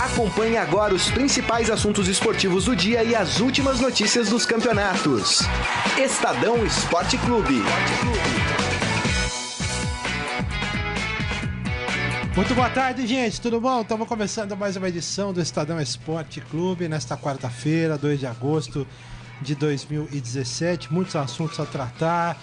Acompanhe 0.00 0.56
agora 0.56 0.94
os 0.94 1.10
principais 1.10 1.70
assuntos 1.70 2.08
esportivos 2.08 2.64
do 2.64 2.74
dia 2.74 3.04
e 3.04 3.14
as 3.14 3.40
últimas 3.40 3.80
notícias 3.80 4.28
dos 4.28 4.44
campeonatos. 4.44 5.42
Estadão 5.96 6.64
Esporte 6.66 7.16
Clube. 7.18 7.62
Muito 12.34 12.54
boa 12.54 12.70
tarde, 12.70 13.06
gente. 13.06 13.40
Tudo 13.40 13.60
bom? 13.60 13.80
Estamos 13.80 14.06
começando 14.06 14.56
mais 14.56 14.76
uma 14.76 14.88
edição 14.88 15.32
do 15.32 15.40
Estadão 15.40 15.80
Esporte 15.80 16.40
Clube 16.40 16.88
nesta 16.88 17.16
quarta-feira, 17.16 17.98
2 17.98 18.20
de 18.20 18.26
agosto 18.26 18.86
de 19.42 19.54
2017. 19.54 20.92
Muitos 20.92 21.16
assuntos 21.16 21.58
a 21.58 21.66
tratar. 21.66 22.36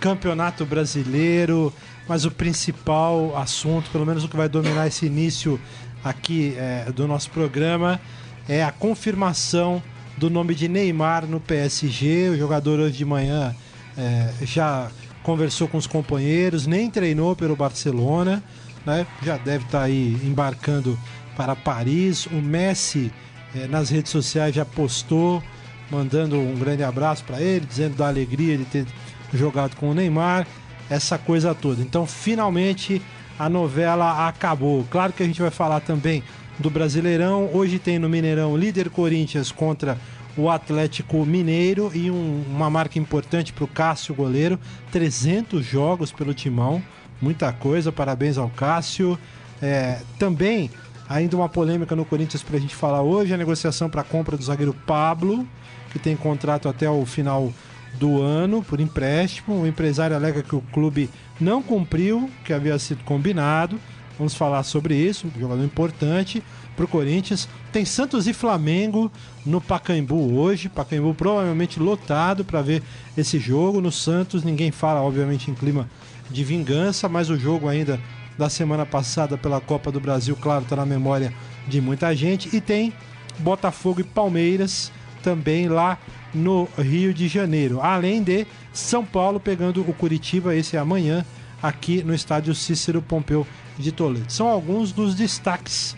Campeonato 0.00 0.64
Brasileiro, 0.64 1.72
mas 2.08 2.24
o 2.24 2.30
principal 2.30 3.36
assunto, 3.36 3.90
pelo 3.90 4.06
menos 4.06 4.24
o 4.24 4.28
que 4.28 4.36
vai 4.36 4.48
dominar 4.48 4.86
esse 4.86 5.06
início 5.06 5.60
aqui 6.02 6.54
é, 6.56 6.90
do 6.90 7.06
nosso 7.06 7.30
programa 7.30 8.00
é 8.48 8.64
a 8.64 8.72
confirmação 8.72 9.82
do 10.16 10.30
nome 10.30 10.54
de 10.54 10.68
Neymar 10.68 11.26
no 11.26 11.38
PSG. 11.38 12.30
O 12.30 12.38
jogador 12.38 12.80
hoje 12.80 12.96
de 12.96 13.04
manhã 13.04 13.54
é, 13.96 14.32
já 14.42 14.90
conversou 15.22 15.68
com 15.68 15.76
os 15.76 15.86
companheiros, 15.86 16.66
nem 16.66 16.90
treinou 16.90 17.36
pelo 17.36 17.54
Barcelona, 17.54 18.42
né? 18.84 19.06
já 19.22 19.36
deve 19.36 19.64
estar 19.66 19.80
tá 19.80 19.84
aí 19.84 20.18
embarcando 20.24 20.98
para 21.36 21.54
Paris. 21.54 22.26
O 22.26 22.40
Messi 22.42 23.12
é, 23.54 23.66
nas 23.66 23.90
redes 23.90 24.10
sociais 24.10 24.54
já 24.54 24.64
postou, 24.64 25.42
mandando 25.90 26.38
um 26.38 26.54
grande 26.54 26.82
abraço 26.82 27.22
para 27.24 27.40
ele, 27.40 27.66
dizendo 27.66 27.96
da 27.96 28.08
alegria 28.08 28.56
de 28.56 28.64
ter 28.64 28.86
jogado 29.32 29.76
com 29.76 29.90
o 29.90 29.94
Neymar, 29.94 30.46
essa 30.88 31.16
coisa 31.16 31.54
toda. 31.54 31.82
Então, 31.82 32.06
finalmente 32.06 33.00
a 33.38 33.48
novela 33.48 34.28
acabou. 34.28 34.86
Claro 34.90 35.12
que 35.12 35.22
a 35.22 35.26
gente 35.26 35.40
vai 35.40 35.50
falar 35.50 35.80
também 35.80 36.22
do 36.58 36.68
Brasileirão. 36.68 37.48
Hoje 37.52 37.78
tem 37.78 37.98
no 37.98 38.08
Mineirão 38.08 38.56
líder 38.56 38.90
Corinthians 38.90 39.50
contra 39.50 39.96
o 40.36 40.50
Atlético 40.50 41.24
Mineiro 41.24 41.90
e 41.94 42.10
um, 42.10 42.44
uma 42.48 42.68
marca 42.68 42.98
importante 42.98 43.52
para 43.52 43.64
o 43.64 43.68
Cássio 43.68 44.14
goleiro. 44.14 44.58
300 44.92 45.64
jogos 45.64 46.12
pelo 46.12 46.34
timão, 46.34 46.82
muita 47.20 47.52
coisa. 47.52 47.90
Parabéns 47.90 48.36
ao 48.36 48.50
Cássio. 48.50 49.18
É, 49.62 50.00
também 50.18 50.70
ainda 51.08 51.36
uma 51.36 51.48
polêmica 51.48 51.96
no 51.96 52.04
Corinthians 52.04 52.42
para 52.42 52.56
a 52.56 52.60
gente 52.60 52.74
falar 52.74 53.02
hoje: 53.02 53.32
a 53.32 53.36
negociação 53.36 53.88
para 53.88 54.02
a 54.02 54.04
compra 54.04 54.36
do 54.36 54.42
zagueiro 54.42 54.74
Pablo, 54.86 55.46
que 55.92 55.98
tem 55.98 56.14
contrato 56.16 56.68
até 56.68 56.88
o 56.88 57.04
final 57.06 57.52
do 57.98 58.20
ano 58.22 58.62
por 58.62 58.80
empréstimo. 58.80 59.60
O 59.60 59.66
empresário 59.66 60.16
alega 60.16 60.42
que 60.42 60.54
o 60.54 60.62
clube 60.72 61.10
não 61.40 61.62
cumpriu 61.62 62.18
o 62.24 62.44
que 62.44 62.52
havia 62.52 62.78
sido 62.78 63.04
combinado. 63.04 63.78
Vamos 64.18 64.34
falar 64.34 64.62
sobre 64.64 64.94
isso, 64.94 65.26
um 65.34 65.40
jogador 65.40 65.64
importante 65.64 66.42
para 66.76 66.84
o 66.84 66.88
Corinthians. 66.88 67.48
Tem 67.72 67.84
Santos 67.84 68.26
e 68.26 68.34
Flamengo 68.34 69.10
no 69.46 69.60
Pacaembu 69.60 70.38
hoje. 70.38 70.68
Pacaembu 70.68 71.14
provavelmente 71.14 71.80
lotado 71.80 72.44
para 72.44 72.60
ver 72.60 72.82
esse 73.16 73.38
jogo. 73.38 73.80
No 73.80 73.90
Santos, 73.90 74.44
ninguém 74.44 74.70
fala, 74.70 75.00
obviamente, 75.00 75.50
em 75.50 75.54
clima 75.54 75.88
de 76.30 76.44
vingança, 76.44 77.08
mas 77.08 77.30
o 77.30 77.36
jogo 77.36 77.66
ainda 77.66 77.98
da 78.36 78.48
semana 78.48 78.86
passada 78.86 79.36
pela 79.36 79.60
Copa 79.60 79.90
do 79.90 80.00
Brasil, 80.00 80.36
claro, 80.36 80.62
está 80.62 80.76
na 80.76 80.86
memória 80.86 81.32
de 81.66 81.80
muita 81.80 82.14
gente. 82.14 82.54
E 82.54 82.60
tem 82.60 82.92
Botafogo 83.38 84.00
e 84.00 84.04
Palmeiras 84.04 84.92
também 85.22 85.68
lá 85.68 85.98
no 86.34 86.68
Rio 86.78 87.12
de 87.12 87.28
Janeiro. 87.28 87.80
Além 87.80 88.22
de 88.22 88.46
São 88.72 89.04
Paulo 89.04 89.40
pegando 89.40 89.80
o 89.82 89.92
Curitiba, 89.92 90.54
esse 90.54 90.76
é 90.76 90.80
amanhã, 90.80 91.24
aqui 91.62 92.02
no 92.02 92.14
estádio 92.14 92.54
Cícero 92.54 93.02
Pompeu 93.02 93.46
de 93.78 93.92
Toledo. 93.92 94.30
São 94.32 94.48
alguns 94.48 94.92
dos 94.92 95.14
destaques 95.14 95.96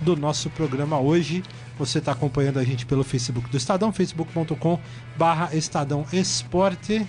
do 0.00 0.16
nosso 0.16 0.50
programa 0.50 0.98
hoje. 0.98 1.42
Você 1.78 1.98
está 1.98 2.12
acompanhando 2.12 2.58
a 2.58 2.64
gente 2.64 2.86
pelo 2.86 3.02
Facebook 3.02 3.48
do 3.50 3.56
Estadão, 3.56 3.92
facebook.com 3.92 4.78
barra 5.16 5.54
Estadão 5.54 6.06
Esporte. 6.12 7.06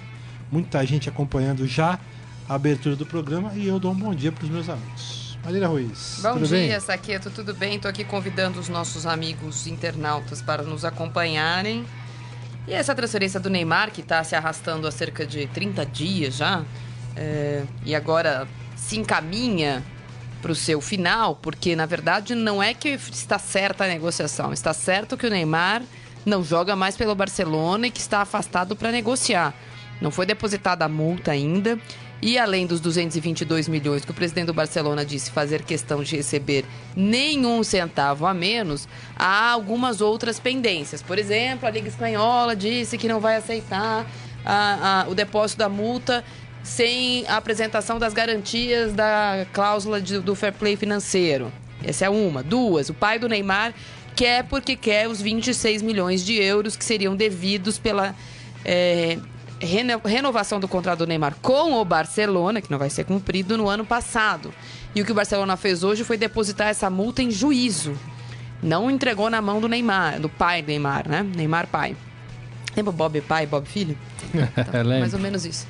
Muita 0.51 0.85
gente 0.85 1.09
acompanhando 1.09 1.67
já 1.67 2.00
a 2.47 2.55
abertura 2.55 2.95
do 2.95 3.05
programa 3.05 3.51
e 3.55 3.67
eu 3.67 3.79
dou 3.79 3.91
um 3.91 3.95
bom 3.95 4.13
dia 4.13 4.31
para 4.31 4.44
os 4.44 4.50
meus 4.50 4.69
amigos. 4.69 5.38
Marília 5.44 5.67
Ruiz. 5.67 6.19
Bom 6.23 6.39
dia, 6.39 6.47
bem? 6.47 6.79
Saqueto, 6.79 7.29
tudo 7.29 7.53
bem? 7.53 7.75
Estou 7.75 7.89
aqui 7.89 8.03
convidando 8.03 8.59
os 8.59 8.67
nossos 8.67 9.05
amigos 9.05 9.67
internautas 9.67 10.41
para 10.41 10.63
nos 10.63 10.83
acompanharem 10.83 11.85
e 12.67 12.73
essa 12.73 12.95
transferência 12.95 13.39
do 13.39 13.49
Neymar, 13.49 13.91
que 13.91 14.01
está 14.01 14.23
se 14.23 14.35
arrastando 14.35 14.87
há 14.87 14.91
cerca 14.91 15.25
de 15.25 15.45
30 15.47 15.85
dias 15.85 16.35
já, 16.35 16.63
é, 17.15 17.63
e 17.85 17.95
agora 17.95 18.47
se 18.75 18.97
encaminha 18.97 19.83
para 20.41 20.51
o 20.51 20.55
seu 20.55 20.81
final, 20.81 21.35
porque 21.35 21.75
na 21.75 21.85
verdade 21.85 22.35
não 22.35 22.61
é 22.61 22.73
que 22.73 22.89
está 22.89 23.39
certa 23.39 23.85
a 23.85 23.87
negociação, 23.87 24.53
está 24.53 24.73
certo 24.73 25.17
que 25.17 25.25
o 25.25 25.29
Neymar 25.29 25.81
não 26.25 26.43
joga 26.43 26.75
mais 26.75 26.97
pelo 26.97 27.15
Barcelona 27.15 27.87
e 27.87 27.91
que 27.91 27.99
está 27.99 28.21
afastado 28.21 28.75
para 28.75 28.91
negociar. 28.91 29.53
Não 30.01 30.11
foi 30.11 30.25
depositada 30.25 30.83
a 30.83 30.89
multa 30.89 31.31
ainda 31.31 31.79
e 32.25 32.40
além 32.40 32.66
dos 32.66 32.80
222 32.80 33.68
milhões 33.68 34.03
que 34.03 34.09
o 34.09 34.13
presidente 34.13 34.47
do 34.47 34.53
Barcelona 34.53 35.06
disse 35.06 35.30
fazer 35.30 35.62
questão 35.62 36.02
de 36.02 36.16
receber 36.16 36.66
nenhum 36.96 37.63
centavo 37.63 38.25
a 38.25 38.34
menos, 38.34 38.88
há 39.16 39.52
algumas 39.52 40.02
outras 40.02 40.40
pendências. 40.40 41.03
Por 41.03 41.19
exemplo, 41.19 41.68
a 41.68 41.69
Liga 41.69 41.88
Espanhola 41.88 42.56
disse 42.56 42.97
que 42.97 43.08
não 43.08 43.19
vai 43.19 43.36
aceitar 43.36 44.08
a, 44.44 45.03
a, 45.03 45.08
o 45.08 45.13
depósito 45.13 45.59
da 45.59 45.69
multa 45.69 46.25
sem 46.63 47.28
a 47.28 47.38
apresentação 47.38 48.00
das 48.00 48.12
garantias 48.12 48.92
da 48.92 49.46
cláusula 49.53 50.02
de, 50.02 50.18
do 50.18 50.34
fair 50.34 50.53
play 50.53 50.75
financeiro. 50.75 51.53
Essa 51.84 52.06
é 52.06 52.09
uma. 52.09 52.42
Duas, 52.42 52.90
o 52.90 52.94
pai 52.96 53.19
do 53.19 53.30
Neymar 53.30 53.72
quer 54.16 54.46
porque 54.46 54.75
quer 54.75 55.07
os 55.07 55.22
26 55.22 55.84
milhões 55.84 56.25
de 56.25 56.42
euros 56.42 56.75
que 56.75 56.84
seriam 56.84 57.16
devidos 57.16 57.78
pela. 57.78 58.16
É, 58.66 59.19
renovação 59.65 60.59
do 60.59 60.67
contrato 60.67 60.99
do 60.99 61.07
Neymar 61.07 61.35
com 61.41 61.73
o 61.73 61.85
Barcelona, 61.85 62.61
que 62.61 62.71
não 62.71 62.77
vai 62.77 62.89
ser 62.89 63.03
cumprido 63.03 63.57
no 63.57 63.67
ano 63.67 63.85
passado. 63.85 64.53
E 64.93 65.01
o 65.01 65.05
que 65.05 65.11
o 65.11 65.15
Barcelona 65.15 65.57
fez 65.57 65.83
hoje 65.83 66.03
foi 66.03 66.17
depositar 66.17 66.67
essa 66.67 66.89
multa 66.89 67.21
em 67.21 67.29
juízo. 67.31 67.97
Não 68.63 68.89
entregou 68.89 69.29
na 69.29 69.41
mão 69.41 69.59
do 69.59 69.67
Neymar, 69.67 70.19
do 70.19 70.29
pai 70.29 70.61
do 70.61 70.67
Neymar, 70.67 71.07
né? 71.07 71.23
Neymar 71.23 71.67
pai. 71.67 71.95
Lembra 72.75 72.91
Bob 72.91 73.21
pai, 73.21 73.45
Bob 73.45 73.67
filho? 73.67 73.97
Então, 74.57 74.99
mais 74.99 75.13
ou 75.13 75.19
menos 75.19 75.45
isso. 75.45 75.67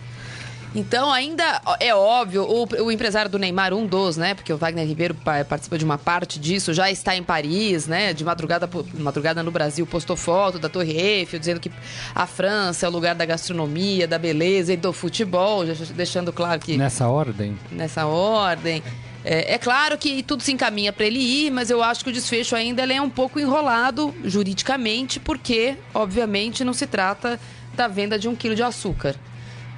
Então, 0.75 1.09
ainda 1.09 1.61
é 1.79 1.95
óbvio, 1.95 2.43
o, 2.43 2.83
o, 2.83 2.91
empresário 2.91 3.31
do 3.31 3.39
Neymar, 3.39 3.73
um 3.73 3.87
dos, 3.87 4.17
né? 4.17 4.33
Porque 4.33 4.51
o 4.51 4.57
Wagner 4.57 4.85
Ribeiro 4.85 5.15
participa 5.47 5.77
de 5.77 5.85
uma 5.85 5.97
parte 5.97 6.37
disso, 6.37 6.73
já 6.73 6.91
está 6.91 7.15
em 7.15 7.23
Paris, 7.23 7.87
né? 7.87 8.13
De 8.13 8.25
madrugada, 8.25 8.69
madrugada 8.99 9.41
no 9.41 9.51
Brasil, 9.51 9.87
postou 9.87 10.17
foto 10.17 10.59
da 10.59 10.67
Torre 10.67 10.91
Eiffel, 10.91 11.39
dizendo 11.39 11.61
que 11.61 11.71
a 12.13 12.27
França 12.27 12.85
é 12.85 12.89
o 12.89 12.91
lugar 12.91 13.15
da 13.15 13.25
gastronomia, 13.25 14.05
da 14.05 14.19
beleza 14.19 14.73
e 14.73 14.77
do 14.77 14.91
futebol, 14.91 15.63
deixando 15.95 16.33
claro 16.33 16.59
que. 16.59 16.75
Nessa 16.75 17.07
ordem? 17.07 17.57
Nessa 17.71 18.05
ordem. 18.05 18.83
É, 19.23 19.55
é, 19.55 19.57
claro 19.57 19.97
que 19.97 20.21
tudo 20.21 20.43
se 20.43 20.51
encaminha 20.51 20.93
para 20.93 21.05
ele 21.05 21.19
ir, 21.19 21.51
mas 21.51 21.71
eu 21.71 21.81
acho 21.81 22.03
que 22.03 22.11
o 22.11 22.13
desfecho 22.13 22.55
ainda 22.55 22.83
é 22.83 23.01
um 23.01 23.09
pouco 23.09 23.39
enrolado 23.39 24.13
juridicamente, 24.23 25.19
porque, 25.19 25.77
obviamente, 25.93 26.63
não 26.63 26.73
se 26.73 26.85
trata 26.85 27.39
da 27.73 27.87
venda 27.87 28.19
de 28.19 28.27
um 28.27 28.35
quilo 28.35 28.55
de 28.55 28.61
açúcar. 28.61 29.15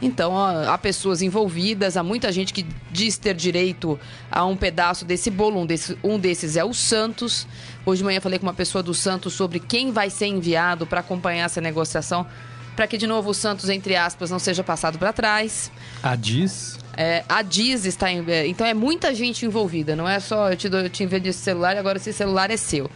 Então, 0.02 0.38
há 0.38 0.78
pessoas 0.78 1.22
envolvidas, 1.22 1.97
há 1.97 2.03
muita 2.03 2.31
gente 2.31 2.53
que 2.53 2.66
diz 2.91 3.18
ter 3.18 3.34
direito 3.34 4.00
a 4.31 4.46
um 4.46 4.56
pedaço 4.56 5.03
desse 5.03 5.31
bolo. 5.31 5.62
Um, 5.62 5.66
desse, 5.66 5.97
um 6.03 6.19
desses 6.19 6.56
é 6.56 6.63
o 6.63 6.74
Santos. 6.74 7.47
Hoje 7.85 8.00
de 8.00 8.06
manhã 8.06 8.22
falei 8.22 8.38
com 8.38 8.46
uma 8.46 8.53
pessoa 8.53 8.84
do 8.84 8.94
Santos 8.94 9.34
sobre 9.34 9.59
quem 9.59 9.91
vai 9.91 10.09
ser 10.09 10.28
enviado 10.28 10.85
para 10.85 11.00
acompanhar 11.00 11.46
essa 11.46 11.59
negociação, 11.59 12.28
para 12.75 12.85
que, 12.85 12.96
de 12.96 13.08
novo, 13.08 13.31
o 13.31 13.34
Santos, 13.34 13.69
entre 13.69 13.96
aspas, 13.96 14.30
não 14.30 14.38
seja 14.38 14.63
passado 14.63 15.00
para 15.00 15.12
trás. 15.12 15.72
A 16.03 16.16
Diz? 16.16 16.78
É, 16.96 17.23
a 17.28 17.41
Diz 17.41 17.85
está. 17.85 18.11
Em, 18.11 18.23
é, 18.28 18.46
então, 18.46 18.67
é 18.67 18.76
muita 18.76 19.16
gente 19.16 19.47
envolvida. 19.47 19.96
Não 19.96 20.08
é 20.08 20.20
só 20.20 20.52
eu 20.52 20.55
te, 20.55 20.70
dou, 20.70 20.82
eu 20.82 20.90
te 20.90 21.03
esse 21.03 21.40
celular 21.40 21.76
e 21.76 21.79
agora 21.79 21.97
esse 21.97 22.14
celular 22.14 22.52
é 22.52 22.58
seu. 22.58 22.88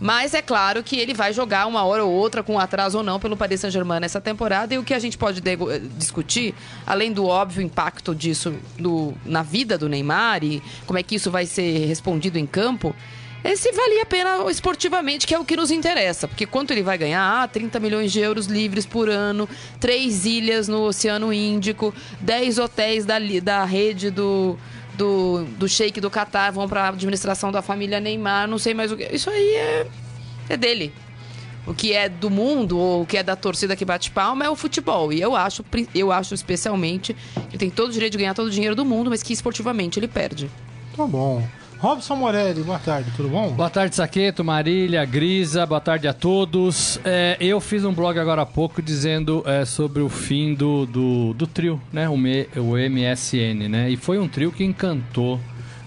Mas 0.00 0.34
é 0.34 0.42
claro 0.42 0.82
que 0.82 0.98
ele 0.98 1.14
vai 1.14 1.32
jogar 1.32 1.66
uma 1.66 1.84
hora 1.84 2.04
ou 2.04 2.12
outra, 2.12 2.42
com 2.42 2.58
atraso 2.58 2.98
ou 2.98 3.04
não, 3.04 3.20
pelo 3.20 3.36
Paris 3.36 3.60
Saint-Germain 3.60 4.00
nessa 4.00 4.20
temporada. 4.20 4.74
E 4.74 4.78
o 4.78 4.84
que 4.84 4.94
a 4.94 4.98
gente 4.98 5.16
pode 5.16 5.42
discutir, 5.96 6.54
além 6.86 7.12
do 7.12 7.26
óbvio 7.26 7.62
impacto 7.62 8.14
disso 8.14 8.54
do, 8.78 9.14
na 9.24 9.42
vida 9.42 9.78
do 9.78 9.88
Neymar 9.88 10.44
e 10.44 10.62
como 10.86 10.98
é 10.98 11.02
que 11.02 11.14
isso 11.14 11.30
vai 11.30 11.46
ser 11.46 11.86
respondido 11.86 12.38
em 12.38 12.46
campo, 12.46 12.94
é 13.44 13.54
se 13.56 13.70
valia 13.72 14.02
a 14.02 14.06
pena 14.06 14.50
esportivamente, 14.50 15.26
que 15.26 15.34
é 15.34 15.38
o 15.38 15.44
que 15.44 15.54
nos 15.54 15.70
interessa. 15.70 16.26
Porque 16.26 16.46
quanto 16.46 16.70
ele 16.72 16.82
vai 16.82 16.96
ganhar? 16.96 17.42
Ah, 17.42 17.46
30 17.46 17.78
milhões 17.78 18.10
de 18.10 18.18
euros 18.18 18.46
livres 18.46 18.86
por 18.86 19.10
ano, 19.10 19.46
três 19.78 20.24
ilhas 20.24 20.66
no 20.66 20.80
Oceano 20.84 21.30
Índico, 21.30 21.94
10 22.20 22.58
hotéis 22.58 23.04
da, 23.04 23.16
da 23.42 23.64
rede 23.64 24.10
do 24.10 24.58
do, 24.96 25.44
do 25.58 25.68
Sheik 25.68 26.00
do 26.00 26.10
Qatar 26.10 26.52
vão 26.52 26.68
para 26.68 26.84
a 26.84 26.88
administração 26.88 27.50
da 27.50 27.62
família 27.62 28.00
Neymar, 28.00 28.48
não 28.48 28.58
sei 28.58 28.74
mais 28.74 28.92
o 28.92 28.96
que. 28.96 29.04
Isso 29.04 29.30
aí 29.30 29.54
é, 29.54 29.86
é 30.48 30.56
dele. 30.56 30.92
o 31.66 31.74
que 31.74 31.92
é 31.92 32.08
do 32.08 32.30
mundo 32.30 32.78
ou 32.78 33.02
o 33.02 33.06
que 33.06 33.16
é 33.16 33.22
da 33.22 33.36
torcida 33.36 33.74
que 33.74 33.84
bate 33.84 34.10
palma 34.10 34.44
é 34.44 34.50
o 34.50 34.56
futebol. 34.56 35.12
E 35.12 35.20
eu 35.20 35.34
acho, 35.34 35.64
eu 35.94 36.12
acho 36.12 36.34
especialmente 36.34 37.16
que 37.50 37.58
tem 37.58 37.70
todo 37.70 37.88
o 37.88 37.92
direito 37.92 38.12
de 38.12 38.18
ganhar 38.18 38.34
todo 38.34 38.46
o 38.46 38.50
dinheiro 38.50 38.74
do 38.74 38.84
mundo, 38.84 39.10
mas 39.10 39.22
que 39.22 39.32
esportivamente 39.32 39.98
ele 39.98 40.08
perde. 40.08 40.50
Tá 40.96 41.06
bom. 41.06 41.46
Robson 41.84 42.16
Morelli, 42.16 42.62
boa 42.62 42.78
tarde, 42.78 43.10
tudo 43.14 43.28
bom? 43.28 43.50
Boa 43.50 43.68
tarde, 43.68 43.94
Saqueto, 43.94 44.42
Marília, 44.42 45.04
Grisa, 45.04 45.66
boa 45.66 45.82
tarde 45.82 46.08
a 46.08 46.14
todos. 46.14 46.98
É, 47.04 47.36
eu 47.38 47.60
fiz 47.60 47.84
um 47.84 47.92
blog 47.92 48.18
agora 48.18 48.40
há 48.40 48.46
pouco 48.46 48.80
dizendo 48.80 49.42
é, 49.44 49.66
sobre 49.66 50.00
o 50.00 50.08
fim 50.08 50.54
do, 50.54 50.86
do, 50.86 51.34
do 51.34 51.46
trio, 51.46 51.78
né? 51.92 52.08
O, 52.08 52.14
o 52.14 52.78
MSN, 52.78 53.68
né? 53.68 53.90
E 53.90 53.98
foi 53.98 54.18
um 54.18 54.26
trio 54.26 54.50
que 54.50 54.64
encantou 54.64 55.38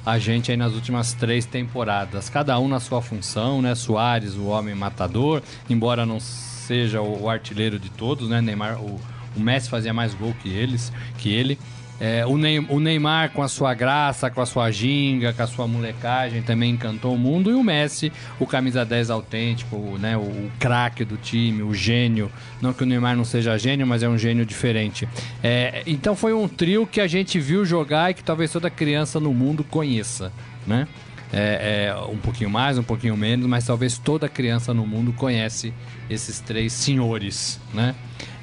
a 0.06 0.20
gente 0.20 0.52
aí 0.52 0.56
nas 0.56 0.74
últimas 0.74 1.14
três 1.14 1.48
temporadas. 1.48 2.30
Cada 2.30 2.60
um 2.60 2.68
na 2.68 2.80
sua 2.80 3.02
função, 3.02 3.60
né? 3.60 3.74
Soares, 3.74 4.36
o 4.36 4.46
homem 4.46 4.76
matador, 4.76 5.42
embora 5.68 6.06
não 6.06 6.20
seja 6.20 7.02
o, 7.02 7.24
o 7.24 7.28
artilheiro 7.28 7.80
de 7.80 7.90
todos, 7.90 8.30
né? 8.30 8.40
Neymar, 8.40 8.80
o, 8.80 9.02
o 9.36 9.40
Messi 9.40 9.68
fazia 9.68 9.96
mais 9.96 10.14
gol 10.14 10.36
que 10.44 10.50
eles, 10.50 10.94
que 11.18 11.34
ele. 11.34 11.58
É, 12.00 12.24
o, 12.26 12.38
Neymar 12.80 13.32
com 13.32 13.42
a 13.42 13.48
sua 13.48 13.74
graça, 13.74 14.30
com 14.30 14.40
a 14.40 14.46
sua 14.46 14.70
ginga, 14.70 15.34
com 15.34 15.42
a 15.42 15.48
sua 15.48 15.68
molecagem 15.68 16.42
também 16.44 16.72
encantou 16.72 17.16
o 17.16 17.18
mundo. 17.18 17.50
E 17.50 17.54
o 17.54 17.64
Messi, 17.64 18.12
o 18.40 18.46
camisa 18.46 18.86
10 18.86 19.10
autêntico, 19.10 19.76
né, 19.98 20.16
o, 20.16 20.22
o 20.22 20.52
craque 20.60 21.04
do 21.04 21.18
time, 21.18 21.64
o 21.64 21.74
gênio. 21.74 22.32
Não 22.62 22.72
que 22.72 22.84
o 22.84 22.86
Neymar 22.86 23.16
não 23.16 23.26
seja 23.26 23.58
gênio, 23.58 23.88
mas 23.88 24.04
é 24.04 24.10
um 24.10 24.18
gênio 24.18 24.46
diferente. 24.46 25.08
É, 25.44 25.82
então 25.88 26.16
foi 26.16 26.34
um 26.34 26.48
trio 26.48 26.86
que 26.86 27.02
a 27.02 27.08
gente 27.08 27.40
viu 27.40 27.66
jogar 27.66 28.12
e 28.12 28.14
que 28.14 28.24
talvez 28.24 28.52
toda 28.52 28.70
criança 28.70 29.20
no 29.20 29.34
mundo 29.34 29.64
conheça, 29.64 30.32
né? 30.66 30.88
É, 31.34 31.90
é, 31.90 31.96
um 32.10 32.18
pouquinho 32.18 32.50
mais, 32.50 32.78
um 32.78 32.84
pouquinho 32.84 33.18
menos, 33.18 33.46
mas 33.48 33.66
talvez 33.66 33.98
toda 33.98 34.30
criança 34.30 34.74
no 34.74 34.88
mundo 34.88 35.12
conhece 35.12 35.74
esses 36.10 36.40
três 36.40 36.72
senhores, 36.72 37.60
né? 37.74 37.96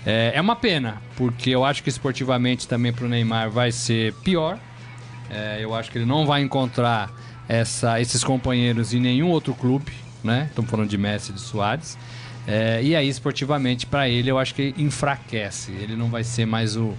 É, 0.07 0.33
é 0.35 0.41
uma 0.41 0.57
pena, 0.57 1.01
porque 1.17 1.51
eu 1.51 1.65
acho 1.65 1.83
que 1.83 1.89
esportivamente 1.89 2.69
também 2.69 2.93
para 2.93 3.07
o 3.07 3.09
Neymar 3.09 3.51
vai 3.51 3.73
ser 3.73 4.13
pior. 4.15 4.59
É, 5.31 5.59
eu 5.61 5.75
acho 5.75 5.91
que 5.91 5.99
ele 5.99 6.05
não 6.05 6.27
vai 6.27 6.43
encontrar 6.43 7.11
essa, 7.49 8.01
esses 8.01 8.23
companheiros 8.23 8.93
em 8.93 9.01
nenhum 9.01 9.31
outro 9.31 9.55
clube, 9.55 9.93
né? 10.23 10.47
Estamos 10.49 10.71
falando 10.71 10.89
de 10.89 10.99
Messi 10.99 11.31
e 11.31 11.35
de 11.35 11.41
Soares. 11.41 11.99
É, 12.47 12.83
e 12.83 12.95
aí, 12.95 13.09
esportivamente, 13.09 13.87
para 13.87 14.09
ele, 14.09 14.31
eu 14.31 14.39
acho 14.39 14.55
que 14.55 14.75
enfraquece. 14.77 15.73
Ele 15.73 15.97
não 15.97 16.09
vai 16.09 16.23
ser 16.23 16.47
mais 16.47 16.77
o. 16.77 16.95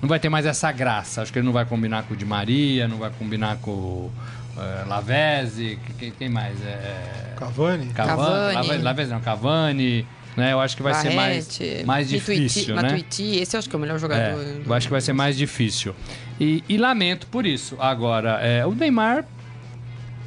Não 0.00 0.08
vai 0.08 0.18
ter 0.18 0.28
mais 0.28 0.46
essa 0.46 0.70
graça. 0.72 1.22
Acho 1.22 1.32
que 1.32 1.38
ele 1.38 1.46
não 1.46 1.52
vai 1.52 1.64
combinar 1.64 2.04
com 2.04 2.14
o 2.14 2.16
Di 2.16 2.24
Maria, 2.24 2.86
não 2.86 2.98
vai 2.98 3.10
combinar 3.10 3.56
com 3.58 3.70
o 3.70 4.12
uh, 4.56 4.88
Lavezzi. 4.88 5.78
Quem, 5.98 6.10
quem 6.10 6.28
mais? 6.28 6.62
É... 6.64 7.34
Cavani. 7.36 7.86
Cavani. 7.88 8.54
Cavani. 8.54 8.82
Lavezzi 8.82 9.10
não, 9.10 9.20
Cavani. 9.20 10.06
Né? 10.36 10.52
Eu 10.52 10.60
acho 10.60 10.76
que 10.76 10.82
vai 10.82 10.92
Barrete, 10.92 11.52
ser 11.52 11.64
mais, 11.64 11.84
mais 11.84 12.08
difícil, 12.08 12.74
Matuiti, 12.74 12.82
né? 12.82 12.82
Matuiti, 12.82 13.36
esse 13.40 13.56
eu 13.56 13.58
acho 13.58 13.68
que 13.68 13.74
é 13.74 13.78
o 13.78 13.80
melhor 13.80 13.98
jogador. 13.98 14.40
É, 14.40 14.60
eu 14.64 14.74
acho 14.74 14.86
que 14.86 14.92
vai 14.92 15.00
ser 15.00 15.12
mais 15.12 15.36
difícil. 15.36 15.94
E, 16.38 16.62
e 16.68 16.78
lamento 16.78 17.26
por 17.26 17.44
isso. 17.44 17.76
Agora, 17.78 18.38
é, 18.40 18.64
o 18.64 18.72
Neymar 18.72 19.24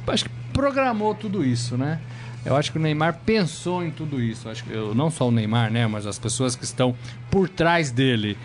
acho 0.06 0.24
que 0.24 0.30
programou 0.52 1.14
tudo 1.14 1.44
isso, 1.44 1.76
né? 1.76 1.98
Eu 2.44 2.54
acho 2.56 2.70
que 2.70 2.78
o 2.78 2.80
Neymar 2.80 3.20
pensou 3.24 3.82
em 3.82 3.90
tudo 3.90 4.20
isso. 4.20 4.48
Acho 4.48 4.64
que 4.64 4.72
eu, 4.72 4.94
não 4.94 5.10
só 5.10 5.28
o 5.28 5.30
Neymar, 5.30 5.70
né? 5.70 5.86
Mas 5.86 6.06
as 6.06 6.18
pessoas 6.18 6.54
que 6.54 6.64
estão 6.64 6.94
por 7.30 7.48
trás 7.48 7.90
dele. 7.90 8.36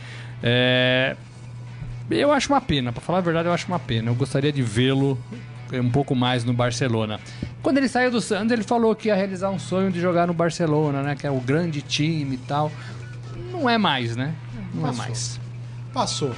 É, 0.41 1.17
eu 2.09 2.31
acho 2.31 2.51
uma 2.51 2.61
pena, 2.61 2.91
para 2.94 3.01
falar 3.01 3.19
a 3.19 3.21
verdade, 3.21 3.50
eu 3.50 3.53
acho 3.53 3.67
uma 3.67 3.79
pena. 3.79 4.09
Eu 4.09 4.15
gostaria 4.15 4.51
de 4.51 4.61
vê-lo 4.61 5.19
um 5.73 5.89
pouco 5.89 6.15
mais 6.15 6.44
no 6.44 6.53
Barcelona. 6.53 7.19
Quando 7.61 7.77
ele 7.77 7.89
saiu 7.89 8.09
do 8.09 8.21
Santos, 8.21 8.51
ele 8.51 8.63
falou 8.63 8.95
que 8.95 9.09
ia 9.09 9.15
realizar 9.15 9.50
um 9.50 9.59
sonho 9.59 9.91
de 9.91 10.00
jogar 10.00 10.27
no 10.27 10.33
Barcelona, 10.33 11.03
né? 11.03 11.15
Que 11.15 11.27
é 11.27 11.31
o 11.31 11.39
grande 11.39 11.81
time 11.81 12.35
e 12.35 12.38
tal. 12.38 12.71
Não 13.51 13.69
é 13.69 13.77
mais, 13.77 14.15
né? 14.15 14.33
Não 14.73 14.83
Passou. 14.83 15.03
é 15.03 15.07
mais. 15.07 15.39
Passou. 15.94 16.35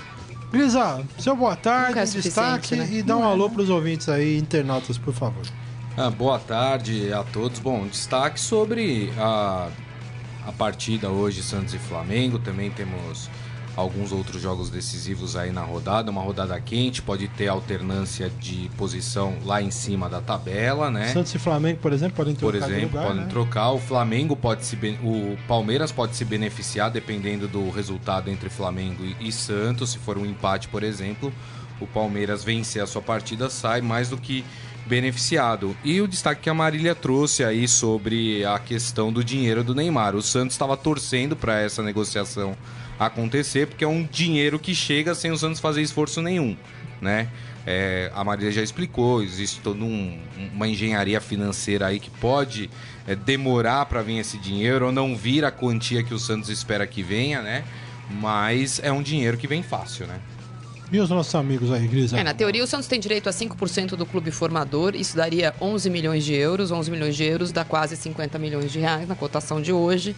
Grisa, 0.51 1.01
seu 1.17 1.35
boa 1.35 1.55
tarde, 1.55 1.99
é 1.99 2.03
destaque 2.03 2.75
né? 2.75 2.87
e 2.91 3.01
dá 3.01 3.15
um 3.15 3.23
alô 3.23 3.45
é, 3.45 3.47
né? 3.47 3.53
para 3.53 3.63
os 3.63 3.69
ouvintes 3.69 4.09
aí, 4.09 4.37
internautas, 4.37 4.97
por 4.97 5.13
favor. 5.13 5.43
Ah, 5.95 6.09
boa 6.09 6.39
tarde 6.39 7.13
a 7.13 7.23
todos. 7.23 7.59
Bom, 7.59 7.85
destaque 7.85 8.39
sobre 8.39 9.13
a, 9.17 9.69
a 10.45 10.51
partida 10.51 11.09
hoje 11.09 11.41
Santos 11.41 11.73
e 11.73 11.77
Flamengo. 11.77 12.39
Também 12.39 12.69
temos 12.71 13.29
alguns 13.81 14.11
outros 14.11 14.41
jogos 14.41 14.69
decisivos 14.69 15.35
aí 15.35 15.51
na 15.51 15.61
rodada, 15.61 16.09
uma 16.09 16.21
rodada 16.21 16.59
quente, 16.59 17.01
pode 17.01 17.27
ter 17.27 17.47
alternância 17.47 18.29
de 18.39 18.69
posição 18.77 19.35
lá 19.43 19.61
em 19.61 19.71
cima 19.71 20.09
da 20.09 20.21
tabela, 20.21 20.89
né? 20.89 21.07
Santos 21.07 21.33
e 21.35 21.39
Flamengo, 21.39 21.79
por 21.79 21.91
exemplo, 21.91 22.15
podem 22.15 22.35
trocar. 22.35 22.59
Por 22.59 22.71
exemplo, 22.71 22.87
lugar, 22.89 23.07
podem 23.07 23.23
né? 23.23 23.29
trocar. 23.29 23.71
O 23.71 23.79
Flamengo 23.79 24.35
pode 24.35 24.65
se 24.65 24.75
o 25.03 25.37
Palmeiras 25.47 25.91
pode 25.91 26.15
se 26.15 26.23
beneficiar 26.23 26.89
dependendo 26.89 27.47
do 27.47 27.69
resultado 27.69 28.29
entre 28.29 28.49
Flamengo 28.49 29.03
e 29.19 29.31
Santos, 29.31 29.91
se 29.91 29.97
for 29.97 30.17
um 30.17 30.25
empate, 30.25 30.67
por 30.67 30.83
exemplo, 30.83 31.33
o 31.79 31.87
Palmeiras 31.87 32.43
vencer 32.43 32.81
a 32.81 32.87
sua 32.87 33.01
partida 33.01 33.49
sai 33.49 33.81
mais 33.81 34.09
do 34.09 34.17
que 34.17 34.45
beneficiado. 34.85 35.75
E 35.83 36.01
o 36.01 36.07
destaque 36.07 36.41
que 36.41 36.49
a 36.49 36.53
Marília 36.53 36.95
trouxe 36.95 37.43
aí 37.43 37.67
sobre 37.67 38.43
a 38.45 38.59
questão 38.59 39.11
do 39.11 39.23
dinheiro 39.23 39.63
do 39.63 39.75
Neymar. 39.75 40.15
O 40.15 40.21
Santos 40.21 40.53
estava 40.53 40.75
torcendo 40.75 41.35
para 41.35 41.59
essa 41.59 41.81
negociação 41.81 42.55
acontecer, 43.05 43.67
porque 43.67 43.83
é 43.83 43.87
um 43.87 44.03
dinheiro 44.03 44.59
que 44.59 44.75
chega 44.75 45.15
sem 45.15 45.31
o 45.31 45.37
Santos 45.37 45.59
fazer 45.59 45.81
esforço 45.81 46.21
nenhum, 46.21 46.55
né? 47.01 47.27
É, 47.65 48.11
a 48.15 48.23
Maria 48.23 48.51
já 48.51 48.61
explicou, 48.61 49.21
existe 49.21 49.59
toda 49.61 49.83
um, 49.83 50.19
uma 50.53 50.67
engenharia 50.67 51.21
financeira 51.21 51.87
aí 51.87 51.99
que 51.99 52.09
pode 52.09 52.69
é, 53.07 53.15
demorar 53.15 53.85
para 53.85 54.01
vir 54.01 54.17
esse 54.17 54.37
dinheiro 54.37 54.87
ou 54.87 54.91
não 54.91 55.15
vir 55.15 55.45
a 55.45 55.51
quantia 55.51 56.03
que 56.03 56.13
o 56.13 56.19
Santos 56.19 56.49
espera 56.49 56.87
que 56.87 57.03
venha, 57.03 57.41
né? 57.41 57.63
Mas 58.09 58.79
é 58.83 58.91
um 58.91 59.01
dinheiro 59.01 59.37
que 59.37 59.47
vem 59.47 59.63
fácil, 59.63 60.07
né? 60.07 60.19
E 60.91 60.99
os 60.99 61.09
nossos 61.09 61.33
amigos 61.35 61.71
aí, 61.71 61.87
Grisa? 61.87 62.19
É, 62.19 62.23
na 62.23 62.33
teoria, 62.33 62.63
o 62.63 62.67
Santos 62.67 62.87
tem 62.87 62.99
direito 62.99 63.29
a 63.29 63.31
5% 63.31 63.95
do 63.95 64.05
clube 64.05 64.29
formador. 64.29 64.93
Isso 64.93 65.15
daria 65.15 65.55
11 65.61 65.89
milhões 65.89 66.25
de 66.25 66.33
euros. 66.33 66.69
11 66.69 66.91
milhões 66.91 67.15
de 67.15 67.23
euros 67.23 67.51
dá 67.51 67.63
quase 67.63 67.95
50 67.95 68.37
milhões 68.37 68.71
de 68.71 68.79
reais 68.79 69.07
na 69.07 69.15
cotação 69.15 69.61
de 69.61 69.71
hoje. 69.71 70.13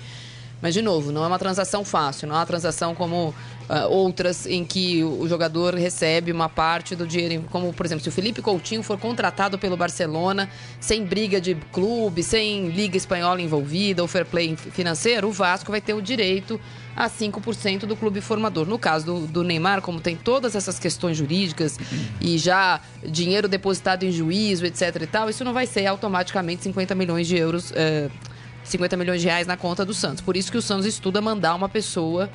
Mas, 0.64 0.74
de 0.74 0.82
novo, 0.82 1.12
não 1.12 1.26
é 1.26 1.28
uma 1.28 1.38
transação 1.38 1.84
fácil, 1.84 2.26
não 2.26 2.36
é 2.36 2.40
uma 2.40 2.46
transação 2.46 2.96
como 2.96 3.36
uh, 3.70 3.90
outras 3.90 4.46
em 4.46 4.64
que 4.64 5.04
o 5.04 5.28
jogador 5.28 5.76
recebe 5.76 6.32
uma 6.32 6.48
parte 6.48 6.96
do 6.96 7.06
dinheiro. 7.06 7.44
Como, 7.52 7.74
por 7.74 7.86
exemplo, 7.86 8.02
se 8.02 8.08
o 8.08 8.12
Felipe 8.14 8.42
Coutinho 8.42 8.82
for 8.82 8.98
contratado 8.98 9.60
pelo 9.60 9.76
Barcelona, 9.76 10.50
sem 10.80 11.04
briga 11.04 11.42
de 11.42 11.54
clube, 11.74 12.24
sem 12.24 12.70
Liga 12.70 12.96
Espanhola 12.96 13.42
envolvida 13.42 14.02
ou 14.02 14.08
fair 14.08 14.26
play 14.26 14.56
financeiro, 14.56 15.28
o 15.28 15.34
Vasco 15.34 15.70
vai 15.70 15.82
ter 15.82 15.96
o 15.96 16.02
direito 16.02 16.58
a 16.96 17.10
5% 17.10 17.80
do 17.80 17.98
clube 17.98 18.22
formador. 18.22 18.66
No 18.66 18.80
caso 18.80 19.06
do, 19.06 19.28
do, 19.28 19.44
Neymar, 19.44 19.82
como 19.82 20.00
tem 20.00 20.16
todas 20.16 20.56
essas 20.56 20.80
questões 20.80 21.18
jurídicas 21.18 21.78
e 22.22 22.38
já 22.38 22.80
dinheiro 23.06 23.50
depositado 23.50 24.04
em 24.04 24.14
juízo, 24.14 24.66
etc 24.66 25.02
e 25.02 25.08
tal, 25.08 25.30
isso 25.30 25.44
não 25.44 25.52
vai 25.52 25.68
ser 25.68 25.86
automaticamente 25.88 26.64
50 26.64 26.96
milhões 26.96 27.28
de 27.28 27.36
euros. 27.36 27.72
Uh, 27.72 28.33
50 28.64 28.98
milhões 28.98 29.22
de 29.22 29.28
reais 29.28 29.48
na 29.48 29.58
conta 29.58 29.86
do 29.86 29.94
Santos. 29.94 30.22
Por 30.22 30.38
isso 30.38 30.52
que 30.52 30.58
o 30.58 30.62
Santos 30.62 30.86
estuda 30.86 31.22
mandar 31.22 31.56
uma 31.56 31.70
pessoa, 31.70 32.30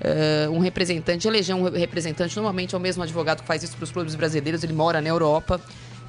uh, 0.00 0.50
um 0.50 0.58
representante, 0.58 1.26
eleger 1.26 1.54
um 1.54 1.70
representante. 1.70 2.36
Normalmente 2.36 2.74
é 2.74 2.78
o 2.78 2.80
mesmo 2.80 3.02
advogado 3.02 3.40
que 3.40 3.46
faz 3.46 3.62
isso 3.62 3.76
para 3.76 3.84
os 3.84 3.90
clubes 3.90 4.14
brasileiros, 4.14 4.62
ele 4.62 4.72
mora 4.72 5.00
na 5.00 5.08
Europa. 5.08 5.60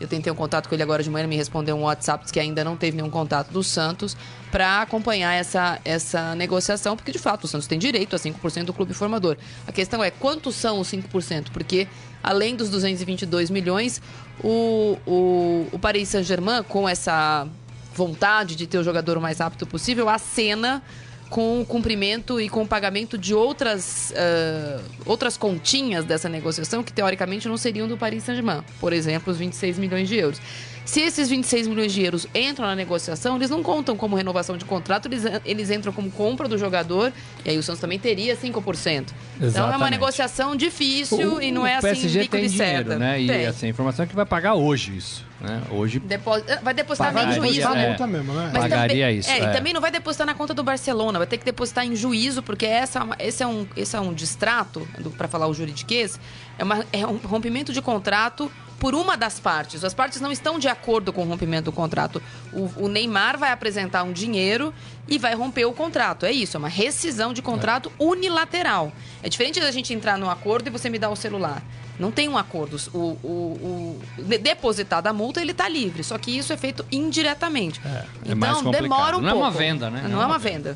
Eu 0.02 0.08
tentei 0.08 0.34
um 0.34 0.36
contato 0.36 0.68
com 0.68 0.74
ele 0.74 0.82
agora 0.82 1.04
de 1.04 1.12
manhã, 1.12 1.22
ele 1.22 1.30
me 1.30 1.36
respondeu 1.36 1.76
um 1.76 1.84
WhatsApp 1.84 2.26
que 2.32 2.40
ainda 2.40 2.64
não 2.64 2.76
teve 2.76 2.98
nenhum 2.98 3.10
contato 3.10 3.52
do 3.52 3.64
Santos 3.64 4.18
para 4.52 4.82
acompanhar 4.82 5.34
essa, 5.34 5.80
essa 5.86 6.34
negociação, 6.34 6.98
porque 6.98 7.12
de 7.12 7.20
fato 7.20 7.44
o 7.44 7.48
Santos 7.48 7.68
tem 7.68 7.78
direito 7.78 8.16
a 8.16 8.20
5% 8.20 8.66
do 8.66 8.74
clube 8.74 8.96
formador. 8.96 9.38
A 9.68 9.72
questão 9.72 10.04
é 10.04 10.10
quantos 10.10 10.56
são 10.56 10.80
os 10.80 10.92
5%? 10.92 11.52
Porque 11.54 11.88
além 12.24 12.56
dos 12.56 12.70
222 12.72 13.52
milhões, 13.52 14.02
o, 14.44 14.98
o, 15.06 15.68
o 15.72 15.78
Paris 15.80 16.10
Saint-Germain, 16.10 16.64
com 16.64 16.90
essa 16.90 17.48
vontade 17.94 18.56
de 18.56 18.68
ter 18.68 18.78
o 18.78 18.84
jogador 18.84 19.18
o 19.18 19.22
mais 19.22 19.40
rápido 19.40 19.68
possível, 19.68 20.10
a 20.10 20.18
cena 20.18 20.82
com 21.30 21.62
o 21.62 21.66
cumprimento 21.66 22.42
e 22.42 22.50
com 22.50 22.64
o 22.64 22.68
pagamento 22.68 23.18
de 23.18 23.34
outras, 23.34 24.12
uh, 24.12 24.84
outras 25.06 25.38
continhas 25.38 26.04
dessa 26.04 26.28
negociação 26.28 26.84
que 26.84 26.92
teoricamente 26.92 27.48
não 27.48 27.56
seriam 27.56 27.88
do 27.88 27.98
Paris 27.98 28.24
Saint-Germain. 28.24 28.62
Por 28.82 28.92
exemplo, 28.92 29.32
os 29.32 29.40
26 29.40 29.80
milhões 29.80 30.10
de 30.10 30.18
euros. 30.18 30.42
Se 30.86 31.02
esses 31.02 31.30
26 31.30 31.68
milhões 31.68 31.94
de 31.94 32.04
euros 32.04 32.28
entram 32.34 32.66
na 32.66 32.76
negociação, 32.76 33.36
eles 33.36 33.50
não 33.50 33.62
contam 33.62 33.96
como 33.96 34.16
renovação 34.16 34.58
de 34.58 34.66
contrato, 34.66 35.08
eles, 35.08 35.24
eles 35.46 35.70
entram 35.70 35.94
como 35.94 36.10
compra 36.12 36.48
do 36.48 36.58
jogador, 36.58 37.14
e 37.46 37.50
aí 37.50 37.58
o 37.58 37.64
Santos 37.64 37.80
também 37.80 38.00
teria 38.00 38.36
5%. 38.36 38.36
Exatamente. 38.36 39.14
Então 39.40 39.72
é 39.72 39.78
uma 39.78 39.90
negociação 39.90 40.56
difícil 40.56 41.36
o, 41.36 41.42
e 41.42 41.52
não 41.52 41.66
é 41.66 41.76
assim 41.76 41.88
PSG 41.88 42.28
tem 42.28 42.48
dinheiro, 42.48 43.00
né? 43.00 43.22
E 43.22 43.28
tem. 43.28 43.46
assim, 43.46 43.68
a 43.68 43.70
informação 43.70 44.06
é 44.06 44.08
que 44.08 44.16
vai 44.16 44.26
pagar 44.26 44.56
hoje 44.56 44.98
isso. 44.98 45.32
Né? 45.42 45.60
Hoje 45.72 46.00
Depo... 46.00 46.32
vai 46.62 46.74
depositar 46.74 47.12
Pagaria, 47.12 47.32
em 47.32 47.36
juízo, 47.36 47.70
né? 47.70 47.98
É, 48.00 48.08
mesmo, 48.08 48.34
né? 48.34 48.52
Mas 48.54 48.62
Pagaria 48.62 49.06
também, 49.06 49.18
isso. 49.18 49.30
É, 49.30 49.40
é, 49.40 49.44
e 49.44 49.54
também 49.54 49.74
não 49.74 49.82
vai 49.82 49.90
depositar 49.90 50.28
na 50.28 50.36
conta 50.36 50.54
do 50.54 50.64
Barcelona, 50.64 51.18
vai 51.18 51.28
ter 51.28 51.40
que 51.40 51.46
depositar 51.46 51.84
em 51.84 51.96
juízo, 51.96 52.44
porque 52.44 52.66
essa, 52.66 53.08
esse, 53.18 53.42
é 53.42 53.48
um, 53.48 53.66
esse 53.76 53.96
é 53.96 54.00
um 54.00 54.14
distrato, 54.14 54.88
para 55.18 55.28
falar 55.28 55.48
o 55.48 55.54
juridiquês, 55.54 56.20
é, 56.60 56.64
uma, 56.64 56.86
é 56.94 57.08
um 57.08 57.18
rompimento 57.18 57.74
de 57.74 57.82
contrato 57.82 58.52
por 58.82 58.96
uma 58.96 59.16
das 59.16 59.40
partes. 59.40 59.84
As 59.84 59.94
partes 59.94 60.20
não 60.20 60.32
estão 60.32 60.58
de 60.58 60.68
acordo 60.68 61.14
com 61.14 61.22
o 61.22 61.26
rompimento 61.26 61.66
do 61.66 61.72
contrato. 61.72 62.20
O, 62.52 62.86
o 62.86 62.88
Neymar 62.88 63.38
vai 63.38 63.52
apresentar 63.52 64.02
um 64.02 64.12
dinheiro 64.12 64.74
e 65.08 65.20
vai 65.20 65.36
romper 65.36 65.66
o 65.66 65.72
contrato. 65.72 66.26
É 66.26 66.32
isso, 66.32 66.58
é 66.58 66.60
uma 66.60 66.68
rescisão 66.68 67.32
de 67.32 67.44
contrato 67.44 67.92
é. 68.00 68.04
unilateral. 68.04 68.92
É 69.22 69.30
diferente 69.30 69.60
da 69.60 69.70
gente 69.70 69.94
entrar 69.94 70.18
num 70.18 70.28
acordo 70.28 70.68
e 70.68 70.72
você 70.72 70.90
me 70.90 70.98
dar 70.98 71.12
o 71.12 71.16
celular. 71.16 71.62
Não 72.00 72.12
tem 72.12 72.28
um 72.28 72.36
acordo. 72.36 72.78
O, 72.92 72.98
o, 72.98 74.02
o 74.18 74.24
depositado 74.40 75.06
a 75.06 75.14
multa, 75.14 75.40
ele 75.40 75.52
está 75.52 75.70
livre. 75.70 76.04
Só 76.04 76.18
que 76.18 76.36
isso 76.36 76.52
é 76.52 76.58
feito 76.58 76.84
indiretamente. 76.92 77.80
É, 77.86 77.90
é 77.90 78.32
então, 78.32 78.72
demora 78.72 79.16
um 79.16 79.22
não 79.22 79.30
pouco. 79.30 79.46
Não 79.46 79.46
é 79.46 79.48
uma 79.48 79.52
venda, 79.52 79.92
né? 79.92 80.02
Não, 80.06 80.10
não 80.10 80.24
é 80.24 80.26
uma 80.26 80.40
venda. 80.40 80.76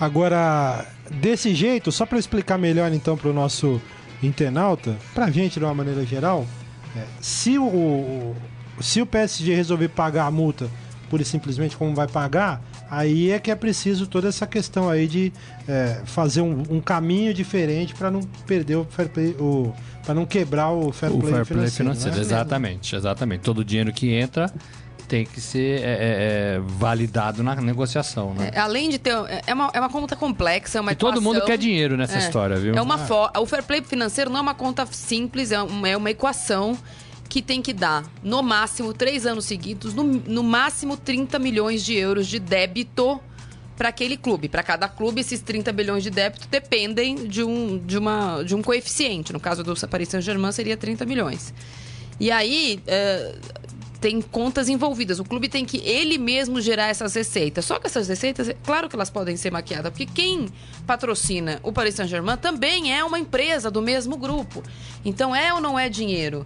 Agora, 0.00 0.84
desse 1.08 1.54
jeito, 1.54 1.92
só 1.92 2.04
para 2.04 2.18
explicar 2.18 2.58
melhor 2.58 2.92
então 2.92 3.16
para 3.16 3.30
o 3.30 3.32
nosso 3.32 3.80
internauta, 4.20 4.96
para 5.14 5.26
a 5.26 5.30
gente 5.30 5.60
de 5.60 5.64
uma 5.64 5.74
maneira 5.74 6.04
geral, 6.04 6.44
se, 7.20 7.58
o, 7.58 8.34
se 8.80 9.00
o 9.00 9.06
PSG 9.06 9.54
resolver 9.54 9.88
pagar 9.88 10.26
a 10.26 10.30
multa 10.30 10.68
pura 11.08 11.22
e 11.22 11.24
simplesmente 11.24 11.76
como 11.76 11.94
vai 11.94 12.06
pagar, 12.06 12.62
aí 12.90 13.30
é 13.30 13.38
que 13.38 13.50
é 13.50 13.54
preciso 13.54 14.06
toda 14.06 14.28
essa 14.28 14.46
questão 14.46 14.88
aí 14.88 15.06
de 15.06 15.32
é, 15.66 16.02
fazer 16.04 16.42
um, 16.42 16.62
um, 16.70 16.80
caminho 16.80 17.32
diferente 17.32 17.94
para 17.94 18.10
não 18.10 18.20
perder 18.46 18.76
o 18.76 18.84
fair 18.84 19.08
play, 19.08 19.30
o, 19.38 19.72
para 20.04 20.14
não 20.14 20.26
quebrar 20.26 20.70
o 20.70 20.92
fair 20.92 21.10
o 21.10 21.18
play 21.18 21.32
fair 21.32 21.44
financeiro. 21.44 21.46
Play 21.46 21.70
financeiro 21.70 22.16
né? 22.16 22.22
Exatamente, 22.22 22.96
exatamente. 22.96 23.40
Todo 23.40 23.58
o 23.58 23.64
dinheiro 23.64 23.92
que 23.92 24.12
entra 24.12 24.52
tem 25.08 25.24
que 25.24 25.40
ser 25.40 25.80
é, 25.80 25.82
é, 25.82 26.56
é, 26.56 26.60
validado 26.60 27.42
na 27.42 27.56
negociação, 27.56 28.34
né? 28.34 28.50
É, 28.52 28.60
além 28.60 28.90
de 28.90 28.98
ter... 28.98 29.12
É 29.46 29.54
uma, 29.54 29.70
é 29.72 29.80
uma 29.80 29.88
conta 29.88 30.14
complexa, 30.14 30.78
é 30.78 30.80
uma 30.80 30.92
E 30.92 30.94
todo 30.94 31.20
mundo 31.22 31.40
quer 31.44 31.56
dinheiro 31.56 31.96
nessa 31.96 32.16
é. 32.16 32.18
história, 32.18 32.56
viu? 32.56 32.74
É 32.74 32.82
uma 32.82 32.98
fo... 32.98 33.30
O 33.38 33.46
fair 33.46 33.62
play 33.62 33.82
financeiro 33.82 34.30
não 34.30 34.38
é 34.38 34.42
uma 34.42 34.54
conta 34.54 34.86
simples, 34.86 35.50
é 35.50 35.60
uma, 35.62 35.88
é 35.88 35.96
uma 35.96 36.10
equação 36.10 36.76
que 37.28 37.42
tem 37.42 37.60
que 37.60 37.72
dar, 37.72 38.04
no 38.22 38.42
máximo, 38.42 38.92
três 38.94 39.26
anos 39.26 39.44
seguidos, 39.44 39.94
no, 39.94 40.02
no 40.04 40.42
máximo 40.42 40.96
30 40.96 41.38
milhões 41.38 41.84
de 41.84 41.94
euros 41.94 42.26
de 42.26 42.38
débito 42.38 43.20
para 43.76 43.90
aquele 43.90 44.16
clube. 44.16 44.48
Para 44.48 44.62
cada 44.62 44.88
clube, 44.88 45.20
esses 45.20 45.40
30 45.40 45.72
bilhões 45.72 46.02
de 46.02 46.10
débito 46.10 46.48
dependem 46.50 47.26
de 47.26 47.44
um, 47.44 47.78
de 47.78 47.96
uma, 47.96 48.42
de 48.42 48.54
um 48.54 48.62
coeficiente. 48.62 49.32
No 49.32 49.38
caso 49.38 49.62
do 49.62 49.74
Paris 49.88 50.08
Saint-Germain, 50.08 50.52
seria 50.52 50.76
30 50.76 51.04
milhões. 51.04 51.54
E 52.20 52.30
aí, 52.32 52.80
é, 52.86 53.36
tem 54.00 54.20
contas 54.20 54.68
envolvidas. 54.68 55.18
O 55.18 55.24
clube 55.24 55.48
tem 55.48 55.64
que 55.64 55.78
ele 55.78 56.18
mesmo 56.18 56.60
gerar 56.60 56.88
essas 56.88 57.14
receitas. 57.14 57.64
Só 57.64 57.78
que 57.78 57.86
essas 57.86 58.08
receitas, 58.08 58.48
é 58.48 58.56
claro 58.64 58.88
que 58.88 58.94
elas 58.94 59.10
podem 59.10 59.36
ser 59.36 59.50
maquiadas, 59.50 59.90
porque 59.90 60.06
quem 60.06 60.48
patrocina 60.86 61.58
o 61.62 61.72
Paris 61.72 61.94
Saint-Germain 61.94 62.36
também 62.36 62.94
é 62.94 63.02
uma 63.04 63.18
empresa 63.18 63.70
do 63.70 63.82
mesmo 63.82 64.16
grupo. 64.16 64.62
Então 65.04 65.34
é 65.34 65.52
ou 65.52 65.60
não 65.60 65.78
é 65.78 65.88
dinheiro 65.88 66.44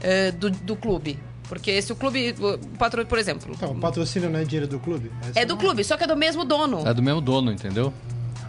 é, 0.00 0.30
do, 0.30 0.50
do 0.50 0.76
clube? 0.76 1.18
Porque 1.48 1.82
se 1.82 1.92
o 1.92 1.96
clube. 1.96 2.32
O 2.38 2.58
patro, 2.78 3.04
por 3.04 3.18
exemplo. 3.18 3.52
Então, 3.52 3.72
o 3.72 3.80
patrocínio 3.80 4.30
não 4.30 4.38
é 4.38 4.44
dinheiro 4.44 4.68
do 4.68 4.78
clube? 4.78 5.10
Essa 5.22 5.40
é 5.40 5.44
do 5.44 5.56
clube, 5.56 5.82
só 5.82 5.96
que 5.96 6.04
é 6.04 6.06
do 6.06 6.16
mesmo 6.16 6.44
dono. 6.44 6.86
É 6.86 6.94
do 6.94 7.02
mesmo 7.02 7.20
dono, 7.20 7.50
entendeu? 7.50 7.92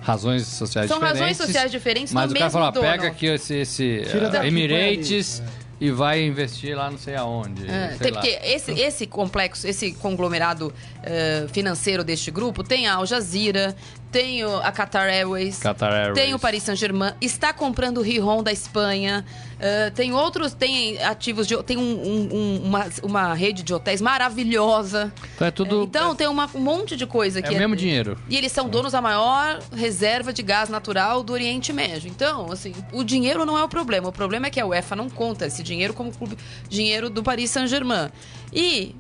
Razões 0.03 0.46
sociais 0.46 0.88
São 0.88 0.98
diferentes. 0.98 1.17
São 1.17 1.27
razões 1.27 1.38
sociais 1.38 1.72
diferentes, 1.72 2.13
mas 2.13 2.29
do 2.29 2.36
o 2.36 2.38
cara 2.38 2.51
falou, 2.51 2.72
pega 2.74 3.08
aqui 3.08 3.25
esse, 3.25 3.55
esse 3.55 4.03
uh, 4.05 4.46
Emirates 4.46 5.41
e 5.81 5.89
vai 5.89 6.23
investir 6.23 6.77
lá 6.77 6.91
não 6.91 6.97
sei 7.00 7.15
aonde. 7.15 7.67
É, 7.67 7.97
sei 7.97 8.11
porque 8.11 8.39
esse, 8.43 8.71
esse 8.71 9.07
complexo, 9.07 9.67
esse 9.67 9.93
conglomerado 9.93 10.67
uh, 10.67 11.47
financeiro 11.50 12.03
deste 12.03 12.29
grupo 12.29 12.63
tem 12.63 12.85
a 12.85 12.93
Al 12.93 13.05
Jazeera, 13.07 13.75
tem 14.11 14.43
a 14.43 14.71
Qatar 14.71 15.07
Airways, 15.07 15.59
Qatar 15.59 15.93
Airways. 15.93 16.15
tem 16.15 16.33
o 16.33 16.39
Paris 16.39 16.63
Saint-Germain, 16.63 17.13
está 17.21 17.53
comprando 17.53 17.97
o 17.99 18.01
Rijon 18.01 18.43
da 18.43 18.51
Espanha, 18.51 19.25
uh, 19.55 19.91
tem 19.91 20.13
outros, 20.13 20.53
tem 20.53 21.01
ativos 21.01 21.47
de. 21.47 21.61
tem 21.63 21.77
um, 21.77 21.81
um, 21.81 22.61
uma, 22.65 22.89
uma 23.01 23.33
rede 23.33 23.63
de 23.63 23.73
hotéis 23.73 24.01
maravilhosa. 24.01 25.13
Então 25.35 25.47
é 25.47 25.51
tudo. 25.51 25.83
Então 25.83 26.11
é, 26.11 26.15
tem 26.15 26.27
uma, 26.27 26.49
um 26.53 26.59
monte 26.59 26.97
de 26.97 27.05
coisa 27.05 27.39
aqui. 27.39 27.53
É 27.53 27.57
o 27.57 27.59
mesmo 27.59 27.75
dinheiro. 27.75 28.17
E 28.27 28.35
eles 28.35 28.51
são 28.51 28.67
donos 28.67 28.91
da 28.91 29.01
maior 29.01 29.59
reserva 29.73 30.33
de 30.33 30.43
gás 30.43 30.69
natural 30.69 31.23
do 31.23 31.31
Oriente 31.31 31.71
Médio. 31.71 32.09
Então, 32.09 32.51
assim, 32.51 32.73
o 32.91 33.03
dinheiro 33.03 33.45
não 33.45 33.57
é 33.57 33.63
o 33.63 33.69
problema. 33.69 34.09
O 34.09 34.11
problema 34.11 34.47
é 34.47 34.49
que 34.49 34.59
a 34.59 34.65
UEFA 34.65 34.95
não 34.95 35.09
conta 35.09 35.45
esse 35.45 35.63
dinheiro 35.63 35.93
como 35.93 36.11
clube, 36.11 36.37
dinheiro 36.67 37.09
do 37.09 37.23
Paris 37.23 37.49
Saint-Germain. 37.51 38.09
E 38.51 38.93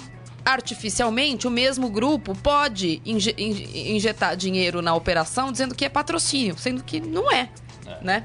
artificialmente, 0.45 1.47
o 1.47 1.51
mesmo 1.51 1.89
grupo 1.89 2.35
pode 2.35 3.01
inje 3.05 3.35
injetar 3.37 4.35
dinheiro 4.35 4.81
na 4.81 4.93
operação 4.93 5.51
dizendo 5.51 5.75
que 5.75 5.85
é 5.85 5.89
patrocínio, 5.89 6.57
sendo 6.57 6.83
que 6.83 6.99
não 6.99 7.31
é, 7.31 7.49
é. 7.85 8.03
né? 8.03 8.23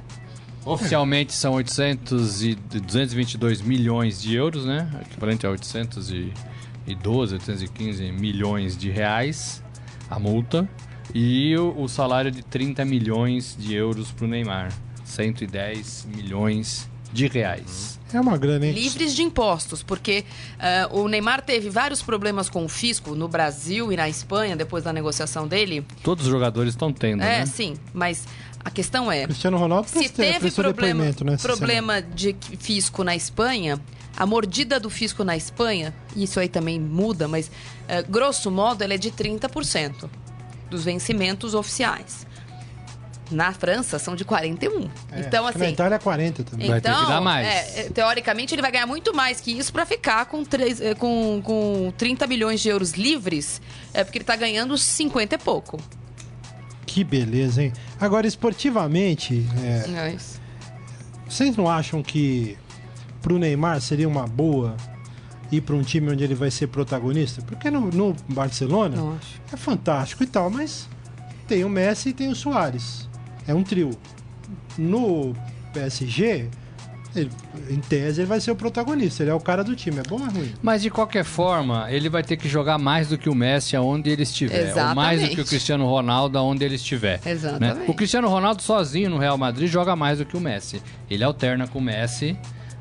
Oficialmente 0.65 1.33
são 1.33 1.55
800 1.55 2.43
e 2.43 2.55
222 2.55 3.61
milhões 3.61 4.21
de 4.21 4.35
euros, 4.35 4.65
né? 4.65 4.91
Equivalente 5.09 5.47
a 5.47 5.51
812, 5.51 7.35
815 7.35 8.13
milhões 8.13 8.77
de 8.77 8.91
reais 8.91 9.63
a 10.11 10.19
multa. 10.19 10.69
E 11.15 11.57
o, 11.57 11.83
o 11.83 11.89
salário 11.89 12.31
de 12.31 12.43
30 12.43 12.85
milhões 12.85 13.57
de 13.59 13.75
euros 13.75 14.11
para 14.11 14.25
o 14.25 14.29
Neymar. 14.29 14.73
110 15.05 16.09
milhões 16.15 16.91
de 17.13 17.29
reais. 17.29 17.96
É 18.13 18.21
uma 18.21 18.39
grana, 18.39 18.67
hein? 18.67 18.73
Livres 18.73 19.15
de 19.15 19.23
impostos, 19.23 19.83
porque 19.83 20.25
uh, 20.93 21.01
o 21.01 21.09
Neymar 21.09 21.43
teve 21.43 21.69
vários 21.69 22.03
problemas 22.03 22.49
com 22.49 22.65
o 22.65 22.69
fisco 22.69 23.15
no 23.15 23.27
Brasil 23.27 23.93
e 23.93 23.97
na 23.97 24.09
Espanha 24.09 24.55
depois 24.55 24.85
da 24.85 24.93
negociação 24.93 25.49
dele. 25.49 25.85
Todos 26.03 26.25
os 26.25 26.31
jogadores 26.31 26.75
estão 26.75 26.93
tendo, 26.93 27.23
é, 27.23 27.41
né? 27.41 27.47
sim, 27.47 27.75
mas 27.93 28.25
a 28.65 28.71
questão 28.71 29.11
é... 29.11 29.25
Cristiano 29.25 29.57
Ronaldo 29.59 29.89
se 29.89 30.09
teve 30.09 30.51
problema, 30.51 31.05
problema 31.43 32.01
de 32.01 32.37
fisco 32.59 33.03
na 33.03 33.17
Espanha, 33.17 33.81
a 34.17 34.25
mordida 34.25 34.81
do 34.81 34.89
fisco 34.89 35.23
na 35.25 35.37
Espanha, 35.37 35.95
isso 36.17 36.41
aí 36.41 36.49
também 36.49 36.81
muda, 36.81 37.29
mas 37.29 37.49
uh, 37.49 38.11
grosso 38.11 38.51
modo 38.51 38.83
ela 38.83 38.95
é 38.95 38.99
de 38.99 39.11
30% 39.11 40.09
dos 40.71 40.85
vencimentos 40.85 41.55
oficiais. 41.55 42.26
Na 43.31 43.53
França 43.53 43.99
são 43.99 44.15
de 44.15 44.25
41. 44.25 44.89
É, 45.11 45.21
então, 45.21 45.47
assim. 45.47 45.59
Na 45.59 45.71
Itália 45.71 45.97
é 45.97 45.99
40 45.99 46.45
também. 46.45 46.67
Então, 46.67 46.73
Vai 46.73 46.81
ter 46.81 47.05
que 47.05 47.13
dar 47.13 47.21
mais. 47.21 47.47
É, 47.47 47.81
é, 47.81 47.91
teoricamente, 47.91 48.55
ele 48.55 48.63
vai 48.63 48.71
ganhar 48.71 48.87
muito 48.87 49.15
mais 49.15 49.41
que 49.41 49.51
isso 49.51 49.73
para 49.73 49.85
ficar 49.85 50.27
com, 50.27 50.45
3, 50.45 50.81
é, 50.81 50.95
com, 50.95 51.41
com 51.43 51.93
30 51.97 52.27
milhões 52.27 52.61
de 52.61 52.69
euros 52.69 52.93
livres, 52.93 53.61
é 53.93 54.05
porque 54.05 54.19
ele 54.19 54.25
tá 54.25 54.37
ganhando 54.37 54.79
50 54.79 55.35
e 55.35 55.39
pouco. 55.39 55.81
Que 56.87 57.03
beleza, 57.03 57.63
hein? 57.63 57.73
Agora, 58.01 58.27
esportivamente. 58.27 59.45
É, 59.63 59.91
é 59.91 60.17
vocês 61.29 61.57
não 61.57 61.69
acham 61.69 62.03
que 62.03 62.57
pro 63.21 63.39
Neymar 63.39 63.81
seria 63.81 64.09
uma 64.09 64.27
boa 64.27 64.77
ir 65.51 65.61
para 65.61 65.75
um 65.75 65.83
time 65.83 66.13
onde 66.13 66.23
ele 66.23 66.35
vai 66.35 66.51
ser 66.51 66.69
protagonista? 66.69 67.43
Porque 67.43 67.71
no, 67.71 67.91
no 67.91 68.15
Barcelona 68.29 69.19
é 69.53 69.57
fantástico 69.57 70.23
e 70.23 70.27
tal, 70.27 70.49
mas 70.49 70.89
tem 71.49 71.65
o 71.65 71.69
Messi 71.69 72.11
e 72.11 72.13
tem 72.13 72.29
o 72.29 72.35
Soares 72.35 73.09
é 73.47 73.55
um 73.55 73.63
trio. 73.63 73.91
No 74.79 75.35
PSG, 75.73 76.49
ele, 77.15 77.31
em 77.71 77.81
tese, 77.81 78.21
ele 78.21 78.29
vai 78.29 78.41
ser 78.41 78.51
o 78.51 78.57
protagonista. 78.57 79.23
Ele 79.23 79.31
é 79.31 79.35
o 79.35 79.41
cara 79.41 79.65
do 79.65 79.75
time. 79.75 79.99
É 79.99 80.03
bom 80.03 80.21
ou 80.21 80.27
é 80.27 80.31
ruim? 80.31 80.53
Mas 80.63 80.83
de 80.83 80.91
qualquer 80.91 81.25
forma, 81.25 81.91
ele 81.91 82.09
vai 82.09 82.23
ter 82.23 82.37
que 82.37 82.49
jogar 82.49 82.79
mais 82.79 83.09
do 83.09 83.17
que 83.17 83.29
o 83.29 83.35
Messi 83.35 83.75
aonde 83.75 84.11
ele 84.11 84.23
estiver. 84.23 84.69
Exatamente. 84.69 84.89
Ou 84.89 84.95
mais 84.95 85.21
do 85.23 85.29
que 85.29 85.41
o 85.41 85.45
Cristiano 85.45 85.87
Ronaldo 85.87 86.39
aonde 86.39 86.65
ele 86.65 86.75
estiver. 86.75 87.21
Né? 87.25 87.33
Exatamente. 87.33 87.79
Né? 87.79 87.85
O 87.89 87.95
Cristiano 87.95 88.29
Ronaldo 88.29 88.63
sozinho 88.63 89.11
no 89.11 89.19
Real 89.19 89.39
Madrid 89.39 89.69
joga 89.69 89.97
mais 89.97 90.19
do 90.19 90.27
que 90.27 90.37
o 90.37 90.41
Messi. 90.41 90.83
Ele 91.11 91.25
alterna 91.25 91.67
com 91.67 91.79
o 91.79 91.83
Messi 91.83 92.37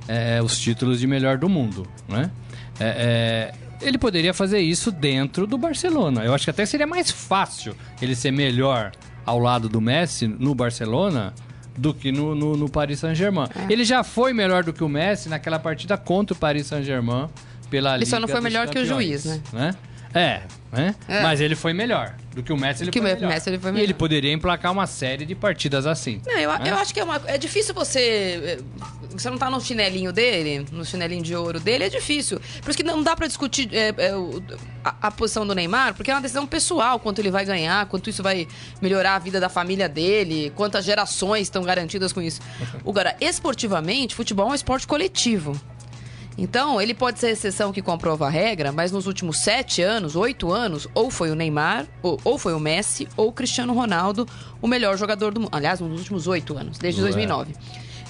é, 0.08 0.42
os 0.42 0.60
títulos 0.60 1.00
de 1.00 1.08
melhor 1.08 1.38
do 1.38 1.50
mundo. 1.50 1.88
Né? 2.08 2.30
É, 2.80 3.52
é, 3.52 3.86
ele 3.86 3.98
poderia 3.98 4.34
fazer 4.34 4.60
isso 4.60 4.92
dentro 4.92 5.48
do 5.48 5.58
Barcelona. 5.58 6.24
Eu 6.24 6.34
acho 6.34 6.46
que 6.46 6.50
até 6.50 6.66
seria 6.66 6.88
mais 6.88 7.10
fácil 7.10 7.76
ele 8.02 8.16
ser 8.16 8.32
melhor 8.32 8.92
ao 9.26 9.40
lado 9.40 9.68
do 9.68 9.82
Messi 9.82 10.28
no 10.28 10.54
Barcelona 10.54 11.34
do 11.78 11.94
que 11.94 12.12
no, 12.12 12.34
no, 12.34 12.56
no 12.56 12.70
Paris 12.70 13.00
Saint-Germain. 13.00 13.48
É. 13.56 13.72
Ele 13.72 13.84
já 13.84 14.04
foi 14.04 14.34
melhor 14.34 14.64
do 14.64 14.72
que 14.72 14.84
o 14.84 14.90
Messi 14.90 15.28
naquela 15.30 15.60
partida 15.60 15.98
contra 15.98 16.34
o 16.34 16.38
Paris 16.38 16.68
Saint-Germain 16.68 17.28
pela 17.70 17.92
Ele 17.92 18.00
Liga 18.00 18.10
só 18.12 18.20
não 18.20 18.28
foi 18.28 18.42
melhor 18.42 18.68
que 18.68 18.80
o 18.80 18.86
juiz, 18.86 19.26
né? 19.26 19.42
né? 19.52 19.76
É, 20.14 20.42
né? 20.72 20.96
É. 21.08 21.22
Mas 21.22 21.42
ele 21.42 21.56
foi 21.56 21.74
melhor. 21.74 22.16
Do 22.36 22.44
que 22.44 22.52
o 22.52 22.58
Messi, 22.58 22.84
ele, 22.84 22.92
que 22.92 23.00
foi, 23.00 23.14
melhor. 23.14 23.30
Messi, 23.30 23.50
ele 23.50 23.58
foi 23.58 23.72
melhor. 23.72 23.82
E 23.82 23.86
ele 23.86 23.94
poderia 23.94 24.34
emplacar 24.34 24.70
uma 24.70 24.86
série 24.86 25.26
de 25.26 25.34
partidas 25.34 25.88
assim. 25.88 26.22
Não, 26.28 26.38
eu, 26.38 26.52
né? 26.60 26.70
eu 26.70 26.76
acho 26.76 26.94
que 26.94 27.00
é, 27.00 27.04
uma, 27.06 27.22
é 27.28 27.38
difícil 27.38 27.74
você. 27.74 28.00
Eh, 28.00 28.58
você 29.10 29.30
não 29.30 29.38
tá 29.38 29.50
no 29.50 29.62
chinelinho 29.62 30.12
dele, 30.12 30.66
no 30.70 30.84
chinelinho 30.84 31.24
de 31.24 31.34
ouro 31.34 31.62
dele, 31.62 31.86
é 31.86 31.90
difícil. 31.90 32.38
Por 32.62 32.72
isso 32.72 32.78
que 32.78 32.84
não 32.84 33.02
dá 33.02 33.16
para 33.16 33.26
discutir 33.26 33.70
é, 33.72 33.88
é, 33.98 34.12
a, 34.84 35.08
a, 35.08 35.12
posição 35.12 35.48
do 35.48 35.56
Neymar, 35.56 35.94
porque 35.94 36.12
é 36.12 36.14
uma 36.14 36.22
decisão 36.22 36.46
pessoal, 36.46 37.00
quanto 37.00 37.20
ele 37.20 37.32
vai 37.32 37.46
ganhar, 37.46 37.86
quanto 37.86 38.10
isso 38.10 38.22
vai 38.22 38.46
melhorar 38.82 39.16
a 39.16 39.20
vida 39.20 39.40
da 39.40 39.48
família 39.48 39.88
dele, 39.88 40.52
quantas 40.58 40.84
gerações 40.84 41.44
estão 41.44 41.64
garantidas 41.64 42.12
com 42.12 42.22
isso. 42.22 42.42
Agora, 42.86 43.16
esportivamente, 43.22 44.14
futebol 44.14 44.50
é 44.50 44.52
um 44.52 44.56
esporte 44.56 44.86
coletivo. 44.86 45.58
Então, 46.38 46.82
ele 46.82 46.94
pode 46.94 47.20
ser 47.20 47.28
a 47.28 47.32
exceção 47.32 47.72
que 47.72 47.82
comprova 47.82 48.28
a 48.28 48.30
regra, 48.30 48.72
mas 48.72 48.92
nos 48.92 49.08
últimos 49.08 49.40
sete 49.40 49.82
anos, 49.82 50.16
oito 50.16 50.52
anos, 50.52 50.88
ou 50.94 51.10
foi 51.10 51.32
o 51.32 51.36
Neymar, 51.36 51.86
ou, 52.02 52.20
ou, 52.24 52.38
foi 52.38 52.54
o 52.54 52.60
Messi, 52.60 53.08
ou 53.16 53.30
o 53.30 53.32
Cristiano 53.32 53.74
Ronaldo, 53.74 54.28
o 54.62 54.68
melhor 54.68 54.98
jogador 54.98 55.34
do 55.34 55.40
mundo. 55.40 55.50
Aliás, 55.54 55.80
nos 55.80 56.00
últimos 56.00 56.28
oito 56.28 56.58
anos, 56.58 56.78
desde 56.78 57.00
2009. 57.02 57.54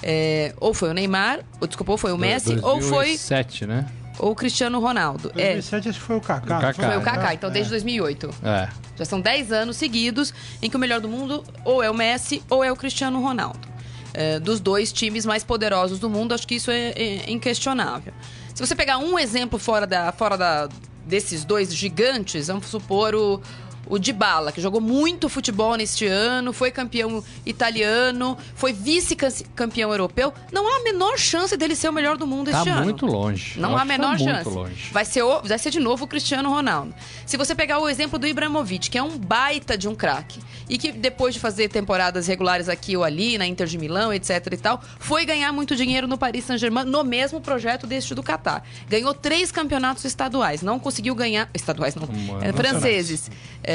É, 0.02 0.54
ou 0.60 0.74
foi 0.74 0.90
o 0.90 0.92
Neymar, 0.92 1.40
ou 1.60 1.66
desculpa, 1.68 1.92
ou 1.92 1.98
foi 1.98 2.12
o 2.12 2.18
Messi, 2.18 2.58
ou 2.62 2.80
foi 2.80 3.06
2007, 3.06 3.66
né? 3.66 3.86
ou 4.18 4.32
o 4.32 4.34
Cristiano 4.34 4.80
Ronaldo. 4.80 5.30
É, 5.36 5.52
2007 5.52 5.88
acho 5.88 6.00
que 6.00 6.04
foi 6.04 6.16
o 6.16 6.20
Kaká. 6.20 6.58
O 6.58 6.60
Kaká. 6.60 6.82
foi 6.82 6.96
o 6.96 7.00
É, 7.00 7.04
Kaká, 7.04 7.34
então 7.34 7.50
desde 7.50 7.70
2008. 7.70 8.30
É. 8.42 8.68
Já 8.96 9.04
são 9.04 9.20
10 9.20 9.52
anos 9.52 9.76
seguidos 9.76 10.32
em 10.62 10.70
que 10.70 10.76
o 10.76 10.78
melhor 10.78 11.00
do 11.00 11.08
mundo 11.08 11.44
ou 11.64 11.82
é 11.82 11.90
o 11.90 11.94
Messi 11.94 12.42
ou 12.48 12.64
é 12.64 12.72
o 12.72 12.76
Cristiano 12.76 13.20
Ronaldo. 13.20 13.75
É, 14.18 14.40
dos 14.40 14.60
dois 14.60 14.90
times 14.92 15.26
mais 15.26 15.44
poderosos 15.44 15.98
do 15.98 16.08
mundo, 16.08 16.32
acho 16.32 16.48
que 16.48 16.54
isso 16.54 16.70
é, 16.70 16.92
é 16.96 17.30
inquestionável. 17.30 18.14
Se 18.54 18.66
você 18.66 18.74
pegar 18.74 18.96
um 18.96 19.18
exemplo 19.18 19.58
fora, 19.58 19.86
da, 19.86 20.10
fora 20.10 20.38
da, 20.38 20.70
desses 21.04 21.44
dois 21.44 21.74
gigantes, 21.74 22.46
vamos 22.46 22.66
supor 22.66 23.14
o, 23.14 23.42
o 23.86 23.98
Dybala, 23.98 24.52
que 24.52 24.60
jogou 24.60 24.80
muito 24.80 25.28
futebol 25.28 25.74
neste 25.76 26.06
ano, 26.06 26.52
foi 26.52 26.70
campeão 26.70 27.22
italiano, 27.44 28.36
foi 28.54 28.72
vice-campeão 28.72 29.90
europeu, 29.90 30.32
não 30.52 30.66
há 30.72 30.76
a 30.80 30.82
menor 30.82 31.18
chance 31.18 31.56
dele 31.56 31.74
ser 31.76 31.88
o 31.88 31.92
melhor 31.92 32.16
do 32.16 32.26
mundo 32.26 32.50
Tá 32.50 32.58
este 32.58 32.68
ano. 32.70 32.84
muito 32.84 33.06
longe. 33.06 33.58
Não 33.58 33.70
Eu 33.70 33.76
há 33.76 33.80
a 33.80 33.82
que 33.82 33.88
menor 33.88 34.18
tá 34.18 34.24
chance. 34.24 34.48
longe. 34.48 34.88
Vai 34.92 35.04
ser, 35.04 35.22
o- 35.22 35.40
vai 35.42 35.58
ser 35.58 35.70
de 35.70 35.80
novo 35.80 36.04
o 36.04 36.08
Cristiano 36.08 36.50
Ronaldo. 36.50 36.94
Se 37.24 37.36
você 37.36 37.54
pegar 37.54 37.78
o 37.78 37.88
exemplo 37.88 38.18
do 38.18 38.26
Ibrahimovic, 38.26 38.90
que 38.90 38.98
é 38.98 39.02
um 39.02 39.16
baita 39.18 39.76
de 39.76 39.88
um 39.88 39.94
craque, 39.94 40.40
e 40.68 40.76
que 40.78 40.92
depois 40.92 41.34
de 41.34 41.40
fazer 41.40 41.68
temporadas 41.68 42.26
regulares 42.26 42.68
aqui 42.68 42.96
ou 42.96 43.04
ali, 43.04 43.38
na 43.38 43.46
Inter 43.46 43.66
de 43.66 43.78
Milão, 43.78 44.12
etc 44.12 44.46
e 44.52 44.56
tal, 44.56 44.82
foi 44.98 45.24
ganhar 45.24 45.52
muito 45.52 45.76
dinheiro 45.76 46.06
no 46.06 46.18
Paris 46.18 46.44
Saint-Germain, 46.44 46.84
no 46.84 47.02
mesmo 47.04 47.40
projeto 47.40 47.86
deste 47.86 48.14
do 48.14 48.22
Qatar. 48.22 48.62
Ganhou 48.88 49.14
três 49.14 49.52
campeonatos 49.52 50.04
estaduais, 50.04 50.62
não 50.62 50.78
conseguiu 50.78 51.14
ganhar... 51.14 51.48
Estaduais 51.54 51.94
não, 51.94 52.06
Hum, 52.06 52.38
é, 52.40 52.52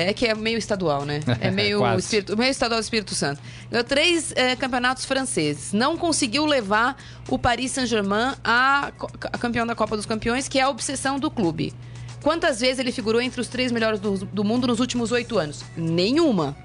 franceses. 0.02 0.10
É 0.10 0.14
que 0.14 0.26
é 0.26 0.36
meio 0.36 0.58
estadual, 0.58 1.06
né? 1.06 1.20
É 1.42 1.50
meio, 1.50 1.84
espírito, 1.98 2.38
meio 2.38 2.52
estadual 2.52 2.80
do 2.80 2.84
Espírito 2.84 3.16
Santo. 3.16 3.42
Ganhou 3.70 3.84
três 3.84 4.32
é, 4.36 4.56
campeonatos 4.56 5.06
franceses. 5.06 5.74
Não 5.74 5.98
conseguiu 5.98 6.46
levar 6.46 6.96
o 7.30 7.38
Paris 7.38 7.72
Saint-Germain 7.72 8.36
a, 8.44 8.92
a 9.24 9.38
campeão 9.38 9.66
da 9.66 9.74
Copa 9.76 9.96
dos 9.96 10.06
Campeões, 10.06 10.48
que 10.48 10.60
é 10.60 10.64
a 10.64 10.70
obsessão 10.70 11.20
do 11.20 11.32
clube. 11.32 11.74
Quantas 12.22 12.60
vezes 12.60 12.80
ele 12.80 12.92
figurou 12.92 13.20
entre 13.20 13.42
os 13.42 13.48
três 13.48 13.72
melhores 13.72 14.00
do, 14.00 14.18
do 14.26 14.44
mundo 14.44 14.68
nos 14.68 14.80
últimos 14.80 15.12
oito 15.12 15.40
anos? 15.40 15.64
Nenhuma. 15.76 16.56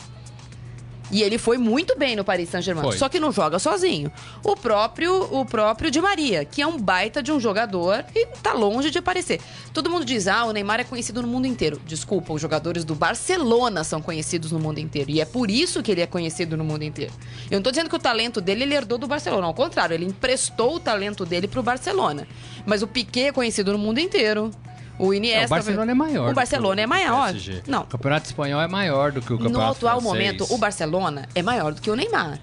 E 1.11 1.23
ele 1.23 1.39
foi 1.39 1.57
muito 1.57 1.97
bem 1.97 2.17
no 2.17 2.25
Paris 2.25 2.49
Saint-Germain, 2.49 2.85
só 2.99 3.09
que 3.09 3.21
não 3.21 3.31
joga 3.31 3.59
sozinho. 3.59 4.11
O 4.43 4.57
próprio, 4.57 5.23
o 5.33 5.45
próprio 5.45 5.91
Di 5.91 6.01
Maria, 6.01 6.45
que 6.45 6.61
é 6.61 6.67
um 6.67 6.79
baita 6.79 7.23
de 7.23 7.31
um 7.31 7.39
jogador 7.39 8.05
e 8.15 8.27
tá 8.43 8.53
longe 8.53 8.91
de 8.91 8.99
aparecer. 8.99 9.41
Todo 9.73 9.89
mundo 9.89 10.05
diz: 10.05 10.27
"Ah, 10.27 10.45
o 10.45 10.53
Neymar 10.53 10.81
é 10.81 10.85
conhecido 10.85 11.23
no 11.23 11.29
mundo 11.29 11.47
inteiro". 11.47 11.81
Desculpa, 11.87 12.33
os 12.33 12.41
jogadores 12.41 12.85
do 12.85 12.95
Barcelona 12.95 13.85
são 13.85 14.03
conhecidos 14.03 14.51
no 14.51 14.59
mundo 14.59 14.79
inteiro 14.79 15.11
e 15.11 15.21
é 15.21 15.25
por 15.25 15.51
isso 15.51 15.83
que 15.83 15.93
ele 15.93 16.01
é 16.01 16.07
conhecido 16.07 16.57
no 16.57 16.65
mundo 16.65 16.83
inteiro. 16.83 17.13
Eu 17.51 17.59
não 17.59 17.63
tô 17.63 17.71
dizendo 17.71 17.89
que 17.89 17.97
o 17.97 18.01
talento 18.01 18.41
dele 18.41 18.65
ele 18.65 18.75
herdou 18.75 18.99
do 18.99 19.07
Barcelona, 19.07 19.47
ao 19.47 19.55
contrário, 19.55 19.95
ele 19.95 20.05
emprestou 20.05 20.77
o 20.77 20.81
talento 20.81 21.25
dele 21.25 21.47
pro 21.47 21.63
Barcelona. 21.63 22.27
Mas 22.65 22.83
o 22.83 22.87
Piquet 22.87 23.29
é 23.29 23.33
conhecido 23.33 23.73
no 23.73 23.79
mundo 23.79 23.99
inteiro. 23.99 24.51
O 24.99 25.13
Iniesta, 25.13 25.47
o 25.47 25.49
Barcelona 25.51 25.93
é 25.93 25.95
maior. 25.95 26.31
O 26.31 26.35
Barcelona 26.35 26.81
é 26.81 26.87
maior. 26.87 27.35
Não, 27.67 27.83
O 27.83 27.87
campeonato 27.87 28.27
espanhol 28.27 28.61
é 28.61 28.67
maior 28.69 29.13
do 29.13 29.21
que 29.21 29.33
o 29.33 29.37
campeonato 29.39 29.59
no 29.59 29.71
atual 29.73 30.01
francês. 30.01 30.25
momento, 30.37 30.55
o 30.55 30.59
Barcelona 30.59 31.29
é 31.35 31.43
maior 31.43 31.75
do 31.75 31.81
que 31.81 31.91
o 31.91 31.97
Neymar. 31.97 32.39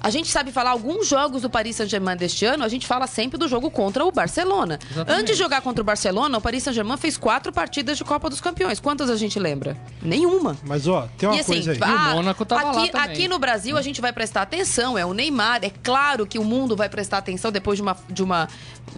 A 0.00 0.08
gente 0.08 0.30
sabe 0.30 0.50
falar 0.50 0.70
alguns 0.70 1.06
jogos 1.06 1.42
do 1.42 1.50
Paris 1.50 1.76
Saint-Germain 1.76 2.16
deste 2.16 2.46
ano, 2.46 2.64
a 2.64 2.68
gente 2.68 2.86
fala 2.86 3.06
sempre 3.06 3.38
do 3.38 3.46
jogo 3.46 3.70
contra 3.70 4.04
o 4.04 4.10
Barcelona. 4.10 4.78
Exatamente. 4.90 5.20
Antes 5.20 5.36
de 5.36 5.42
jogar 5.42 5.60
contra 5.60 5.82
o 5.82 5.84
Barcelona, 5.84 6.38
o 6.38 6.40
Paris 6.40 6.62
Saint-Germain 6.62 6.96
fez 6.96 7.18
quatro 7.18 7.52
partidas 7.52 7.98
de 7.98 8.04
Copa 8.04 8.30
dos 8.30 8.40
Campeões. 8.40 8.80
Quantas 8.80 9.10
a 9.10 9.16
gente 9.16 9.38
lembra? 9.38 9.76
Nenhuma. 10.00 10.56
Mas, 10.64 10.86
ó, 10.86 11.08
tem 11.18 11.28
uma 11.28 11.36
e 11.36 11.40
assim, 11.40 11.62
coisa 11.62 11.72
aí. 11.72 11.78
E 11.78 11.82
o 11.82 12.14
Mônaco 12.14 12.44
tava 12.46 12.72
lá 12.72 12.82
aqui, 12.82 12.92
também. 12.92 13.10
aqui 13.10 13.28
no 13.28 13.38
Brasil 13.38 13.76
a 13.76 13.82
gente 13.82 14.00
vai 14.00 14.12
prestar 14.12 14.42
atenção, 14.42 14.96
é 14.96 15.04
o 15.04 15.12
Neymar. 15.12 15.60
É 15.62 15.70
claro 15.82 16.26
que 16.26 16.38
o 16.38 16.44
mundo 16.44 16.74
vai 16.74 16.88
prestar 16.88 17.18
atenção 17.18 17.52
depois 17.52 17.76
de 17.76 17.82
uma, 17.82 17.96
de 18.08 18.22
uma 18.22 18.48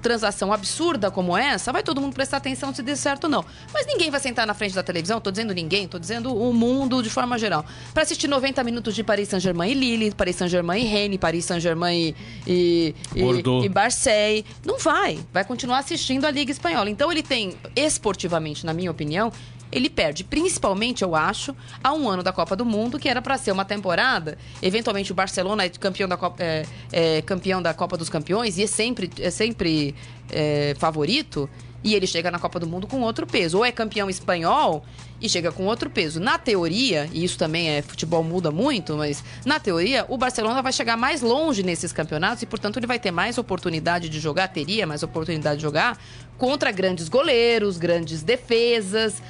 transação 0.01 0.53
absurda 0.53 1.11
como 1.11 1.37
essa. 1.37 1.73
Vai 1.73 1.83
todo 1.83 2.01
mundo 2.01 2.15
prestar 2.15 2.37
atenção 2.37 2.73
se 2.73 2.83
der 2.83 2.97
certo 2.97 3.25
ou 3.25 3.31
não. 3.31 3.45
Mas 3.75 3.87
ninguém 3.87 4.11
vai 4.11 4.21
sentar 4.21 4.47
na 4.47 4.55
frente 4.55 4.75
da 4.75 4.83
televisão, 4.83 5.21
tô 5.21 5.31
dizendo 5.31 5.53
ninguém, 5.53 5.89
tô 5.89 5.99
dizendo 5.99 6.35
o 6.35 6.53
mundo 6.53 7.03
de 7.03 7.11
forma 7.11 7.37
geral. 7.39 7.65
Pra 7.93 8.05
assistir 8.05 8.29
90 8.29 8.63
minutos 8.63 8.95
de 8.95 9.03
Paris 9.03 9.29
Saint-Germain 9.29 9.71
e 9.71 9.75
Lille, 9.75 10.13
Paris 10.13 10.37
Saint-Germain 10.37 10.83
e 10.83 10.92
Rennes, 10.93 11.19
Paris 11.19 11.45
Saint-Germain 11.45 12.15
e, 12.47 12.95
e, 13.15 13.19
e, 13.19 13.23
Bordeaux. 13.23 13.65
e 13.65 13.69
Marseille. 13.69 14.45
Não 14.65 14.79
vai. 14.79 15.19
Vai 15.33 15.45
continuar 15.45 15.79
assistindo 15.79 16.27
a 16.27 16.31
Liga 16.31 16.53
Espanhola. 16.53 16.91
Então 16.91 17.11
ele 17.11 17.23
tem, 17.23 17.55
esportivamente, 17.75 18.67
na 18.67 18.75
minha 18.75 18.91
opinião, 18.91 19.33
ele 19.73 19.89
perde, 19.89 20.23
principalmente, 20.23 21.03
eu 21.03 21.17
acho, 21.17 21.57
a 21.83 21.95
um 21.95 22.09
ano 22.09 22.23
da 22.23 22.31
Copa 22.31 22.55
do 22.55 22.65
Mundo, 22.65 22.99
que 22.99 23.09
era 23.09 23.23
para 23.23 23.39
ser 23.39 23.51
uma 23.53 23.65
temporada. 23.65 24.37
Eventualmente, 24.61 25.11
o 25.11 25.15
Barcelona 25.15 25.65
é 25.65 25.69
campeão 25.71 26.07
da 26.07 26.17
Copa, 26.19 26.43
é, 26.43 26.67
é 26.93 27.23
campeão 27.23 27.63
da 27.63 27.73
Copa 27.73 27.97
dos 27.97 28.11
Campeões 28.11 28.59
e 28.59 28.65
é 28.65 28.67
sempre, 28.67 29.11
é 29.19 29.31
sempre 29.31 29.95
é, 30.31 30.77
favorito. 30.79 31.49
E 31.85 31.95
ele 31.95 32.07
chega 32.07 32.31
na 32.31 32.39
Copa 32.39 32.61
do 32.61 32.67
Mundo 32.67 32.87
com 32.87 33.01
outro 33.01 33.27
peso. 33.27 33.59
Ou 33.59 33.65
é 33.65 33.73
campeão 33.73 34.09
espanhol 34.09 34.85
e 35.21 35.29
chega 35.29 35.53
com 35.53 35.67
outro 35.67 35.89
peso. 35.89 36.21
Na 36.21 36.39
teoria, 36.39 37.09
e 37.13 37.25
isso 37.25 37.39
também 37.39 37.71
é 37.71 37.83
futebol 37.83 38.25
muda 38.25 38.51
muito, 38.51 38.97
mas 38.97 39.23
na 39.45 39.61
teoria, 39.61 40.05
o 40.09 40.19
Barcelona 40.19 40.61
vai 40.61 40.73
chegar 40.73 40.97
mais 40.97 41.23
longe 41.23 41.63
nesses 41.63 41.93
campeonatos 41.93 42.43
e, 42.43 42.47
portanto, 42.47 42.79
ele 42.79 42.87
vai 42.87 42.99
ter 42.99 43.11
mais 43.11 43.39
oportunidade 43.39 44.09
de 44.09 44.19
jogar, 44.19 44.49
teria 44.49 44.87
mais 44.87 45.03
oportunidade 45.03 45.57
de 45.57 45.63
jogar 45.63 45.99
contra 46.37 46.73
grandes 46.73 47.09
goleiros, 47.09 47.79
grandes 47.79 48.23
defesas. 48.23 49.23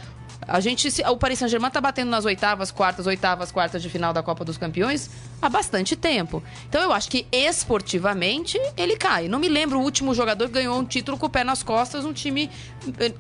A 0.47 0.61
gente, 0.61 0.89
o 1.09 1.17
Paris 1.17 1.39
Saint-Germain 1.39 1.71
tá 1.71 1.81
batendo 1.81 2.11
nas 2.11 2.25
oitavas, 2.25 2.71
quartas, 2.71 3.07
oitavas, 3.07 3.53
quartas 3.53 3.83
de 3.83 3.89
final 3.89 4.13
da 4.13 4.23
Copa 4.23 4.45
dos 4.45 4.59
Campeões 4.59 5.11
há 5.41 5.49
bastante 5.49 5.97
tempo. 5.97 6.43
Então 6.69 6.81
eu 6.81 6.93
acho 6.93 7.11
que 7.11 7.27
esportivamente 7.33 8.59
ele 8.77 8.97
cai. 8.97 9.29
Não 9.29 9.39
me 9.39 9.49
lembro 9.49 9.79
o 9.79 9.83
último 9.83 10.15
jogador 10.15 10.47
que 10.49 10.55
ganhou 10.55 10.79
um 10.79 10.85
título 10.85 11.17
com 11.19 11.27
o 11.27 11.31
pé 11.31 11.45
nas 11.45 11.63
costas, 11.63 12.05
um 12.05 12.13
time. 12.13 12.51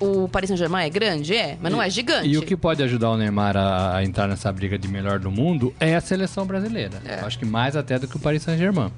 O 0.00 0.28
Paris 0.28 0.48
Saint-Germain 0.48 0.86
é 0.86 0.90
grande, 0.90 1.34
é, 1.34 1.56
mas 1.60 1.72
não 1.72 1.82
é 1.82 1.88
gigante. 1.88 2.28
E 2.28 2.36
o 2.36 2.42
que 2.42 2.56
pode 2.56 2.82
ajudar 2.82 3.10
o 3.10 3.16
Neymar 3.16 3.56
a, 3.56 3.96
a 3.96 4.04
entrar 4.04 4.26
nessa 4.26 4.52
briga 4.52 4.78
de 4.78 4.88
melhor 4.88 5.18
do 5.18 5.30
mundo 5.30 5.74
é 5.78 5.94
a 5.94 6.00
seleção 6.00 6.46
brasileira. 6.46 7.00
É. 7.04 7.20
Eu 7.20 7.26
acho 7.26 7.38
que 7.38 7.44
mais 7.44 7.76
até 7.76 7.98
do 7.98 8.06
que 8.08 8.16
o 8.16 8.20
Paris 8.20 8.42
Saint-Germain. 8.42 8.90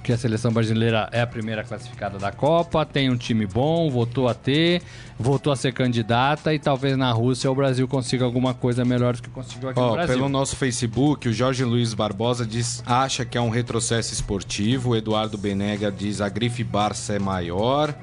Porque 0.00 0.14
a 0.14 0.16
seleção 0.16 0.50
brasileira 0.50 1.10
é 1.12 1.20
a 1.20 1.26
primeira 1.26 1.62
classificada 1.62 2.18
da 2.18 2.32
Copa, 2.32 2.86
tem 2.86 3.10
um 3.10 3.18
time 3.18 3.44
bom, 3.46 3.90
voltou 3.90 4.28
a 4.28 4.34
ter, 4.34 4.80
voltou 5.18 5.52
a 5.52 5.56
ser 5.56 5.74
candidata 5.74 6.54
e 6.54 6.58
talvez 6.58 6.96
na 6.96 7.12
Rússia 7.12 7.50
o 7.50 7.54
Brasil 7.54 7.86
consiga 7.86 8.24
alguma 8.24 8.54
coisa 8.54 8.82
melhor 8.82 9.14
do 9.14 9.22
que 9.22 9.28
conseguiu 9.28 9.68
aqui 9.68 9.78
no 9.78 9.86
Ó, 9.86 9.92
Brasil. 9.92 10.14
pelo 10.16 10.28
nosso 10.30 10.56
Facebook, 10.56 11.28
o 11.28 11.32
Jorge 11.34 11.64
Luiz 11.64 11.92
Barbosa 11.92 12.46
diz, 12.46 12.82
acha 12.86 13.26
que 13.26 13.36
é 13.36 13.40
um 13.42 13.50
retrocesso 13.50 14.14
esportivo. 14.14 14.90
O 14.90 14.96
Eduardo 14.96 15.36
Benega 15.36 15.92
diz 15.92 16.22
a 16.22 16.30
grife 16.30 16.64
Barça 16.64 17.12
é 17.12 17.18
maior. 17.18 17.94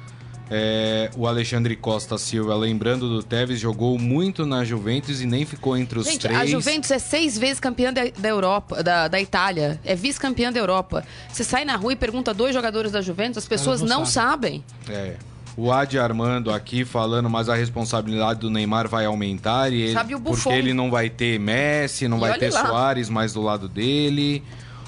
É, 0.49 1.09
o 1.17 1.27
Alexandre 1.27 1.75
Costa 1.75 2.17
Silva, 2.17 2.55
lembrando 2.55 3.09
do 3.09 3.21
Tevez, 3.21 3.59
jogou 3.59 3.99
muito 3.99 4.45
na 4.45 4.63
Juventus 4.63 5.21
e 5.21 5.25
nem 5.25 5.45
ficou 5.45 5.75
entre 5.77 5.99
os 5.99 6.05
Gente, 6.07 6.19
três. 6.21 6.39
a 6.39 6.45
Juventus 6.45 6.89
é 6.91 6.99
seis 6.99 7.37
vezes 7.37 7.59
campeã 7.59 7.91
da, 7.91 8.01
da 8.17 8.29
Europa, 8.29 8.81
da, 8.81 9.07
da 9.07 9.19
Itália. 9.19 9.79
É 9.83 9.93
vice-campeã 9.95 10.51
da 10.51 10.59
Europa. 10.59 11.03
Você 11.31 11.43
sai 11.43 11.65
na 11.65 11.75
rua 11.75 11.93
e 11.93 11.95
pergunta 11.95 12.33
dois 12.33 12.53
jogadores 12.53 12.91
da 12.91 13.01
Juventus, 13.01 13.39
as 13.39 13.47
pessoas 13.47 13.81
não 13.81 13.97
não 13.97 14.05
sabem. 14.05 14.63
É. 14.89 15.15
O 15.57 15.71
Adi 15.71 15.97
Armando 15.97 16.51
aqui 16.51 16.85
falando, 16.85 17.27
mas 17.31 17.49
a 17.49 17.55
responsabilidade 17.55 18.39
do 18.39 18.49
Neymar 18.49 18.87
vai 18.87 19.05
aumentar 19.05 19.73
e 19.73 19.81
ele, 19.81 19.93
Sabe 19.93 20.13
o 20.13 20.19
Buffon. 20.19 20.51
porque 20.51 20.57
ele 20.59 20.71
não 20.71 20.91
vai 20.91 21.09
ter 21.09 21.39
Messi, 21.39 22.07
não 22.07 22.17
E 22.17 22.19
vai 22.19 22.37
ter 22.37 22.53
lá. 22.53 22.67
Soares 22.67 23.09
mais 23.09 23.33
do 23.33 23.41
lado 23.41 23.67
dele. 23.67 24.43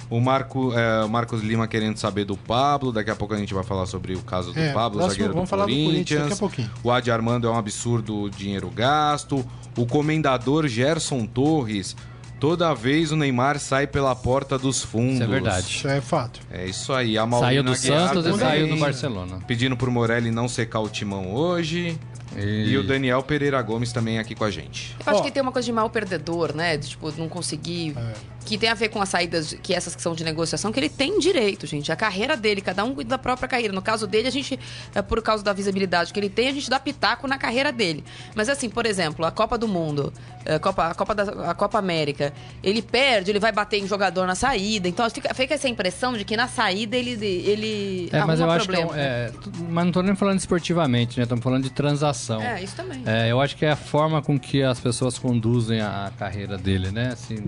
O, 0.10 0.19
Marco, 0.19 0.74
é, 0.74 1.06
o 1.06 1.10
Marcos 1.10 1.41
Lima 1.43 1.67
querendo 1.67 1.98
saber 1.98 2.26
do 2.26 2.36
Pablo. 2.36 2.91
Daqui 2.91 3.12
a 3.12 3.15
pouco 3.15 3.34
a 3.34 3.38
gente 3.38 3.54
vai 3.54 3.63
falar 3.63 3.86
sobre 3.86 4.15
o 4.15 4.22
caso 4.22 4.52
do 4.52 4.60
É, 4.60 4.74
Pablo, 4.74 5.00
próximo 5.00 5.12
zagueiro 5.12 5.34
vamos 5.34 5.48
do 5.48 5.50
falar 5.50 5.65
do 5.65 5.72
Corinthians. 5.72 5.93
Corinthians 5.93 6.22
daqui 6.22 6.34
a 6.34 6.38
pouquinho. 6.38 6.72
O 6.84 6.91
Adi 6.91 7.12
Armando 7.12 7.48
é 7.48 7.52
um 7.52 7.58
absurdo 7.58 8.24
o 8.24 8.30
dinheiro 8.30 8.69
gasto. 8.69 9.45
O 9.78 9.86
comendador 9.86 10.67
Gerson 10.67 11.26
Torres. 11.26 11.95
Toda 12.39 12.74
vez 12.74 13.12
o 13.12 13.17
Neymar 13.17 13.60
sai 13.60 13.86
pela 13.86 14.15
porta 14.15 14.58
dos 14.58 14.82
fundos. 14.82 15.15
Isso 15.15 15.24
é 15.24 15.28
verdade. 15.28 15.67
Isso 15.67 15.88
é 15.89 16.00
fato. 16.02 16.39
É 16.50 16.65
isso 16.65 16.93
aí. 16.93 17.17
A 17.17 17.26
Maurina 17.26 17.52
Saiu 17.52 17.63
do 17.63 17.72
Aguiar 17.72 18.08
Santos 18.08 18.26
e 18.26 18.32
também, 18.32 18.48
saiu 18.48 18.67
do 18.69 18.78
Barcelona. 18.78 19.39
Pedindo 19.45 19.76
pro 19.76 19.91
Morelli 19.91 20.32
não 20.32 20.48
secar 20.48 20.80
o 20.80 20.88
timão 20.88 21.34
hoje. 21.34 22.00
E... 22.38 22.78
o 22.78 22.84
Daniel 22.84 23.22
Pereira 23.24 23.62
Gomes 23.62 23.91
também 23.91 24.19
aqui 24.19 24.36
com 24.36 24.45
a 24.45 24.52
gente. 24.52 24.95
Eu 25.06 25.12
acho 25.12 25.22
Ó. 25.22 25.24
que 25.24 25.32
tem 25.32 25.41
uma 25.41 25.52
coisa 25.52 25.65
de 25.65 25.72
mal 25.72 25.89
perdedor, 25.89 26.56
né? 26.56 26.78
De, 26.78 26.89
tipo, 26.89 27.12
não 27.17 27.28
conseguir. 27.28 27.93
É. 27.98 28.13
Que 28.45 28.58
tem 28.58 28.69
a 28.69 28.73
ver 28.73 28.89
com 28.89 29.02
as 29.02 29.10
saídas, 29.10 29.54
que 29.62 29.73
essas 29.75 29.95
que 29.95 30.02
são 30.02 30.15
de 30.15 30.23
negociação, 30.23 30.71
que 30.71 30.80
ele 30.80 30.89
tem 30.89 31.19
direito, 31.19 31.67
gente. 31.67 31.91
A 31.91 31.95
carreira 31.95 32.36
dele, 32.36 32.62
cada 32.62 32.84
um 32.84 32.95
cuida 32.95 33.12
da 33.12 33.17
própria 33.17 33.47
carreira. 33.47 33.73
No 33.73 33.82
caso 33.82 34.08
dele, 34.08 34.28
a 34.28 34.32
gente, 34.32 34.60
é, 34.95 35.02
por 35.02 35.21
causa 35.21 35.43
da 35.43 35.54
visibilidade 35.54 36.12
que 36.12 36.19
ele 36.19 36.30
tem, 36.30 36.47
a 36.47 36.54
gente 36.54 36.69
dá 36.69 36.80
pitaco 36.80 37.28
na 37.28 37.38
carreira 37.38 37.71
dele. 37.71 38.04
Mas 38.34 38.49
assim, 38.49 38.69
por 38.69 38.86
exemplo, 38.86 39.23
a 39.25 39.32
Copa 39.32 39.58
do 39.58 39.67
Mundo, 39.67 40.12
a 40.45 40.58
Copa, 40.58 40.88
a 40.88 40.95
Copa, 40.95 41.13
da, 41.13 41.23
a 41.52 41.54
Copa 41.54 41.78
América, 41.78 42.34
ele 42.63 42.82
perde, 42.82 43.30
ele 43.30 43.39
vai 43.39 43.52
bater 43.52 43.78
em 43.78 43.86
jogador 43.88 44.25
na 44.25 44.34
saída. 44.36 44.88
Então 44.88 45.08
fica, 45.10 45.32
fica 45.34 45.54
essa 45.54 45.67
impressão 45.69 46.13
de 46.13 46.23
que 46.25 46.36
na 46.36 46.47
saída 46.47 46.97
ele, 46.97 47.12
ele 47.12 48.10
É, 48.12 48.23
mas 48.23 48.39
eu 48.39 48.45
arruma 48.45 48.58
acho 48.58 48.67
que 48.67 48.75
é, 48.75 48.80
problema. 48.80 48.99
é, 48.99 49.32
Mas 49.69 49.86
não 49.86 49.91
tô 49.91 50.02
nem 50.02 50.15
falando 50.15 50.39
esportivamente, 50.39 51.17
né? 51.17 51.23
Estamos 51.23 51.43
falando 51.43 51.63
de 51.63 51.69
transação. 51.69 52.41
É, 52.41 52.63
isso 52.63 52.75
também. 52.75 53.04
É, 53.06 53.30
eu 53.30 53.39
acho 53.39 53.56
que 53.56 53.65
é 53.65 53.71
a 53.71 53.75
forma 53.75 54.21
com 54.21 54.39
que 54.39 54.63
as 54.63 54.80
pessoas 54.80 55.19
conduzem 55.19 55.82
a 55.82 55.99
a 55.99 56.12
carreira 56.12 56.58
dele, 56.58 56.91
né? 56.91 57.10
Assim, 57.12 57.47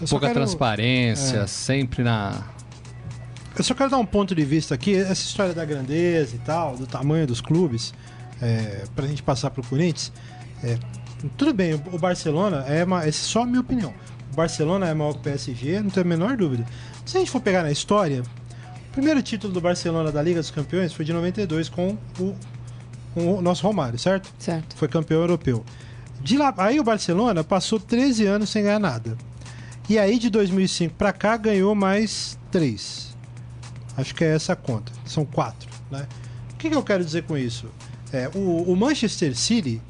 Eu 0.00 0.08
pouca 0.08 0.26
quero- 0.28 0.40
transparência, 0.40 1.38
é. 1.38 1.46
sempre 1.46 2.02
na. 2.02 2.42
Eu 3.56 3.64
só 3.64 3.74
quero 3.74 3.90
dar 3.90 3.98
um 3.98 4.06
ponto 4.06 4.34
de 4.34 4.44
vista 4.44 4.74
aqui, 4.74 4.94
essa 4.94 5.12
história 5.22 5.52
da 5.52 5.64
grandeza 5.64 6.36
e 6.36 6.38
tal, 6.38 6.76
do 6.76 6.86
tamanho 6.86 7.26
dos 7.26 7.40
clubes, 7.40 7.92
é, 8.40 8.84
pra 8.94 9.06
gente 9.06 9.22
passar 9.22 9.50
pro 9.50 9.62
Corinthians. 9.62 10.12
É, 10.62 10.78
tudo 11.36 11.52
bem, 11.52 11.74
o 11.74 11.98
Barcelona 11.98 12.64
é 12.68 12.84
uma. 12.84 13.00
Essa 13.00 13.08
é 13.08 13.12
só 13.12 13.42
a 13.42 13.46
minha 13.46 13.60
opinião. 13.60 13.92
O 14.32 14.36
Barcelona 14.36 14.88
é 14.88 14.94
maior 14.94 15.12
que 15.14 15.18
o 15.18 15.22
PSG, 15.22 15.80
não 15.80 15.90
tenho 15.90 16.06
a 16.06 16.08
menor 16.08 16.36
dúvida. 16.36 16.64
Se 17.04 17.16
a 17.16 17.20
gente 17.20 17.30
for 17.30 17.40
pegar 17.40 17.62
na 17.62 17.70
história, 17.72 18.22
o 18.22 18.92
primeiro 18.92 19.20
título 19.20 19.52
do 19.52 19.60
Barcelona 19.60 20.12
da 20.12 20.22
Liga 20.22 20.40
dos 20.40 20.50
Campeões 20.50 20.92
foi 20.92 21.04
de 21.04 21.12
92 21.12 21.68
com 21.68 21.98
o, 22.18 22.34
com 23.12 23.34
o 23.38 23.42
nosso 23.42 23.66
Romário, 23.66 23.98
certo? 23.98 24.32
Certo. 24.38 24.76
Foi 24.76 24.86
campeão 24.86 25.20
europeu. 25.20 25.64
De 26.22 26.38
lá, 26.38 26.54
aí 26.58 26.78
o 26.78 26.84
Barcelona 26.84 27.42
passou 27.42 27.80
13 27.80 28.26
anos 28.26 28.48
sem 28.50 28.62
ganhar 28.62 28.78
nada. 28.78 29.16
E 29.90 29.98
aí 29.98 30.20
de 30.20 30.30
2005 30.30 30.94
para 30.94 31.12
cá 31.12 31.36
ganhou 31.36 31.74
mais 31.74 32.38
3. 32.52 33.12
Acho 33.96 34.14
que 34.14 34.22
é 34.22 34.36
essa 34.36 34.52
a 34.52 34.56
conta. 34.56 34.92
São 35.04 35.24
quatro, 35.24 35.68
né? 35.90 36.06
O 36.52 36.54
que, 36.58 36.70
que 36.70 36.76
eu 36.76 36.82
quero 36.84 37.04
dizer 37.04 37.24
com 37.24 37.36
isso? 37.36 37.66
É, 38.12 38.30
o, 38.32 38.70
o 38.70 38.76
Manchester 38.76 39.36
City 39.36 39.82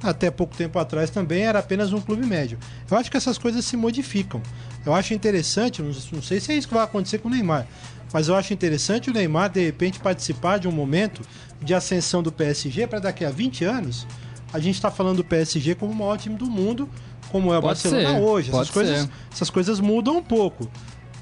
até 0.00 0.30
pouco 0.30 0.56
tempo 0.56 0.78
atrás 0.78 1.10
também 1.10 1.42
era 1.42 1.58
apenas 1.58 1.92
um 1.92 2.00
clube 2.00 2.24
médio. 2.24 2.60
Eu 2.88 2.96
acho 2.96 3.10
que 3.10 3.16
essas 3.16 3.38
coisas 3.38 3.64
se 3.64 3.76
modificam. 3.76 4.40
Eu 4.86 4.94
acho 4.94 5.14
interessante, 5.14 5.82
não, 5.82 5.90
não 6.12 6.22
sei 6.22 6.38
se 6.38 6.52
é 6.52 6.54
isso 6.54 6.68
que 6.68 6.74
vai 6.74 6.84
acontecer 6.84 7.18
com 7.18 7.26
o 7.26 7.32
Neymar, 7.32 7.66
mas 8.12 8.28
eu 8.28 8.36
acho 8.36 8.54
interessante 8.54 9.10
o 9.10 9.12
Neymar 9.12 9.50
de 9.50 9.64
repente 9.64 9.98
participar 9.98 10.58
de 10.58 10.68
um 10.68 10.72
momento 10.72 11.22
de 11.60 11.74
ascensão 11.74 12.22
do 12.22 12.30
PSG 12.30 12.86
para 12.86 13.00
daqui 13.00 13.24
a 13.24 13.30
20 13.30 13.64
anos 13.64 14.06
a 14.52 14.58
gente 14.58 14.74
está 14.74 14.90
falando 14.90 15.18
do 15.18 15.24
PSG 15.24 15.74
como 15.76 15.92
o 15.92 15.94
maior 15.94 16.18
time 16.18 16.36
do 16.36 16.46
mundo, 16.46 16.88
como 17.30 17.52
é 17.52 17.58
o 17.58 17.60
Pode 17.60 17.82
Barcelona 17.82 18.14
ser, 18.14 18.20
hoje. 18.20 18.50
pode 18.50 18.62
Essas 18.62 18.74
coisas, 18.74 19.00
ser. 19.02 19.10
essas 19.32 19.50
coisas 19.50 19.80
mudam 19.80 20.16
um 20.18 20.22
pouco. 20.22 20.70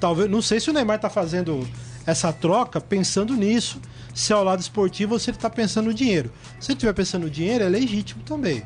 Talvez, 0.00 0.30
não 0.30 0.40
sei 0.40 0.60
se 0.60 0.70
o 0.70 0.72
Neymar 0.72 0.96
está 0.96 1.10
fazendo 1.10 1.66
essa 2.06 2.32
troca 2.32 2.80
pensando 2.80 3.34
nisso, 3.34 3.80
se 4.14 4.32
é 4.32 4.36
ao 4.36 4.42
lado 4.42 4.60
esportivo 4.60 5.14
ou 5.14 5.18
se 5.18 5.30
ele 5.30 5.36
está 5.36 5.50
pensando 5.50 5.86
no 5.86 5.94
dinheiro. 5.94 6.30
Se 6.58 6.72
ele 6.72 6.76
estiver 6.76 6.92
pensando 6.94 7.24
no 7.24 7.30
dinheiro, 7.30 7.64
é 7.64 7.68
legítimo 7.68 8.22
também. 8.22 8.62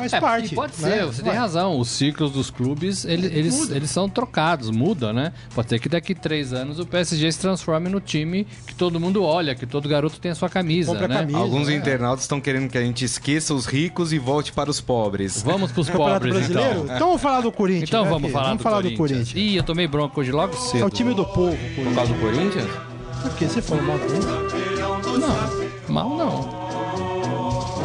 Faz 0.00 0.12
É, 0.12 0.20
parte. 0.20 0.54
pode 0.54 0.72
né? 0.80 0.90
ser, 0.90 1.04
você 1.06 1.22
tem 1.22 1.30
Vai. 1.32 1.40
razão. 1.40 1.78
Os 1.78 1.88
ciclos 1.88 2.30
dos 2.32 2.50
clubes, 2.50 3.04
ele- 3.04 3.26
eles, 3.26 3.54
Muda. 3.56 3.76
eles 3.76 3.90
são 3.90 4.08
trocados, 4.08 4.70
muda, 4.70 5.12
né? 5.12 5.32
Pode 5.54 5.68
ser 5.68 5.78
que 5.78 5.88
daqui 5.88 6.14
três 6.14 6.52
anos 6.52 6.78
o 6.78 6.86
PSG 6.86 7.30
se 7.32 7.38
transforme 7.38 7.88
no 7.88 8.00
time 8.00 8.46
que 8.66 8.74
todo 8.74 8.98
mundo 8.98 9.22
olha, 9.22 9.54
que 9.54 9.66
todo 9.66 9.88
garoto 9.88 10.18
tem 10.20 10.30
a 10.30 10.34
sua 10.34 10.48
camisa, 10.48 10.92
né? 10.94 11.06
camisa. 11.08 11.38
Alguns 11.38 11.68
é. 11.68 11.74
internautas 11.74 12.24
estão 12.24 12.40
querendo 12.40 12.68
que 12.70 12.78
a 12.78 12.82
gente 12.82 13.04
esqueça 13.04 13.54
os 13.54 13.66
ricos 13.66 14.12
e 14.12 14.18
volte 14.18 14.52
para 14.52 14.70
os 14.70 14.80
pobres. 14.80 15.42
Vamos 15.42 15.70
pros 15.72 15.86
Campeonato 15.90 16.14
pobres, 16.26 16.34
Brasileiro? 16.34 16.70
então. 16.84 16.94
Então 16.96 17.06
vamos 17.08 17.22
falar 17.22 17.40
do 17.42 17.52
Corinthians. 17.52 17.88
Então 17.88 18.04
né, 18.04 18.10
vamos 18.10 18.30
falar, 18.32 18.44
vamos 18.46 18.58
do, 18.58 18.62
falar 18.62 18.76
Corinthians. 18.82 18.98
do 18.98 19.14
Corinthians. 19.14 19.52
Ih, 19.52 19.56
eu 19.56 19.62
tomei 19.62 19.86
bronca 19.86 20.20
hoje 20.20 20.32
logo 20.32 20.54
cedo. 20.56 20.82
É 20.82 20.86
o 20.86 20.90
time 20.90 21.14
do 21.14 21.24
povo. 21.24 21.56
Por 21.74 21.94
causa 21.94 22.12
do 22.12 22.20
Corinthians? 22.20 22.68
Por 23.22 23.30
que 23.34 23.44
você 23.46 23.60
falou 23.60 23.84
mal 23.84 23.98
do 23.98 24.06
Corinthians? 24.06 24.50
Não, 25.88 25.94
mal 25.94 26.08
não. 26.16 26.60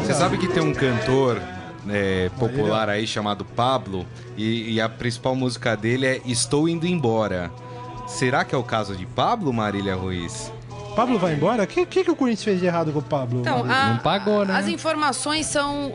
Você 0.05 0.13
sabe 0.13 0.37
que 0.37 0.47
tem 0.47 0.61
um 0.63 0.73
cantor 0.73 1.41
é, 1.89 2.29
popular 2.39 2.89
aí 2.89 3.05
chamado 3.07 3.43
Pablo 3.45 4.05
e, 4.37 4.73
e 4.73 4.81
a 4.81 4.87
principal 4.89 5.35
música 5.35 5.75
dele 5.75 6.05
é 6.05 6.21
Estou 6.25 6.67
Indo 6.69 6.85
Embora. 6.87 7.51
Será 8.07 8.43
que 8.45 8.53
é 8.53 8.57
o 8.57 8.63
caso 8.63 8.95
de 8.95 9.05
Pablo, 9.05 9.51
Marília 9.51 9.95
Ruiz? 9.95 10.51
Pablo 10.95 11.19
vai 11.19 11.33
embora? 11.33 11.63
O 11.63 11.67
que, 11.67 11.85
que, 11.85 12.03
que 12.05 12.11
o 12.11 12.15
Corinthians 12.15 12.43
fez 12.43 12.59
de 12.59 12.65
errado 12.67 12.91
com 12.93 12.99
o 12.99 13.03
Pablo? 13.03 13.41
Então, 13.41 13.65
a- 13.69 13.89
Não 13.89 13.97
pagou, 13.97 14.45
né? 14.45 14.55
As 14.55 14.67
informações 14.67 15.45
são. 15.45 15.93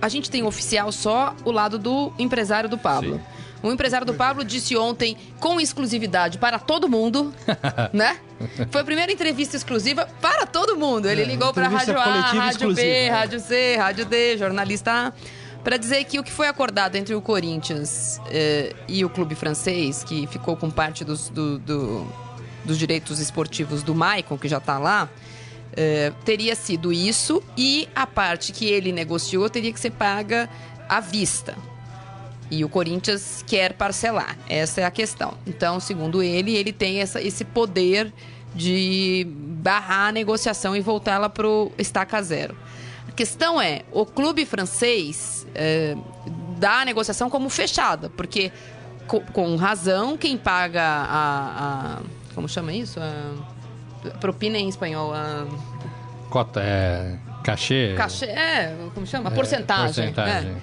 A 0.00 0.08
gente 0.08 0.30
tem 0.30 0.42
oficial 0.42 0.90
só 0.90 1.34
o 1.44 1.50
lado 1.50 1.78
do 1.78 2.12
empresário 2.18 2.68
do 2.68 2.78
Pablo. 2.78 3.20
O 3.62 3.72
empresário 3.72 4.06
do 4.06 4.14
Pablo 4.14 4.44
disse 4.44 4.76
ontem, 4.76 5.16
com 5.40 5.60
exclusividade 5.60 6.38
para 6.38 6.58
todo 6.58 6.88
mundo, 6.88 7.34
né? 7.92 8.18
Foi 8.70 8.82
a 8.82 8.84
primeira 8.84 9.10
entrevista 9.10 9.56
exclusiva 9.56 10.08
para 10.20 10.46
todo 10.46 10.76
mundo. 10.76 11.06
Ele 11.08 11.22
É, 11.22 11.24
ligou 11.24 11.52
para 11.52 11.66
entrevista 11.66 11.92
Rádio 11.92 12.12
A, 12.40 12.42
Rádio 12.44 12.74
B. 12.74 13.08
Rádio 13.08 13.40
C, 13.40 13.76
Rádio 13.76 14.04
D, 14.06 14.38
jornalista 14.38 14.92
A, 15.08 15.12
para 15.64 15.76
dizer 15.76 16.04
que 16.04 16.20
o 16.20 16.22
que 16.22 16.30
foi 16.30 16.46
acordado 16.46 16.94
entre 16.94 17.14
o 17.16 17.20
Corinthians 17.20 18.20
eh, 18.30 18.74
e 18.86 19.04
o 19.04 19.10
clube 19.10 19.34
francês, 19.34 20.04
que 20.04 20.26
ficou 20.28 20.56
com 20.56 20.70
parte 20.70 21.04
dos, 21.04 21.28
do- 21.28 21.58
do- 21.58 22.06
dos 22.64 22.78
direitos 22.78 23.18
esportivos 23.18 23.82
do 23.82 23.92
Maicon, 23.94 24.38
que 24.38 24.46
já 24.46 24.58
está 24.58 24.78
lá, 24.78 25.08
eh, 25.76 26.12
teria 26.24 26.54
sido 26.54 26.92
isso 26.92 27.42
e 27.56 27.88
a 27.94 28.06
parte 28.06 28.52
que 28.52 28.66
ele 28.66 28.92
negociou 28.92 29.50
teria 29.50 29.72
que 29.72 29.80
ser 29.80 29.90
paga 29.90 30.48
à 30.88 31.00
vista. 31.00 31.56
E 32.50 32.64
o 32.64 32.68
Corinthians 32.68 33.44
quer 33.46 33.74
parcelar. 33.74 34.36
Essa 34.48 34.80
é 34.80 34.84
a 34.84 34.90
questão. 34.90 35.34
Então, 35.46 35.78
segundo 35.80 36.22
ele, 36.22 36.56
ele 36.56 36.72
tem 36.72 37.00
essa- 37.00 37.20
esse 37.20 37.44
poder 37.44 38.12
de 38.54 39.26
barrar 39.62 40.08
a 40.08 40.12
negociação 40.12 40.74
e 40.74 40.80
voltá-la 40.80 41.28
para 41.28 41.46
o 41.46 41.70
estaca 41.78 42.20
zero. 42.22 42.56
A 43.06 43.12
questão 43.12 43.60
é, 43.60 43.82
o 43.92 44.06
clube 44.06 44.46
francês 44.46 45.46
eh, 45.54 45.94
dá 46.58 46.80
a 46.80 46.84
negociação 46.84 47.28
como 47.28 47.50
fechada, 47.50 48.08
porque 48.10 48.50
co- 49.06 49.20
com, 49.32 49.54
razão 49.56 50.16
quem 50.16 50.36
paga 50.38 50.82
a, 50.82 51.98
a- 51.98 52.02
como 52.34 52.48
chama 52.48 52.72
isso? 52.72 52.98
A 53.00 54.10
propina 54.18 54.56
em 54.58 54.68
espanhol, 54.68 55.12
a 55.12 55.46
Cota, 56.30 56.60
é. 56.62 57.18
Cachê. 57.44 57.94
cachê, 57.96 58.26
é, 58.26 58.74
como 58.94 59.06
chama? 59.06 59.28
A 59.30 59.32
é, 59.32 59.34
porcentagem. 59.34 59.86
porcentagem. 60.14 60.56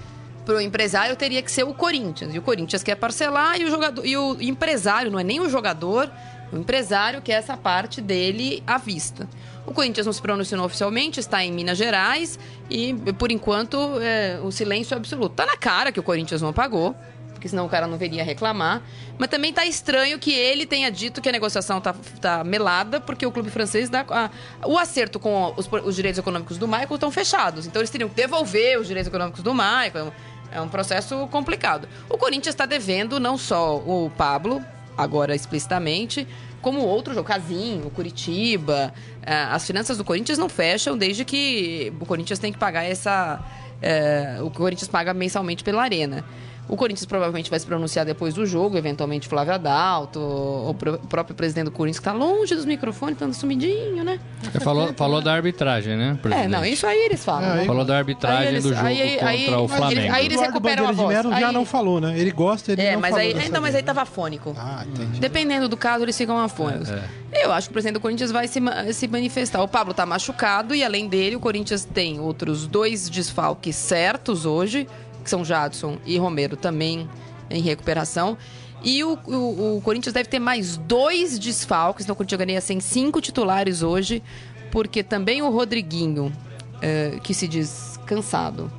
Pro 0.46 0.58
empresário 0.60 1.14
teria 1.16 1.42
que 1.42 1.50
ser 1.52 1.64
o 1.64 1.74
Corinthians. 1.74 2.34
E 2.34 2.38
o 2.38 2.42
Corinthians 2.42 2.82
quer 2.82 2.94
parcelar 2.94 3.60
e 3.60 3.64
o 3.64 3.70
jogador 3.70 4.06
e 4.06 4.16
o 4.16 4.36
empresário, 4.40 5.10
não 5.10 5.18
é 5.18 5.24
nem 5.24 5.40
o 5.40 5.50
jogador, 5.50 6.10
o 6.52 6.56
empresário 6.56 7.20
quer 7.20 7.32
essa 7.32 7.56
parte 7.56 8.00
dele 8.00 8.62
à 8.66 8.78
vista. 8.78 9.28
O 9.66 9.72
Corinthians 9.72 10.06
não 10.06 10.12
se 10.12 10.22
pronunciou 10.22 10.64
oficialmente, 10.64 11.18
está 11.18 11.44
em 11.44 11.52
Minas 11.52 11.76
Gerais 11.76 12.38
e, 12.70 12.94
por 13.18 13.32
enquanto, 13.32 13.76
é, 14.00 14.38
o 14.42 14.52
silêncio 14.52 14.94
é 14.94 14.96
absoluto. 14.96 15.34
Tá 15.34 15.44
na 15.44 15.56
cara 15.56 15.90
que 15.90 15.98
o 15.98 16.02
Corinthians 16.04 16.40
não 16.40 16.52
pagou, 16.52 16.94
porque 17.32 17.48
senão 17.48 17.66
o 17.66 17.68
cara 17.68 17.88
não 17.88 17.98
viria 17.98 18.22
reclamar. 18.22 18.80
Mas 19.18 19.28
também 19.28 19.52
tá 19.52 19.66
estranho 19.66 20.20
que 20.20 20.32
ele 20.32 20.64
tenha 20.66 20.88
dito 20.88 21.20
que 21.20 21.28
a 21.28 21.32
negociação 21.32 21.80
tá, 21.80 21.92
tá 22.20 22.44
melada, 22.44 23.00
porque 23.00 23.26
o 23.26 23.32
clube 23.32 23.50
francês 23.50 23.90
dá. 23.90 24.04
a- 24.08 24.30
o 24.64 24.78
acerto 24.78 25.18
com 25.18 25.52
os, 25.56 25.68
os 25.84 25.96
direitos 25.96 26.18
econômicos 26.20 26.56
do 26.56 26.68
Michael 26.68 26.94
estão 26.94 27.10
fechados. 27.10 27.66
Então 27.66 27.80
eles 27.82 27.90
teriam 27.90 28.08
que 28.08 28.14
devolver 28.14 28.78
os 28.78 28.86
direitos 28.86 29.08
econômicos 29.08 29.42
do 29.42 29.52
Michael. 29.52 30.14
É 30.52 30.60
um 30.60 30.68
processo 30.68 31.26
complicado. 31.28 31.88
O 32.08 32.16
Corinthians 32.16 32.54
está 32.54 32.66
devendo 32.66 33.18
não 33.20 33.36
só 33.36 33.76
o 33.76 34.10
Pablo, 34.16 34.62
agora 34.96 35.34
explicitamente, 35.34 36.26
como 36.62 36.80
outro 36.80 37.12
jogo, 37.14 37.26
Casinho, 37.28 37.90
Curitiba. 37.90 38.92
Ah, 39.24 39.54
As 39.54 39.66
finanças 39.66 39.98
do 39.98 40.04
Corinthians 40.04 40.38
não 40.38 40.48
fecham 40.48 40.96
desde 40.96 41.24
que 41.24 41.92
o 42.00 42.06
Corinthians 42.06 42.38
tem 42.38 42.52
que 42.52 42.58
pagar 42.58 42.84
essa. 42.84 43.38
eh, 43.82 44.38
o 44.40 44.50
Corinthians 44.50 44.88
paga 44.88 45.12
mensalmente 45.12 45.62
pela 45.62 45.82
Arena. 45.82 46.24
O 46.68 46.76
Corinthians 46.76 47.06
provavelmente 47.06 47.48
vai 47.48 47.58
se 47.60 47.66
pronunciar 47.66 48.04
depois 48.04 48.34
do 48.34 48.44
jogo, 48.44 48.76
eventualmente 48.76 49.28
Flávio 49.28 49.54
Adalto, 49.54 50.18
o 50.20 50.74
pró- 50.74 50.94
o 50.94 51.06
próprio 51.06 51.36
presidente 51.36 51.66
do 51.66 51.70
Corinthians, 51.70 51.98
que 52.00 52.08
está 52.08 52.12
longe 52.12 52.54
dos 52.54 52.64
microfones, 52.64 53.18
tá 53.18 53.32
sumidinho, 53.32 54.02
né? 54.02 54.18
Você 54.42 54.58
falou, 54.60 54.92
falou 54.94 55.22
da 55.22 55.32
arbitragem, 55.32 55.96
né? 55.96 56.14
É, 56.18 56.22
presidente? 56.22 56.48
não, 56.48 56.64
isso 56.64 56.86
aí 56.86 56.98
eles 57.06 57.24
falam. 57.24 57.44
É, 57.50 57.54
né? 57.54 57.60
aí- 57.60 57.66
Falou 57.66 57.84
da 57.84 57.96
arbitragem 57.96 58.48
eles- 58.48 58.62
do 58.64 58.74
jogo 58.74 58.86
aí- 58.86 59.10
contra 59.12 59.28
aí- 59.28 59.54
o 59.54 59.68
Flamengo. 59.68 60.00
eles- 60.00 60.12
aí 60.14 60.26
eles 60.26 60.40
recuperam 60.40 60.88
a 60.88 60.92
voz. 60.92 61.08
Mello 61.16 61.30
já 61.38 61.46
Aí- 61.48 61.52
não 61.54 61.64
falou, 61.64 62.00
né? 62.00 62.18
Ele 62.18 62.30
gosta, 62.32 62.72
ele 62.72 62.82
É, 62.82 62.94
não 62.94 63.00
mas 63.00 63.10
falou 63.10 63.24
aí, 63.26 63.46
então, 63.46 63.62
mas 63.62 63.74
aí 63.74 63.82
tava 63.82 64.02
afônico. 64.02 64.54
Ah, 64.58 64.84
entendi. 64.86 65.20
Dependendo 65.20 65.68
do 65.68 65.76
caso, 65.76 66.04
eles 66.04 66.16
ficam 66.16 66.38
afônicos. 66.38 66.88
Eu 67.32 67.52
acho 67.52 67.68
que 67.68 67.72
o 67.72 67.74
presidente 67.74 67.94
do 67.94 68.00
Corinthians 68.00 68.30
vai 68.32 68.48
se, 68.48 68.60
se 68.92 69.06
manifestar. 69.08 69.62
O 69.62 69.68
Pablo 69.68 69.92
tá 69.94 70.06
machucado 70.06 70.74
e, 70.74 70.82
além 70.82 71.06
dele, 71.06 71.36
o 71.36 71.40
Corinthians 71.40 71.84
tem 71.84 72.18
outros 72.18 72.66
dois 72.66 73.08
desfalques 73.10 73.76
certos 73.76 74.46
hoje, 74.46 74.88
que 75.26 75.30
são 75.30 75.44
Jadson 75.44 75.98
e 76.06 76.16
Romero 76.18 76.56
também 76.56 77.08
em 77.50 77.60
recuperação. 77.60 78.38
E 78.82 79.02
o, 79.02 79.18
o- 79.26 79.76
o 79.78 79.80
Corinthians 79.82 80.12
deve 80.12 80.28
ter 80.28 80.38
mais 80.38 80.76
dois 80.76 81.38
desfalques. 81.38 82.04
Então, 82.04 82.12
o 82.14 82.16
Corinthians 82.16 82.38
ganharia 82.38 82.60
sem 82.60 82.78
cinco 82.80 83.20
titulares 83.20 83.82
hoje, 83.82 84.22
porque 84.70 85.02
também 85.02 85.42
o 85.42 85.50
Rodriguinho, 85.50 86.32
eh, 86.80 87.18
que 87.22 87.34
se 87.34 87.48
diz 87.48 87.98
cansado, 88.06 88.70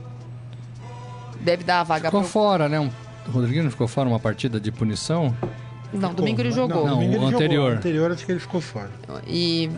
deve 1.41 1.63
dar 1.63 1.81
a 1.81 1.83
vaga 1.83 2.05
Ficou 2.10 2.21
pro... 2.21 2.29
fora, 2.29 2.69
né? 2.69 2.79
Um- 2.79 2.89
O 3.27 3.31
Rodriguinho 3.31 3.63
não 3.65 3.71
ficou 3.71 3.88
fora 3.88 4.07
uma 4.07 4.19
partida 4.19 4.60
de 4.60 4.71
punição? 4.71 5.36
Não, 5.91 6.13
domingo 6.13 6.41
ele 6.41 6.51
jogou. 6.51 6.86
Não, 6.86 6.93
domingo 6.95 7.12
Não, 7.13 7.17
ele 7.17 7.25
o 7.25 7.31
jogou. 7.31 7.36
anterior. 7.45 7.71
O 7.73 7.75
anterior 7.77 8.12
acho 8.12 8.25
que 8.25 8.31
ele 8.31 8.39
ficou 8.39 8.62
fora. 8.62 8.89
E 9.27 9.69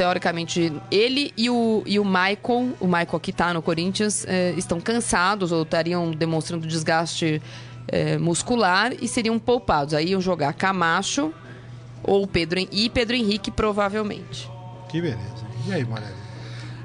teoricamente 0.00 0.72
ele 0.90 1.30
e 1.36 1.50
o, 1.50 1.82
e 1.84 1.98
o 1.98 2.04
Michael, 2.06 2.72
o 2.80 2.86
Michael 2.86 3.20
que 3.20 3.34
tá 3.34 3.52
no 3.52 3.60
Corinthians, 3.60 4.24
eh, 4.26 4.54
estão 4.56 4.80
cansados 4.80 5.52
ou 5.52 5.60
estariam 5.62 6.10
demonstrando 6.10 6.66
desgaste 6.66 7.42
eh, 7.86 8.16
muscular 8.16 8.94
e 8.98 9.06
seriam 9.06 9.38
poupados. 9.38 9.92
Aí 9.92 10.12
iam 10.12 10.20
jogar 10.22 10.54
Camacho 10.54 11.34
ou 12.02 12.26
Pedro 12.26 12.66
e 12.72 12.88
Pedro 12.88 13.14
Henrique, 13.14 13.50
provavelmente. 13.50 14.48
Que 14.88 15.02
beleza. 15.02 15.20
E 15.68 15.72
aí, 15.74 15.84
Morelli? 15.84 16.14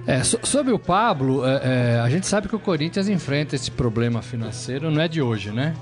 É, 0.06 0.21
so- 0.21 0.39
sobre 0.43 0.73
o 0.73 0.78
Pablo, 0.78 1.45
é, 1.45 1.62
é, 1.95 1.99
a 2.01 2.10
gente 2.10 2.28
sabe 2.28 2.49
que 2.49 2.56
o 2.58 2.60
Corinthians 2.60 3.08
enfrenta 3.08 3.56
esse 3.56 3.71
problema 3.71 4.21
financeiro, 4.21 4.91
não 4.91 5.01
é 5.01 5.08
de 5.08 5.21
hoje, 5.21 5.51
né? 5.51 5.73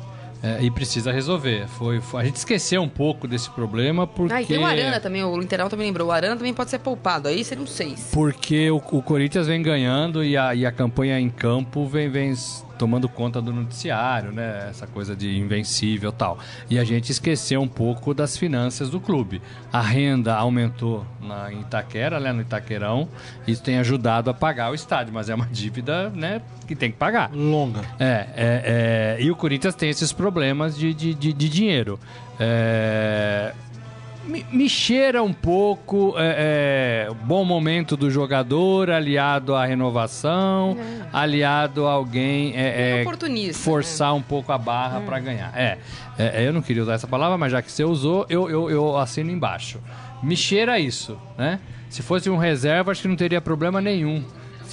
É, 0.43 0.61
e 0.61 0.69
precisa 0.69 1.09
resolver. 1.09 1.67
Foi, 1.69 2.01
foi- 2.01 2.21
a 2.21 2.25
gente 2.25 2.35
esqueceu 2.35 2.81
um 2.81 2.89
pouco 2.89 3.29
desse 3.29 3.49
problema 3.49 4.05
porque. 4.05 4.33
Ah, 4.33 4.41
e 4.41 4.45
tem 4.45 4.57
o 4.57 4.65
Arana 4.65 4.99
também, 4.99 5.23
o 5.23 5.37
Literal 5.37 5.69
também 5.69 5.87
lembrou. 5.87 6.09
O 6.09 6.11
Arana 6.11 6.35
também 6.35 6.53
pode 6.53 6.69
ser 6.69 6.79
poupado, 6.79 7.29
aí 7.29 7.45
seria 7.45 7.63
um 7.63 7.67
6. 7.67 8.09
Porque 8.11 8.69
o, 8.69 8.75
o 8.75 9.01
Corinthians 9.01 9.47
vem 9.47 9.61
ganhando 9.63 10.21
e 10.21 10.35
a, 10.35 10.53
e 10.53 10.65
a 10.65 10.71
campanha 10.71 11.17
em 11.17 11.29
campo 11.29 11.87
vem, 11.87 12.09
vem 12.09 12.33
tomando 12.77 13.07
conta 13.07 13.41
do 13.41 13.51
noticiário, 13.51 14.31
né? 14.31 14.67
Essa 14.69 14.87
coisa 14.87 15.15
de 15.15 15.37
invencível 15.37 16.09
e 16.09 16.13
tal. 16.13 16.37
E 16.69 16.79
a 16.79 16.83
gente 16.83 17.11
esqueceu 17.11 17.61
um 17.61 17.67
pouco 17.67 18.13
das 18.13 18.37
finanças 18.37 18.89
do 18.89 18.99
clube. 18.99 19.41
A 19.71 19.81
renda 19.81 20.35
aumentou 20.35 21.05
na, 21.21 21.51
em 21.51 21.61
Itaquera, 21.61 22.19
né? 22.19 22.31
no 22.31 22.41
Itaquerão. 22.41 23.07
Isso 23.47 23.63
tem 23.63 23.77
ajudado 23.79 24.29
a 24.29 24.33
pagar 24.33 24.71
o 24.71 24.75
estádio, 24.75 25.13
mas 25.13 25.29
é 25.29 25.35
uma 25.35 25.47
dívida 25.51 26.09
né, 26.09 26.41
que 26.67 26.75
tem 26.75 26.91
que 26.91 26.97
pagar. 26.97 27.31
Longa. 27.33 27.81
É, 27.99 28.27
é, 28.35 29.17
é, 29.17 29.23
e 29.23 29.31
o 29.31 29.35
Corinthians 29.35 29.75
tem 29.75 29.89
esses 29.89 30.11
problemas 30.11 30.75
de, 30.77 30.93
de, 30.93 31.13
de, 31.13 31.33
de 31.33 31.49
dinheiro. 31.49 31.99
É, 32.39 33.53
me, 34.25 34.45
me 34.51 34.69
cheira 34.69 35.21
um 35.21 35.33
pouco 35.33 36.13
é, 36.17 37.07
é, 37.09 37.13
bom 37.25 37.43
momento 37.43 37.97
do 37.97 38.09
jogador, 38.09 38.89
aliado 38.89 39.55
à 39.55 39.65
renovação, 39.65 40.77
aliado 41.11 41.85
a 41.87 41.91
alguém 41.91 42.53
é, 42.55 42.61
É 42.61 42.99
é, 42.99 43.01
oportunista, 43.01 43.63
forçar 43.63 44.13
um 44.13 44.21
pouco 44.21 44.51
a 44.51 44.57
barra 44.57 45.01
para 45.01 45.19
ganhar. 45.19 45.51
É, 45.55 45.77
é, 46.17 46.47
eu 46.47 46.53
não 46.53 46.61
queria 46.61 46.83
usar 46.83 46.93
essa 46.93 47.07
palavra, 47.07 47.37
mas 47.37 47.51
já 47.51 47.61
que 47.61 47.71
você 47.71 47.83
usou, 47.83 48.25
eu, 48.29 48.49
eu, 48.49 48.69
eu 48.69 48.97
assino 48.97 49.31
embaixo. 49.31 49.79
Me 50.21 50.37
cheira 50.37 50.79
isso, 50.79 51.17
né? 51.37 51.59
Se 51.89 52.01
fosse 52.01 52.29
um 52.29 52.37
reserva, 52.37 52.91
acho 52.91 53.01
que 53.01 53.07
não 53.07 53.15
teria 53.15 53.41
problema 53.41 53.79
nenhum 53.81 54.23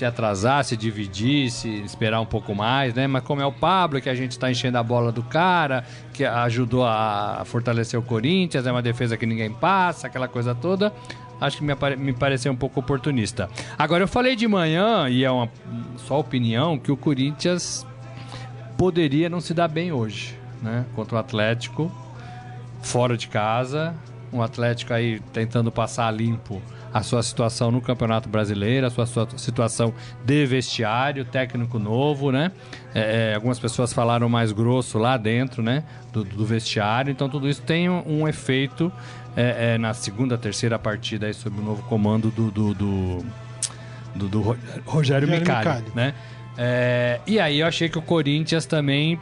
se 0.00 0.04
atrasar, 0.06 0.64
se 0.64 0.78
dividir, 0.78 1.50
se 1.50 1.68
esperar 1.82 2.22
um 2.22 2.26
pouco 2.26 2.54
mais, 2.54 2.94
né? 2.94 3.06
Mas 3.06 3.22
como 3.22 3.42
é 3.42 3.44
o 3.44 3.52
Pablo, 3.52 4.00
que 4.00 4.08
a 4.08 4.14
gente 4.14 4.30
está 4.30 4.50
enchendo 4.50 4.78
a 4.78 4.82
bola 4.82 5.12
do 5.12 5.22
cara, 5.22 5.84
que 6.14 6.24
ajudou 6.24 6.86
a 6.86 7.42
fortalecer 7.44 8.00
o 8.00 8.02
Corinthians, 8.02 8.66
é 8.66 8.72
uma 8.72 8.80
defesa 8.80 9.18
que 9.18 9.26
ninguém 9.26 9.52
passa, 9.52 10.06
aquela 10.06 10.26
coisa 10.26 10.54
toda, 10.54 10.90
acho 11.38 11.58
que 11.58 11.64
me, 11.64 11.74
me 11.98 12.14
pareceu 12.14 12.50
um 12.50 12.56
pouco 12.56 12.80
oportunista. 12.80 13.50
Agora, 13.78 14.02
eu 14.02 14.08
falei 14.08 14.34
de 14.34 14.48
manhã, 14.48 15.06
e 15.10 15.22
é 15.22 15.30
uma 15.30 15.50
só 15.98 16.18
opinião, 16.18 16.78
que 16.78 16.90
o 16.90 16.96
Corinthians 16.96 17.86
poderia 18.78 19.28
não 19.28 19.38
se 19.38 19.52
dar 19.52 19.68
bem 19.68 19.92
hoje, 19.92 20.34
né? 20.62 20.86
Contra 20.94 21.16
o 21.16 21.18
Atlético, 21.18 21.92
fora 22.80 23.18
de 23.18 23.28
casa, 23.28 23.94
um 24.32 24.40
Atlético 24.40 24.94
aí 24.94 25.20
tentando 25.30 25.70
passar 25.70 26.10
limpo 26.10 26.62
a 26.92 27.02
sua 27.02 27.22
situação 27.22 27.70
no 27.70 27.80
Campeonato 27.80 28.28
Brasileiro, 28.28 28.86
a 28.86 28.90
sua, 28.90 29.06
sua 29.06 29.28
situação 29.36 29.94
de 30.24 30.44
vestiário, 30.46 31.24
técnico 31.24 31.78
novo, 31.78 32.32
né? 32.32 32.50
É, 32.94 33.30
é, 33.30 33.34
algumas 33.34 33.58
pessoas 33.60 33.92
falaram 33.92 34.28
mais 34.28 34.50
grosso 34.52 34.98
lá 34.98 35.16
dentro, 35.16 35.62
né? 35.62 35.84
Do, 36.12 36.24
do 36.24 36.44
vestiário, 36.44 37.10
então 37.12 37.28
tudo 37.28 37.48
isso 37.48 37.62
tem 37.62 37.88
um, 37.88 38.02
um 38.22 38.28
efeito 38.28 38.92
é, 39.36 39.74
é, 39.74 39.78
na 39.78 39.94
segunda, 39.94 40.36
terceira 40.36 40.78
partida 40.78 41.26
aí 41.26 41.34
sob 41.34 41.60
o 41.60 41.62
novo 41.62 41.82
comando 41.84 42.30
do, 42.30 42.50
do, 42.50 42.74
do, 42.74 43.24
do- 44.16 44.28
do 44.28 44.40
Ro- 44.42 44.56
Rogério 44.84 45.26
Rogério 45.26 45.28
Micali, 45.28 45.58
Micali. 45.68 45.84
né? 45.94 46.14
É, 46.58 47.20
e 47.26 47.38
aí 47.38 47.60
eu 47.60 47.66
achei 47.68 47.88
que 47.88 47.96
o 47.98 48.02
Corinthians 48.02 48.66
também 48.66 49.18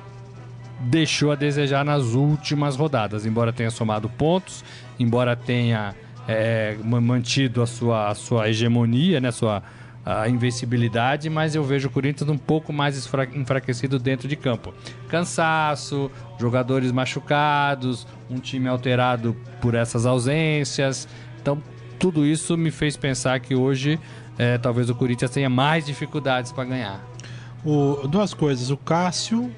deixou 0.80 1.30
a 1.32 1.34
desejar 1.34 1.84
nas 1.84 2.14
últimas 2.14 2.76
rodadas, 2.76 3.26
embora 3.26 3.52
tenha 3.52 3.70
somado 3.70 4.08
pontos, 4.08 4.64
embora 4.98 5.36
tenha 5.36 5.94
é, 6.28 6.76
ma- 6.84 7.00
mantido 7.00 7.62
a 7.62 7.66
sua, 7.66 8.08
a 8.10 8.14
sua 8.14 8.48
hegemonia, 8.48 9.20
né, 9.20 9.30
sua 9.32 9.62
a 10.06 10.26
invencibilidade, 10.26 11.28
mas 11.28 11.54
eu 11.54 11.62
vejo 11.62 11.88
o 11.88 11.90
Corinthians 11.90 12.30
um 12.30 12.38
pouco 12.38 12.72
mais 12.72 12.96
enfraquecido 13.34 13.98
dentro 13.98 14.26
de 14.26 14.36
campo. 14.36 14.72
Cansaço, 15.06 16.10
jogadores 16.38 16.90
machucados, 16.92 18.06
um 18.30 18.38
time 18.38 18.68
alterado 18.68 19.36
por 19.60 19.74
essas 19.74 20.06
ausências. 20.06 21.06
Então, 21.42 21.62
tudo 21.98 22.24
isso 22.24 22.56
me 22.56 22.70
fez 22.70 22.96
pensar 22.96 23.38
que 23.40 23.54
hoje 23.54 24.00
é, 24.38 24.56
talvez 24.56 24.88
o 24.88 24.94
Corinthians 24.94 25.30
tenha 25.30 25.50
mais 25.50 25.84
dificuldades 25.84 26.52
para 26.52 26.64
ganhar. 26.64 27.04
O- 27.62 28.06
duas 28.08 28.32
coisas. 28.32 28.70
O 28.70 28.76
Cássio, 28.78 29.50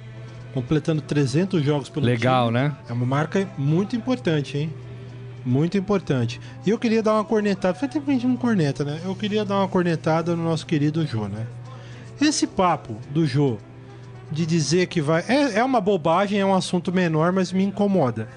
completando 0.53 1.01
300 1.01 1.63
jogos 1.63 1.89
pelo 1.89 2.07
Legal, 2.07 2.47
time, 2.49 2.59
né? 2.59 2.77
É 2.89 2.93
uma 2.93 3.07
marca 3.07 3.47
muito 3.57 3.95
importante, 3.95 4.59
hein? 4.59 4.73
Muito 5.45 5.79
importante. 5.79 6.41
E 6.67 6.71
eu 6.71 6.79
queria 6.79 7.03
dar 7.03 7.15
uma 7.15 7.25
cornetada. 7.25 7.75
Faz 7.75 7.93
tempo 7.93 8.05
que 8.05 8.11
a 8.11 8.15
gente 8.15 8.27
não 8.27 8.37
corneta, 8.37 8.85
né? 8.85 9.01
Eu 9.05 9.15
queria 9.15 9.45
dar 9.45 9.57
uma 9.57 9.69
cornetada 9.69 10.37
no 10.37 10.45
nosso 10.45 10.67
querido 10.67 11.07
Jô, 11.07 11.29
né? 11.29 11.47
Esse 12.21 12.47
papo 12.47 12.97
do 13.11 13.27
Jô 13.27 13.57
de 14.31 14.47
dizer 14.47 14.87
que 14.87 15.01
vai. 15.01 15.25
É, 15.27 15.59
é 15.59 15.65
uma 15.65 15.81
bobagem, 15.81 16.39
é 16.39 16.45
um 16.45 16.55
assunto 16.55 16.93
menor, 16.93 17.33
mas 17.33 17.53
me 17.53 17.65
incomoda. 17.65 18.29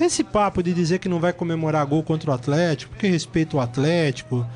Esse 0.00 0.22
papo 0.22 0.62
de 0.62 0.72
dizer 0.72 0.98
que 0.98 1.08
não 1.08 1.18
vai 1.18 1.32
comemorar 1.32 1.84
gol 1.84 2.02
contra 2.02 2.30
o 2.30 2.34
Atlético, 2.34 2.92
porque 2.92 3.08
respeita 3.08 3.56
o 3.56 3.60
Atlético. 3.60 4.46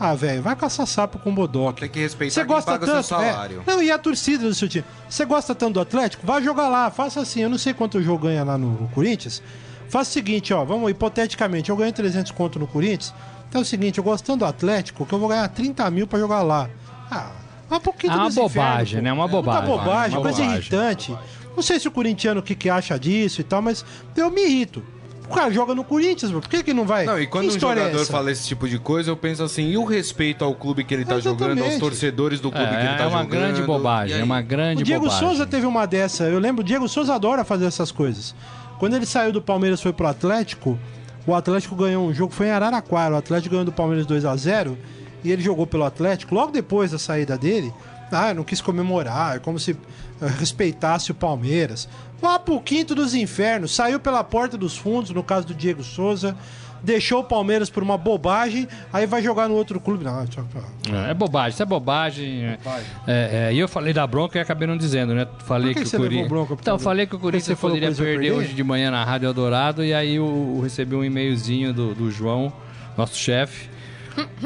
Ah, 0.00 0.14
velho, 0.14 0.42
vai 0.42 0.54
caçar 0.54 0.86
sapo 0.86 1.18
com 1.18 1.34
bodoque. 1.34 1.80
Tem 1.80 1.88
que 1.88 1.98
respeitar 2.00 2.34
Você 2.34 2.44
gosta 2.44 2.78
tanto? 2.78 3.14
É. 3.16 3.50
Não, 3.66 3.82
e 3.82 3.90
a 3.90 3.98
torcida 3.98 4.44
do 4.44 4.54
seu 4.54 4.68
time. 4.68 4.84
Você 5.08 5.24
gosta 5.24 5.54
tanto 5.54 5.74
do 5.74 5.80
Atlético? 5.80 6.24
Vai 6.24 6.42
jogar 6.42 6.68
lá, 6.68 6.90
faça 6.90 7.20
assim. 7.20 7.42
Eu 7.42 7.48
não 7.48 7.58
sei 7.58 7.74
quanto 7.74 7.98
o 7.98 8.02
jogo 8.02 8.26
ganha 8.26 8.44
lá 8.44 8.56
no 8.56 8.88
Corinthians. 8.94 9.42
Faça 9.88 10.10
o 10.10 10.12
seguinte, 10.12 10.52
ó, 10.52 10.64
vamos 10.64 10.90
hipoteticamente, 10.90 11.70
eu 11.70 11.76
ganho 11.76 11.92
300 11.92 12.30
conto 12.32 12.58
no 12.58 12.66
Corinthians. 12.66 13.14
Então 13.48 13.60
é 13.60 13.62
o 13.62 13.66
seguinte, 13.66 13.98
eu 13.98 14.04
gosto 14.04 14.24
tanto 14.26 14.40
do 14.40 14.44
Atlético 14.44 15.06
que 15.06 15.12
eu 15.12 15.18
vou 15.18 15.28
ganhar 15.28 15.48
30 15.48 15.90
mil 15.90 16.06
pra 16.06 16.18
jogar 16.18 16.42
lá. 16.42 16.68
Ah, 17.10 17.30
um 17.70 17.80
pouquinho 17.80 18.12
É 18.12 18.16
uma 18.16 18.26
dos 18.26 18.34
bobagem, 18.34 18.62
infernos, 18.72 18.92
pô. 18.92 19.00
né? 19.02 19.12
Uma 19.12 19.28
Muita 19.28 19.36
bobagem. 19.42 19.66
bobagem, 19.68 20.16
Uma 20.18 20.22
coisa 20.22 20.38
bobagem. 20.38 20.58
irritante. 20.60 21.16
Não 21.56 21.62
sei 21.62 21.80
se 21.80 21.88
o 21.88 21.90
corintiano 21.90 22.40
o 22.40 22.42
que, 22.42 22.54
que 22.54 22.68
acha 22.70 22.98
disso 22.98 23.40
e 23.40 23.44
tal, 23.44 23.62
mas 23.62 23.84
eu 24.14 24.30
me 24.30 24.42
irrito. 24.44 24.82
O 25.30 25.34
cara 25.34 25.50
joga 25.50 25.74
no 25.74 25.84
Corinthians. 25.84 26.30
Por 26.32 26.40
que, 26.48 26.62
que 26.62 26.72
não 26.72 26.86
vai? 26.86 27.04
Não, 27.04 27.18
e 27.20 27.26
quando 27.26 27.48
Que 27.48 27.52
um 27.52 27.56
é 27.56 27.60
jogador 27.60 28.00
essa? 28.00 28.12
fala 28.12 28.30
esse 28.30 28.46
tipo 28.46 28.66
de 28.68 28.78
coisa, 28.78 29.10
eu 29.10 29.16
penso 29.16 29.42
assim, 29.42 29.68
e 29.70 29.76
o 29.76 29.84
respeito 29.84 30.42
ao 30.44 30.54
clube 30.54 30.84
que 30.84 30.94
ele 30.94 31.04
tá 31.04 31.18
jogando, 31.20 31.50
aos 31.50 31.58
Exatamente. 31.58 31.80
torcedores 31.80 32.40
do 32.40 32.50
clube 32.50 32.66
que 32.66 32.74
ele 32.74 32.82
É, 32.84 32.96
tá 32.96 33.04
é 33.04 33.06
uma 33.06 33.22
jogando? 33.22 33.28
grande 33.30 33.62
bobagem, 33.62 34.18
é 34.20 34.24
uma 34.24 34.40
grande 34.40 34.82
O 34.82 34.84
Diego 34.86 35.04
bobagem. 35.04 35.26
Souza 35.28 35.46
teve 35.46 35.66
uma 35.66 35.84
dessa. 35.86 36.24
Eu 36.24 36.38
lembro, 36.38 36.62
o 36.62 36.64
Diego 36.64 36.88
Souza 36.88 37.14
adora 37.14 37.44
fazer 37.44 37.66
essas 37.66 37.90
coisas. 37.92 38.34
Quando 38.78 38.94
ele 38.94 39.06
saiu 39.06 39.32
do 39.32 39.42
Palmeiras 39.42 39.80
foi 39.80 39.92
pro 39.92 40.06
Atlético, 40.06 40.78
o 41.26 41.34
Atlético 41.34 41.74
ganhou 41.74 42.06
um 42.06 42.14
jogo, 42.14 42.32
foi 42.32 42.46
em 42.46 42.50
Araraquara. 42.50 43.14
O 43.14 43.18
Atlético 43.18 43.50
ganhou 43.50 43.64
do 43.64 43.72
Palmeiras 43.72 44.06
2 44.06 44.24
a 44.24 44.34
0 44.36 44.78
e 45.22 45.30
ele 45.30 45.42
jogou 45.42 45.66
pelo 45.66 45.84
Atlético. 45.84 46.34
Logo 46.34 46.52
depois 46.52 46.92
da 46.92 46.98
saída 46.98 47.36
dele, 47.36 47.72
ah, 48.10 48.32
não 48.32 48.44
quis 48.44 48.60
comemorar, 48.60 49.36
é 49.36 49.38
como 49.38 49.58
se 49.58 49.72
eh, 49.72 50.26
respeitasse 50.38 51.10
o 51.10 51.14
Palmeiras. 51.14 51.88
Vá 52.20 52.38
pro 52.38 52.60
quinto 52.60 52.94
dos 52.94 53.14
infernos, 53.14 53.74
saiu 53.74 54.00
pela 54.00 54.24
porta 54.24 54.56
dos 54.56 54.76
fundos, 54.76 55.10
no 55.10 55.22
caso 55.22 55.46
do 55.48 55.54
Diego 55.54 55.82
Souza. 55.82 56.36
Deixou 56.82 57.20
o 57.20 57.24
Palmeiras 57.24 57.68
por 57.70 57.82
uma 57.82 57.98
bobagem, 57.98 58.68
aí 58.92 59.06
vai 59.06 59.22
jogar 59.22 59.48
no 59.48 59.54
outro 59.54 59.80
clube. 59.80 60.04
Não. 60.04 60.20
É, 60.20 61.10
é 61.10 61.14
bobagem, 61.14 61.50
isso 61.50 61.62
é 61.62 61.66
bobagem. 61.66 62.44
é. 62.44 62.58
É, 63.06 63.48
é, 63.50 63.54
e 63.54 63.58
eu 63.58 63.68
falei 63.68 63.92
da 63.92 64.06
bronca 64.06 64.38
e 64.38 64.40
acabei 64.40 64.66
não 64.66 64.76
dizendo, 64.76 65.14
né? 65.14 65.26
Falei 65.44 65.72
Por 65.72 65.78
que 65.78 65.84
que, 65.84 65.88
você 65.90 65.96
o 65.96 66.00
Corinthians. 66.00 66.28
bronca, 66.28 66.54
Então, 66.54 66.64
Paulo? 66.64 66.78
falei 66.80 67.06
que 67.06 67.16
o 67.16 67.18
Corinthians 67.18 67.58
poderia 67.58 67.92
perder? 67.92 68.32
hoje 68.32 68.52
de 68.52 68.62
manhã 68.64 68.90
na 68.90 69.04
Rádio 69.04 69.26
Eldorado 69.26 69.84
e 69.84 69.92
aí 69.92 70.16
eu, 70.16 70.54
eu 70.56 70.62
recebi 70.62 70.94
um 70.94 71.04
e-mailzinho 71.04 71.72
do, 71.72 71.94
do 71.94 72.10
João, 72.10 72.52
nosso 72.96 73.16
chefe. 73.16 73.68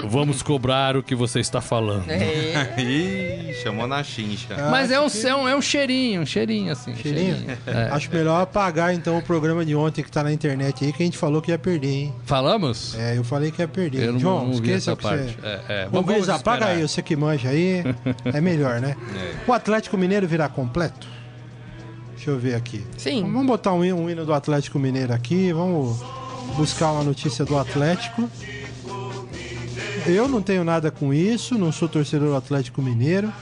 Vamos 0.05 0.43
cobrar 0.43 0.97
o 0.97 1.03
que 1.03 1.15
você 1.15 1.41
está 1.41 1.61
falando. 1.61 2.09
É. 2.11 2.75
Ih, 2.81 3.55
chamou 3.63 3.87
na 3.87 4.03
chincha. 4.03 4.57
Mas 4.71 4.91
é 4.91 5.01
um, 5.01 5.09
que- 5.09 5.27
é, 5.27 5.35
um, 5.35 5.49
é 5.49 5.57
um 5.57 5.63
cheirinho, 5.63 6.23
um 6.23 6.27
cheirinho 6.27 6.73
assim. 6.73 6.93
um 6.93 6.97
Cheirinho? 6.97 7.37
É. 7.67 7.89
Acho 7.91 8.11
melhor 8.13 8.41
apagar 8.43 8.95
então 8.95 9.17
o 9.19 9.23
programa 9.23 9.65
de 9.65 9.75
ontem 9.75 10.03
que 10.03 10.11
tá 10.11 10.23
na 10.23 10.33
internet 10.33 10.85
aí, 10.85 10.93
que 10.93 11.03
a 11.03 11.07
gente 11.07 11.19
falou 11.19 11.41
que 11.43 11.51
ia 11.51 11.59
perder, 11.59 11.89
hein? 11.89 12.15
Falamos? 12.25 12.95
É, 12.99 13.17
eu 13.17 13.25
falei 13.25 13.51
que 13.51 13.61
ia 13.63 13.69
perder. 13.69 14.05
Eu 14.05 14.13
não, 14.15 14.21
João, 14.21 14.45
não 14.47 14.53
esqueça 14.53 14.93
essa 14.93 14.97
que 14.97 15.03
parte. 15.03 15.25
você. 15.41 15.47
É, 15.47 15.61
é. 15.69 15.89
Vamos, 15.91 16.07
vamos 16.11 16.29
apaga 16.29 16.67
aí, 16.67 16.83
você 16.83 17.03
que 17.03 17.17
manja 17.17 17.49
aí. 17.49 17.83
É 18.33 18.41
melhor, 18.41 18.81
né? 18.81 18.97
O 19.47 19.53
Atlético 19.53 19.97
Mineiro 19.97 20.27
virá 20.27 20.49
completo? 20.49 21.07
Deixa 22.15 22.31
eu 22.31 22.39
ver 22.39 22.55
aqui. 22.55 22.85
Sim. 22.97 23.23
Vamos 23.23 23.47
botar 23.47 23.73
um, 23.73 23.81
um 23.81 24.09
hino 24.09 24.25
do 24.25 24.33
Atlético 24.33 24.79
Mineiro 24.79 25.13
aqui. 25.13 25.53
Vamos 25.53 26.01
buscar 26.57 26.93
uma 26.93 27.03
notícia 27.03 27.45
do 27.45 27.59
Atlético. 27.59 28.29
Eu 30.07 30.27
não 30.27 30.43
tenho 30.43 30.65
nada 30.65 30.91
com 30.91 31.15
isso, 31.15 31.57
não 31.57 31.71
sou 31.71 31.89
torcedor 31.89 32.31
do 32.31 32.37
Atlético 32.37 32.83
Mineiro, 32.83 33.33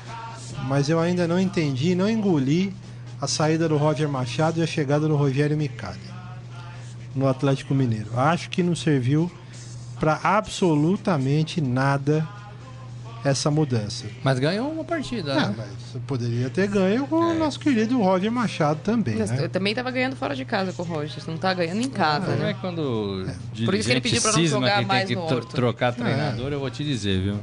mas 0.66 0.90
eu 0.90 1.01
ainda 1.01 1.27
não 1.27 1.40
entendi, 1.40 1.94
não 1.94 2.09
engoli 2.09 2.75
a 3.18 3.27
saída 3.27 3.66
do 3.66 3.79
Roger 3.79 4.09
Machado 4.09 4.61
e 4.61 4.62
a 4.62 4.66
chegada 4.66 5.09
do 5.09 5.16
Rogério 5.16 5.57
Micali 5.57 5.99
no 7.14 7.27
Atlético 7.27 7.75
Mineiro. 7.75 8.18
Acho 8.18 8.51
que 8.51 8.62
não 8.62 8.77
serviu 8.77 9.31
para 9.99 10.20
absolutamente 10.23 11.62
nada 11.62 12.29
essa 13.24 13.50
mudança. 13.50 14.06
Mas 14.24 14.38
ganhou 14.38 14.70
uma 14.70 14.83
partida. 14.85 15.35
Ah, 15.35 15.48
né? 15.48 15.54
mas 15.59 16.02
poderia 16.06 16.48
ter 16.48 16.66
ganho 16.68 17.06
com 17.06 17.16
o 17.16 17.35
nosso 17.38 17.61
querido 17.61 18.00
Roger 18.00 18.33
Machado 18.33 18.80
também, 18.83 19.16
Mas 19.16 19.30
né? 19.30 19.44
Eu 19.44 19.48
também 19.48 19.74
tava 19.74 19.90
ganhando 19.90 20.16
fora 20.16 20.35
de 20.35 20.44
casa 20.44 20.72
com 20.72 20.83
o 20.83 20.87
Roger. 20.87 21.22
Não 21.28 21.37
tá 21.37 21.52
ganhando 21.52 21.83
em 21.83 21.88
casa, 21.90 22.28
Não 22.35 22.44
é 22.44 22.52
né? 22.52 22.56
quando 22.61 23.26
Por 23.64 23.74
isso 23.74 23.87
que 23.88 23.92
ele 23.92 24.00
pediu 24.00 24.22
pra 24.22 24.33
não 24.33 24.44
jogar 24.46 24.78
que 24.80 24.85
mais 24.87 25.06
tem 25.06 25.16
que 25.16 25.22
no 25.22 25.26
tro- 25.28 25.37
Horto. 25.38 25.54
trocar 25.54 25.92
treinador, 25.94 26.52
eu 26.52 26.61
vou 26.61 26.70
te 26.70 26.83
dizer, 26.83 27.20
viu? 27.22 27.40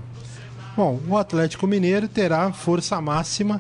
Bom, 0.75 0.99
o 1.07 1.17
Atlético 1.17 1.65
Mineiro 1.67 2.07
terá 2.07 2.51
força 2.53 2.99
máxima 3.01 3.59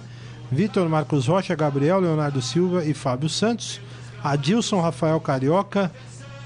Vitor 0.51 0.87
Marcos 0.87 1.27
Rocha, 1.27 1.53
Gabriel 1.55 1.99
Leonardo 1.99 2.41
Silva 2.41 2.85
e 2.85 2.93
Fábio 2.93 3.27
Santos, 3.27 3.81
Adilson 4.23 4.79
Rafael 4.81 5.19
Carioca, 5.19 5.91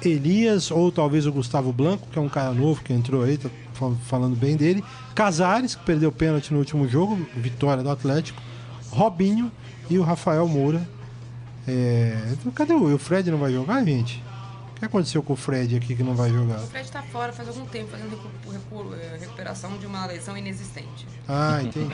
Elias 0.04 0.72
ou 0.72 0.92
talvez 0.92 1.26
o 1.28 1.32
Gustavo 1.32 1.72
Blanco, 1.72 2.08
que 2.12 2.18
é 2.18 2.22
um 2.22 2.28
cara 2.30 2.52
novo 2.52 2.82
que 2.84 2.92
entrou 2.94 3.24
aí, 3.24 3.38
tá 3.38 3.50
falando 4.06 4.36
bem 4.36 4.56
dele. 4.56 4.84
Casares, 5.16 5.76
que 5.76 5.84
perdeu 5.84 6.12
pênalti 6.12 6.52
no 6.52 6.60
último 6.60 6.88
jogo, 6.88 7.16
vitória 7.36 7.84
do 7.84 7.90
Atlético. 7.90 8.42
Robinho 8.90 9.52
e 9.90 9.98
o 9.98 10.04
Rafael 10.04 10.48
Moura. 10.48 10.88
É, 11.68 12.18
então, 12.32 12.52
cadê 12.52 12.74
o, 12.74 12.96
o 12.96 12.98
Fred 12.98 13.30
não 13.32 13.38
vai 13.38 13.54
jogar, 13.54 13.84
gente? 13.86 14.22
O 14.82 14.84
que 14.84 14.86
aconteceu 14.88 15.22
com 15.22 15.34
o 15.34 15.36
Fred 15.36 15.76
aqui 15.76 15.96
que 15.96 16.02
não 16.02 16.16
vai 16.16 16.32
jogar? 16.32 16.58
O 16.58 16.66
Fred 16.66 16.92
tá 16.92 17.04
fora 17.04 17.32
faz 17.32 17.48
algum 17.48 17.66
tempo, 17.68 17.92
fazendo 17.92 18.10
recu- 18.10 18.52
recu- 18.52 18.96
eh, 18.96 19.18
recuperação 19.20 19.78
de 19.78 19.86
uma 19.86 20.08
lesão 20.08 20.36
inexistente. 20.36 21.06
Ah, 21.28 21.60
entendi. 21.62 21.94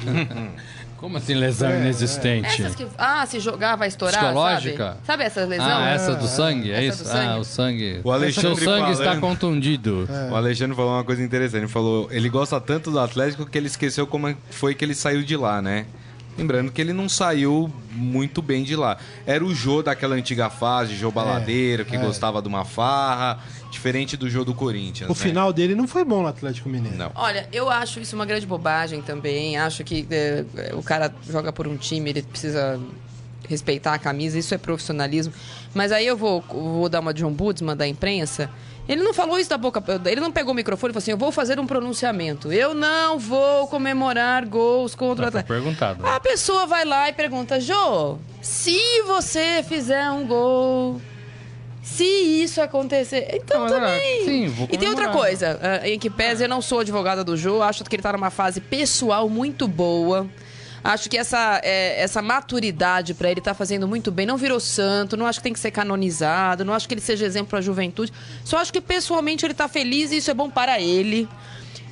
Como 0.96 1.18
assim 1.18 1.34
lesão 1.36 1.70
É, 1.70 1.82
inexistente? 1.82 2.48
Essas 2.62 2.76
que. 2.76 2.88
Ah, 2.98 3.26
se 3.26 3.42
jogar 3.42 3.76
vai 3.76 3.90
estourar. 3.90 4.22
Psicológica? 4.24 4.86
Sabe, 4.86 5.06
sabe 5.06 5.24
essa 5.26 5.44
lesão? 5.46 5.68
Ah, 5.68 5.90
essa 5.90 6.16
do 6.16 6.28
sangue, 6.28 6.72
é 6.72 6.86
Essa 6.86 7.04
isso? 7.04 7.12
sangue. 7.12 7.28
Ah, 7.30 7.38
o 7.38 7.44
sangue. 7.44 8.02
O 8.06 8.12
Alexandre 8.12 8.56
Seu 8.56 8.66
sangue 8.66 8.92
está 8.94 9.04
falando. 9.04 9.20
contundido. 9.22 10.08
É. 10.10 10.32
O 10.32 10.36
Alexandre 10.38 10.74
falou 10.76 10.94
uma 10.94 11.04
coisa 11.04 11.22
interessante. 11.22 11.64
Ele 11.64 11.68
falou, 11.68 12.08
ele 12.10 12.30
gosta 12.30 12.60
tanto 12.62 12.90
do 12.90 13.00
Atlético 13.02 13.46
que 13.46 13.58
ele 13.58 13.68
esqueceu 13.68 14.08
como 14.08 14.34
foi 14.50 14.74
que 14.74 14.86
ele 14.86 14.96
saiu 14.96 15.22
de 15.24 15.36
lá, 15.36 15.62
né? 15.62 15.86
Lembrando 16.38 16.72
que 16.72 16.80
ele 16.80 16.94
não 16.94 17.10
saiu 17.10 17.72
muito 17.92 18.42
bem 18.42 18.64
de 18.64 18.76
lá. 18.76 18.98
Era 19.26 19.44
o 19.44 19.54
Jô 19.54 19.82
daquela 19.82 20.16
antiga 20.16 20.50
fase, 20.50 20.96
Jô 20.96 21.12
Baladeiro, 21.12 21.84
que 21.84 21.96
é. 21.96 22.00
gostava 22.00 22.42
de 22.42 22.48
uma 22.48 22.64
farra, 22.64 23.40
diferente 23.72 24.16
do 24.16 24.30
Jô 24.30 24.46
do 24.46 24.54
Corinthians. 24.54 25.10
O 25.10 25.14
né? 25.14 25.20
final 25.20 25.52
dele 25.52 25.74
não 25.74 25.88
foi 25.88 26.04
bom 26.04 26.22
no 26.22 26.28
Atlético 26.28 26.70
Mineiro. 26.70 26.98
Não. 26.98 27.12
Olha, 27.16 27.50
eu 27.52 27.70
acho 27.70 28.00
isso 28.00 28.16
uma 28.16 28.26
grande 28.26 28.46
bobagem 28.46 29.02
também. 29.02 29.58
Acho 29.58 29.84
que 29.84 30.08
eh, 30.12 30.46
o 30.74 30.84
cara 30.84 31.14
joga 31.28 31.52
por 31.52 31.68
um 31.68 31.76
time, 31.76 32.12
ele 32.12 32.22
precisa 32.22 32.80
respeitar 33.50 33.94
a 33.94 34.00
camisa, 34.00 34.38
isso 34.38 34.54
é 34.54 34.58
profissionalismo. 34.58 35.34
Mas 35.74 35.92
aí 35.92 36.06
eu 36.06 36.18
vou, 36.18 36.42
vou 36.42 36.90
dar 36.90 37.00
uma 37.00 37.14
de 37.14 37.26
ombudsman 37.26 37.76
da 37.76 37.88
imprensa. 37.88 38.50
Ele 38.88 39.04
não 39.04 39.14
falou 39.14 39.38
isso 39.38 39.50
da 39.50 39.58
boca. 39.58 39.84
Ele 40.06 40.22
não 40.22 40.32
pegou 40.32 40.54
o 40.54 40.56
microfone 40.56 40.92
e 40.92 40.94
falou 40.94 41.02
assim: 41.04 41.12
eu 41.12 41.18
vou 41.18 41.32
fazer 41.32 41.60
um 41.60 41.68
pronunciamento. 41.68 42.52
Eu 42.52 42.74
não 42.74 43.20
vou 43.20 43.68
comemorar 43.68 44.46
gols 44.46 44.96
contra 44.96 45.26
o 45.26 45.28
Atlético. 45.28 45.54
perguntado. 45.54 46.06
A 46.08 46.20
pessoa 46.20 46.66
vai 46.66 46.86
lá 46.86 47.10
e 47.10 47.14
pergunta: 47.14 47.60
Jô, 47.60 48.18
se 48.42 48.80
você 49.04 49.64
fizer 49.68 50.10
um 50.12 50.26
gol. 50.26 51.02
Se 51.82 52.04
isso 52.04 52.62
acontecer. 52.62 53.30
Então 53.34 53.62
Não, 53.66 53.80
mas, 53.80 54.02
também. 54.02 54.26
sim, 54.26 54.48
vou 54.50 54.68
e 54.70 54.78
tem 54.78 54.90
outra 54.90 55.06
comemorar. 55.06 55.14
coisa, 55.30 55.60
ah, 55.62 55.88
em 55.88 55.98
que 55.98 56.10
pese 56.10 56.44
eu 56.44 56.50
não 56.50 56.62
sou 56.62 56.80
advogada 56.82 57.24
do 57.24 57.38
Jô, 57.38 57.62
acho 57.62 57.82
que 57.86 57.96
ele 57.96 58.04
tá 58.04 58.12
numa 58.12 58.30
fase 58.30 58.60
pessoal 58.60 59.30
muito 59.30 59.70
boa. 59.70 60.28
Acho 60.84 61.10
que 61.10 61.18
essa, 61.18 61.60
é, 61.64 62.02
essa 62.02 62.22
maturidade 62.22 63.14
pra 63.14 63.30
ele 63.30 63.42
tá 63.42 63.54
fazendo 63.54 63.88
muito 63.88 64.12
bem. 64.12 64.26
Não 64.26 64.38
virou 64.38 64.60
santo, 64.60 65.18
não 65.18 65.26
acho 65.26 65.40
que 65.40 65.44
tem 65.44 65.54
que 65.54 65.60
ser 65.60 65.72
canonizado, 65.72 66.64
não 66.64 66.74
acho 66.74 66.88
que 66.88 66.94
ele 66.94 67.02
seja 67.02 67.26
exemplo 67.26 67.50
pra 67.50 67.62
juventude. 67.62 68.14
Só 68.44 68.58
acho 68.58 68.72
que 68.72 68.82
pessoalmente 68.82 69.46
ele 69.46 69.54
tá 69.54 69.68
feliz 69.68 70.12
e 70.12 70.18
isso 70.18 70.32
é 70.32 70.34
bom 70.34 70.50
para 70.50 70.80
ele. 70.80 71.28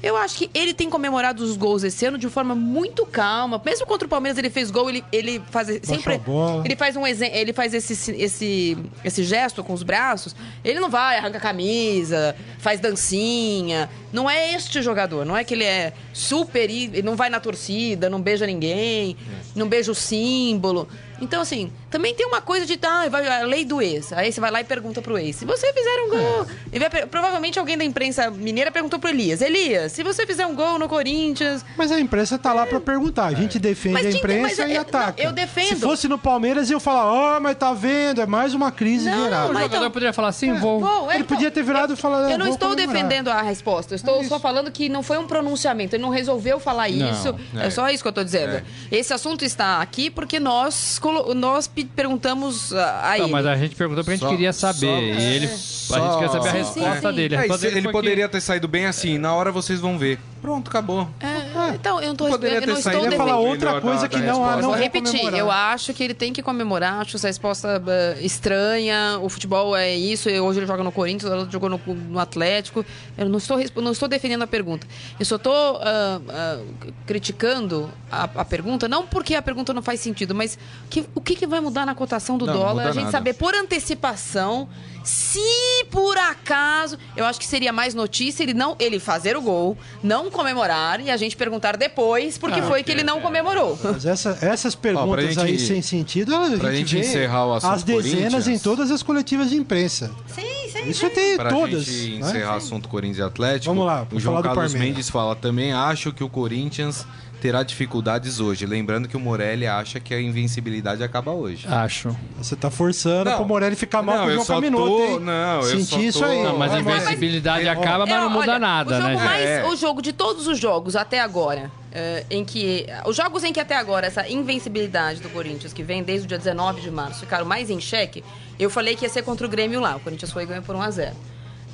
Eu 0.03 0.15
acho 0.15 0.37
que 0.37 0.49
ele 0.53 0.73
tem 0.73 0.89
comemorado 0.89 1.43
os 1.43 1.57
gols 1.57 1.83
esse 1.83 2.05
ano 2.05 2.17
de 2.17 2.29
forma 2.29 2.53
muito 2.53 3.05
calma. 3.05 3.61
Mesmo 3.63 3.85
contra 3.85 4.05
o 4.05 4.09
Palmeiras 4.09 4.37
ele 4.37 4.49
fez 4.49 4.69
gol, 4.69 4.89
ele, 4.89 5.03
ele 5.11 5.41
faz 5.49 5.67
sempre 5.83 6.21
ele 6.63 6.75
faz 6.75 6.95
um 6.95 7.05
ele 7.07 7.53
faz 7.53 7.73
esse, 7.73 8.11
esse 8.11 8.77
esse 9.03 9.23
gesto 9.23 9.63
com 9.63 9.73
os 9.73 9.83
braços. 9.83 10.35
Ele 10.63 10.79
não 10.79 10.89
vai 10.89 11.17
arranca 11.17 11.37
a 11.37 11.41
camisa, 11.41 12.35
faz 12.59 12.79
dancinha. 12.79 13.89
Não 14.13 14.29
é 14.29 14.53
este 14.53 14.81
jogador, 14.81 15.25
não 15.25 15.35
é 15.35 15.43
que 15.43 15.53
ele 15.53 15.63
é 15.63 15.91
super 16.13 16.69
ele 16.69 17.01
não 17.01 17.15
vai 17.15 17.29
na 17.29 17.39
torcida, 17.39 18.09
não 18.09 18.21
beija 18.21 18.45
ninguém, 18.45 19.17
não 19.55 19.67
beija 19.67 19.91
o 19.91 19.95
símbolo. 19.95 20.87
Então 21.19 21.41
assim, 21.41 21.71
também 21.95 22.13
tem 22.13 22.25
uma 22.27 22.41
coisa 22.41 22.65
de 22.65 22.77
ah, 22.83 23.07
vai 23.09 23.25
a 23.27 23.45
lei 23.45 23.63
do 23.63 23.81
ex. 23.81 24.11
Aí 24.11 24.31
você 24.31 24.41
vai 24.41 24.51
lá 24.51 24.59
e 24.59 24.63
pergunta 24.65 25.01
pro 25.01 25.17
ex: 25.17 25.37
"Se 25.37 25.45
você 25.45 25.71
fizer 25.71 26.01
um 26.05 26.09
gol". 26.09 26.47
E 26.73 26.79
per- 26.89 27.07
provavelmente 27.07 27.57
alguém 27.57 27.77
da 27.77 27.85
imprensa 27.85 28.29
mineira 28.29 28.69
perguntou 28.69 28.99
pro 28.99 29.09
Elias: 29.09 29.41
"Elias, 29.41 29.93
se 29.93 30.03
você 30.03 30.25
fizer 30.25 30.45
um 30.45 30.53
gol 30.55 30.77
no 30.77 30.89
Corinthians, 30.89 31.63
Mas 31.77 31.91
a 31.91 31.99
imprensa 31.99 32.37
tá 32.37 32.51
lá 32.53 32.65
pra 32.65 32.79
perguntar. 32.81 33.27
A 33.27 33.33
gente 33.33 33.57
defende 33.59 33.93
Mas 33.93 34.05
a 34.07 34.09
imprensa 34.17 34.61
mas 34.63 34.71
e 34.71 34.75
eu- 34.75 34.81
ataca. 34.81 35.23
não, 35.23 35.29
eu 35.29 35.31
defendo. 35.33 35.67
Se 35.67 35.75
fosse 35.77 36.07
no 36.07 36.17
Palmeiras, 36.17 36.69
eu 36.69 36.79
falar, 36.79 37.05
ó, 37.11 37.39
mas 37.39 37.55
tá 37.57 37.73
vendo, 37.73 38.21
é 38.21 38.25
mais 38.25 38.53
uma 38.53 38.71
crise 38.71 39.09
Não, 39.09 39.23
geral. 39.23 39.45
O 39.49 39.53
jogador 39.53 39.75
então- 39.77 39.91
poderia 39.91 40.13
falar 40.13 40.27
assim, 40.29 40.53
vou. 40.55 40.81
Bom, 40.81 41.09
Ele 41.11 41.23
então, 41.23 41.27
podia 41.35 41.49
ter 41.51 41.63
virado 41.63 41.93
e 41.93 41.95
falado, 41.95 42.29
Eu 42.29 42.37
não 42.37 42.45
"Vou 42.47 42.55
estou 42.55 42.69
comemorar." 42.71 42.95
defendendo 42.95 43.29
a 43.29 43.41
resposta. 43.41 43.93
Eu 43.93 43.95
estou 43.95 44.21
É 44.21 44.23
só 44.25 44.39
falando 44.39 44.69
que 44.71 44.89
não 44.89 45.01
foi 45.01 45.17
um 45.17 45.25
pronunciamento. 45.27 45.95
Ele 45.95 46.03
não 46.03 46.09
resolveu 46.09 46.59
falar 46.59 46.89
Não, 46.89 47.11
isso. 47.11 47.35
É. 47.57 47.67
é. 47.67 47.69
só 47.69 47.89
isso 47.89 48.03
que 48.03 48.07
eu 48.07 48.11
estou 48.11 48.23
dizendo. 48.23 48.55
É. 48.55 48.63
Esse 48.91 49.13
assunto 49.13 49.45
está 49.45 49.81
aqui 49.81 50.09
porque 50.09 50.39
nós, 50.39 50.99
nós 51.35 51.67
pe- 51.85 51.91
perguntamos 51.95 52.73
a, 52.73 53.13
a 53.13 53.17
Não, 53.17 53.23
ele. 53.25 53.31
mas 53.31 53.45
a 53.45 53.55
gente 53.55 53.75
perguntou 53.75 54.03
porque 54.03 54.11
a 54.11 54.15
gente 54.15 54.23
Só- 54.23 54.29
queria 54.29 54.53
saber. 54.53 54.79
só- 54.79 55.19
e 55.19 55.35
ele, 55.35 55.45
a 55.45 55.49
gente 55.49 56.19
quer 56.19 56.29
saber 56.29 56.47
a 56.49 56.51
Sim, 56.51 56.57
resposta 56.57 57.09
sim. 57.09 57.15
dele. 57.15 57.35
A 57.35 57.37
É, 57.37 57.41
resposta 57.41 57.67
ele 57.67 57.81
foi 57.81 57.91
poderia 57.91 58.29
ter 58.29 58.41
saído 58.41 58.67
bem 58.67 58.85
assim, 58.85 59.17
na 59.17 59.33
hora 59.33 59.51
vocês 59.51 59.79
vão 59.79 59.97
ver. 59.97 60.19
Pronto, 60.45 60.69
acabou. 60.69 61.09
É, 61.19 61.73
então, 61.73 61.99
eu 61.99 62.09
não, 62.09 62.15
tô, 62.15 62.27
Poderia 62.27 62.59
eu 62.59 62.67
não 62.67 62.77
estou 62.77 62.91
ia 62.91 62.99
falar 63.13 63.31
defendendo. 63.31 63.49
outra 63.49 63.81
coisa 63.81 64.07
que 64.07 64.17
não, 64.19 64.45
ah, 64.45 64.57
não 64.57 64.69
Vou 64.69 64.75
repetir, 64.75 65.33
eu 65.33 65.49
acho 65.49 65.91
que 65.91 66.03
ele 66.03 66.13
tem 66.13 66.31
que 66.31 66.43
comemorar, 66.43 67.01
acho 67.01 67.15
essa 67.15 67.25
resposta 67.25 67.81
eh, 67.87 68.17
estranha. 68.21 69.17
O 69.23 69.27
futebol 69.27 69.75
é 69.75 69.95
isso, 69.95 70.29
hoje 70.29 70.59
ele 70.59 70.67
joga 70.67 70.83
no 70.83 70.91
Corinthians, 70.91 71.31
ele 71.33 71.49
jogou 71.49 71.67
no, 71.67 71.81
no 71.87 72.19
Atlético. 72.19 72.85
Eu 73.17 73.27
não 73.27 73.39
estou, 73.39 73.57
não 73.77 73.91
estou 73.91 74.07
defendendo 74.07 74.43
a 74.43 74.47
pergunta. 74.47 74.85
Eu 75.19 75.25
só 75.25 75.37
estou 75.37 75.79
ah, 75.81 76.21
ah, 76.29 76.59
criticando 77.07 77.89
a, 78.11 78.25
a 78.25 78.45
pergunta, 78.45 78.87
não 78.87 79.07
porque 79.07 79.33
a 79.33 79.41
pergunta 79.41 79.73
não 79.73 79.81
faz 79.81 79.99
sentido, 79.99 80.35
mas 80.35 80.59
que- 80.91 81.09
o 81.15 81.21
que, 81.21 81.35
que 81.35 81.47
vai 81.47 81.59
mudar 81.59 81.87
na 81.87 81.95
cotação 81.95 82.37
do 82.37 82.45
Não, 82.45 82.53
não 82.53 82.59
dólar? 82.59 82.73
muda 82.75 82.89
A 82.89 82.91
gente 82.91 83.05
nada. 83.05 83.11
saber 83.17 83.33
por 83.33 83.55
antecipação 83.55 84.69
se 85.03 85.85
por 85.91 86.17
acaso, 86.17 86.97
eu 87.15 87.25
acho 87.25 87.39
que 87.39 87.45
seria 87.45 87.71
mais 87.71 87.93
notícia 87.93 88.41
ele 88.41 88.55
não 88.55 88.75
ele 88.79 88.99
fazer 88.99 89.37
o 89.37 89.41
gol, 89.41 89.77
não 90.01 90.31
comemorar 90.35 90.99
e 90.99 91.09
a 91.09 91.17
gente 91.17 91.35
perguntar 91.35 91.77
depois 91.77 92.37
por 92.37 92.51
que 92.51 92.59
Ah, 92.59 92.63
foi 92.63 92.83
que 92.83 92.91
ele 92.91 93.03
não 93.03 93.21
comemorou. 93.21 93.77
Mas 93.83 94.05
essa- 94.05 94.37
essas 94.41 94.75
perguntas 94.75 95.25
gente- 95.33 95.39
aí 95.39 95.57
sem 95.59 95.81
sentido, 95.81 96.35
a 96.35 96.49
gente, 96.49 96.75
gente 96.77 96.95
vê 96.95 96.99
encerrar 97.01 97.45
o 97.47 97.53
assunto 97.55 97.71
as 97.73 97.83
dezenas 97.83 98.47
em 98.47 98.59
todas 98.59 98.91
as 98.91 99.01
coletivas 99.01 99.49
de 99.49 99.55
imprensa. 99.55 100.11
Sim, 100.27 100.41
sim. 100.71 100.89
Isso 100.89 101.09
tem 101.09 101.35
Pra 101.37 101.49
todas. 101.49 101.85
gente 101.85 102.19
né? 102.19 102.29
encerrar 102.29 102.53
o 102.53 102.57
assunto 102.57 102.87
Corinthians 102.89 103.17
e 103.19 103.23
Atlético, 103.23 103.73
Vamos 103.73 103.87
lá, 103.87 104.05
o 104.11 104.19
João 104.19 104.41
Carlos. 104.41 104.73
Mendes 104.73 105.09
fala 105.09 105.35
também, 105.35 105.71
acho 105.73 106.11
que 106.11 106.23
o 106.23 106.29
Corinthians 106.29 107.05
terá 107.45 107.61
dificuldades 107.61 108.39
hoje. 108.39 108.65
Lembrando 108.65 109.07
que 109.07 109.15
o 109.15 109.19
Morelli 109.19 109.67
acha 109.67 109.99
que 109.99 110.15
a 110.15 110.19
invencibilidade 110.19 111.03
acaba 111.03 111.31
hoje. 111.31 111.67
Acho. 111.67 112.15
Você 112.39 112.55
tá 112.55 112.71
forçando 112.71 113.29
Não. 113.29 113.37
pro 113.37 113.45
Morelli 113.45 113.75
ficar 113.75 114.01
mal 114.01 114.15
Não, 114.15 114.23
com 114.23 114.27
o 114.29 114.31
eu 114.31 114.35
João 114.37 114.45
só 114.45 114.55
Caminoto, 114.55 114.87
tô- 114.89 115.03
hein? 115.03 115.19
não, 115.19 115.55
eu 115.61 115.63
Senti 115.63 115.85
só 115.85 115.99
isso 115.99 116.19
tô- 116.19 116.25
aí. 116.25 116.41
Não, 116.43 116.57
mas 116.57 116.73
a 116.73 116.79
invencibilidade 116.79 117.67
Ó, 117.67 117.71
acaba, 117.71 118.05
mas 118.07 118.15
É, 118.15 118.19
não 118.19 118.29
muda 118.31 118.51
olha, 118.53 118.59
nada, 118.59 118.89
o 118.91 118.97
jogo 118.97 119.07
né, 119.09 119.15
gente? 119.15 119.25
mais, 119.25 119.45
É. 119.45 119.65
O 119.67 119.75
jogo 119.75 120.01
de 120.01 120.11
todos 120.11 120.47
os 120.47 120.57
jogos 120.57 120.95
até 120.95 121.19
agora, 121.21 121.69
eh, 121.91 122.25
em 122.31 122.43
que. 122.43 122.87
Os 123.05 123.15
jogos 123.15 123.43
em 123.43 123.53
que 123.53 123.59
até 123.59 123.75
agora 123.75 124.07
essa 124.07 124.27
invencibilidade 124.27 125.21
do 125.21 125.29
Corinthians, 125.29 125.71
que 125.71 125.83
vem 125.83 126.01
desde 126.01 126.25
o 126.25 126.27
dia 126.27 126.39
19 126.39 126.81
de 126.81 126.89
março, 126.89 127.19
ficaram 127.19 127.45
mais 127.45 127.69
em 127.69 127.79
xeque, 127.79 128.23
eu 128.57 128.71
falei 128.71 128.95
que 128.95 129.05
ia 129.05 129.09
ser 129.09 129.21
contra 129.21 129.45
o 129.45 129.49
Grêmio 129.49 129.79
lá. 129.79 129.95
O 129.97 129.99
Corinthians 129.99 130.31
foi 130.31 130.43
e 130.43 130.45
ganhou 130.47 130.63
por 130.63 130.75
1 130.75 130.81
a 130.81 130.89
0 130.89 131.15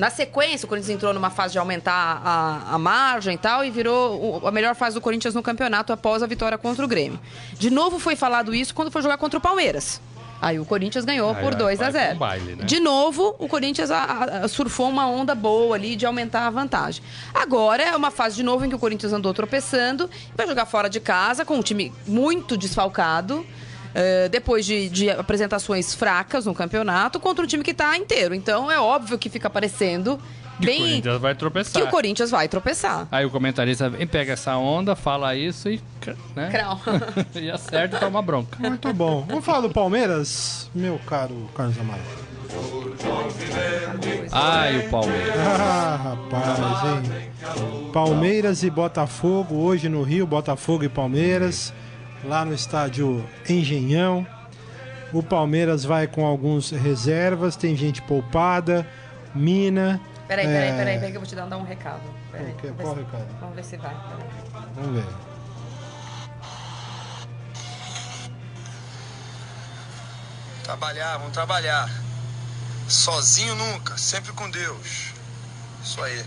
Na 0.02 0.10
sequência, 0.10 0.66
o 0.66 0.68
Corinthians 0.68 0.96
entrou 0.96 1.14
numa 1.14 1.30
fase 1.30 1.52
de 1.52 1.60
aumentar 1.60 2.24
a, 2.26 2.74
a 2.74 2.78
margem 2.80 3.36
e 3.36 3.38
tal, 3.38 3.64
e 3.64 3.70
virou 3.70 4.42
o- 4.42 4.48
a 4.48 4.52
melhor 4.52 4.74
fase 4.74 4.96
do 4.96 5.00
Corinthians 5.02 5.36
no 5.36 5.44
campeonato 5.44 5.94
após 5.94 6.24
a 6.24 6.26
vitória 6.26 6.58
contra 6.58 6.84
o 6.84 6.88
Grêmio. 6.88 7.20
De 7.54 7.70
novo 7.70 8.00
foi 8.00 8.16
falado 8.16 8.52
isso 8.56 8.74
quando 8.74 8.90
foi 8.90 9.04
jogar 9.04 9.20
contra 9.20 9.38
o 9.38 9.42
Palmeiras. 9.42 10.02
Aí 10.42 10.60
o 10.60 10.66
Corinthians 10.66 11.06
ganhou 11.06 11.30
Aí 11.30 11.36
por 11.36 11.52
vai- 11.52 11.60
2 11.60 11.80
a 11.82 11.84
vai 11.84 11.92
0 11.92 12.10
pro 12.10 12.18
baile, 12.18 12.56
né? 12.56 12.64
De 12.66 12.80
novo, 12.80 13.36
o 13.38 13.48
Corinthians 13.48 13.92
a- 13.92 14.42
a- 14.42 14.48
surfou 14.48 14.90
uma 14.90 15.06
onda 15.06 15.36
boa 15.36 15.76
ali 15.76 15.96
de 15.96 16.04
aumentar 16.04 16.48
a 16.48 16.50
vantagem. 16.50 17.04
Agora 17.32 17.84
é 17.84 17.96
uma 17.96 18.10
fase 18.10 18.38
de 18.38 18.42
novo 18.42 18.66
em 18.66 18.70
que 18.70 18.76
o 18.76 18.80
Corinthians 18.80 19.14
andou 19.14 19.36
tropeçando, 19.36 20.10
vai 20.36 20.48
jogar 20.48 20.66
fora 20.66 20.90
de 20.90 21.00
casa 21.00 21.46
com 21.46 21.58
um 21.58 21.62
time 21.62 21.94
muito 22.08 22.58
desfalcado. 22.58 23.46
Eh, 23.93 24.30
depois 24.30 24.65
de, 24.65 24.89
de 24.89 25.10
apresentações 25.10 25.93
fracas 25.93 26.45
no 26.45 26.54
campeonato, 26.54 27.19
contra 27.19 27.43
um 27.43 27.47
time 27.47 27.63
que 27.63 27.71
está 27.71 27.97
inteiro. 27.97 28.34
Então 28.34 28.71
é 28.71 28.80
óbvio 28.80 29.17
que 29.17 29.30
fica 29.30 29.49
parecendo 29.49 30.19
Que 30.60 30.63
o 30.63 30.65
bem 30.65 30.80
Corinthians 30.80 31.19
vai 31.21 31.34
que 31.34 31.39
tropeçar. 31.39 31.84
o 31.84 31.88
Corinthians 31.88 32.32
vai 32.32 32.47
tropeçar. 32.47 33.08
Aí 33.12 33.25
o 33.25 33.30
comentarista 33.30 33.89
vem, 33.89 34.06
pega 34.08 34.34
essa 34.34 34.56
onda, 34.58 34.95
fala 34.95 35.36
isso 35.36 35.69
e. 35.69 35.82
Né? 36.36 36.49
Crau. 36.51 36.80
e 37.36 37.49
acerta 37.49 37.97
e 37.97 37.99
toma 37.99 38.21
bronca. 38.21 38.58
Muito 38.60 38.93
bom. 38.93 39.25
Vamos 39.27 39.45
falar 39.45 39.62
do 39.62 39.69
Palmeiras, 39.69 40.69
meu 40.73 40.99
caro 41.06 41.49
Carlos 41.56 41.77
Amaral. 41.80 42.06
Ai, 44.32 44.80
o 44.80 44.89
Palmeiras. 44.89 45.32
Ah, 45.63 45.99
rapaz, 46.03 46.59
hein? 46.86 47.91
Palmeiras 47.93 48.63
e 48.63 48.70
Botafogo, 48.70 49.55
hoje 49.55 49.89
no 49.89 50.03
Rio, 50.03 50.26
Botafogo 50.26 50.84
e 50.84 50.89
Palmeiras, 50.89 51.74
lá 52.24 52.43
no 52.45 52.53
estádio 52.53 53.24
Engenhão. 53.49 54.26
O 55.13 55.22
Palmeiras 55.22 55.84
vai 55.84 56.07
com 56.07 56.26
alguns 56.26 56.72
reservas, 56.72 57.55
tem 57.55 57.76
gente 57.76 58.01
poupada, 58.01 58.88
Mina. 59.36 59.99
Peraí, 60.28 60.45
é, 60.45 60.49
peraí, 60.49 60.72
peraí, 60.78 60.95
peraí, 60.95 61.11
que 61.11 61.17
eu 61.17 61.22
vou 61.22 61.28
te 61.30 61.36
dar, 61.36 61.45
dar 61.47 61.57
um 61.57 61.63
recado. 61.63 61.99
Peraí, 62.32 62.53
O 62.53 62.61
ver 62.61 62.74
Qual 62.84 62.95
se- 62.95 63.01
recado? 63.01 63.26
Vamos 63.41 63.55
ver 63.55 63.63
se 63.65 63.78
vai. 63.78 63.93
peraí. 63.93 64.30
Vamos 64.76 64.91
ver. 65.03 65.13
Trabalhar, 70.63 71.17
vamos 71.17 71.34
trabalhar. 71.34 71.89
Sozinho 72.88 73.55
nunca, 73.55 73.97
sempre 73.97 74.32
com 74.34 74.49
Deus. 74.49 75.13
Isso 75.84 76.01
aí. 76.03 76.24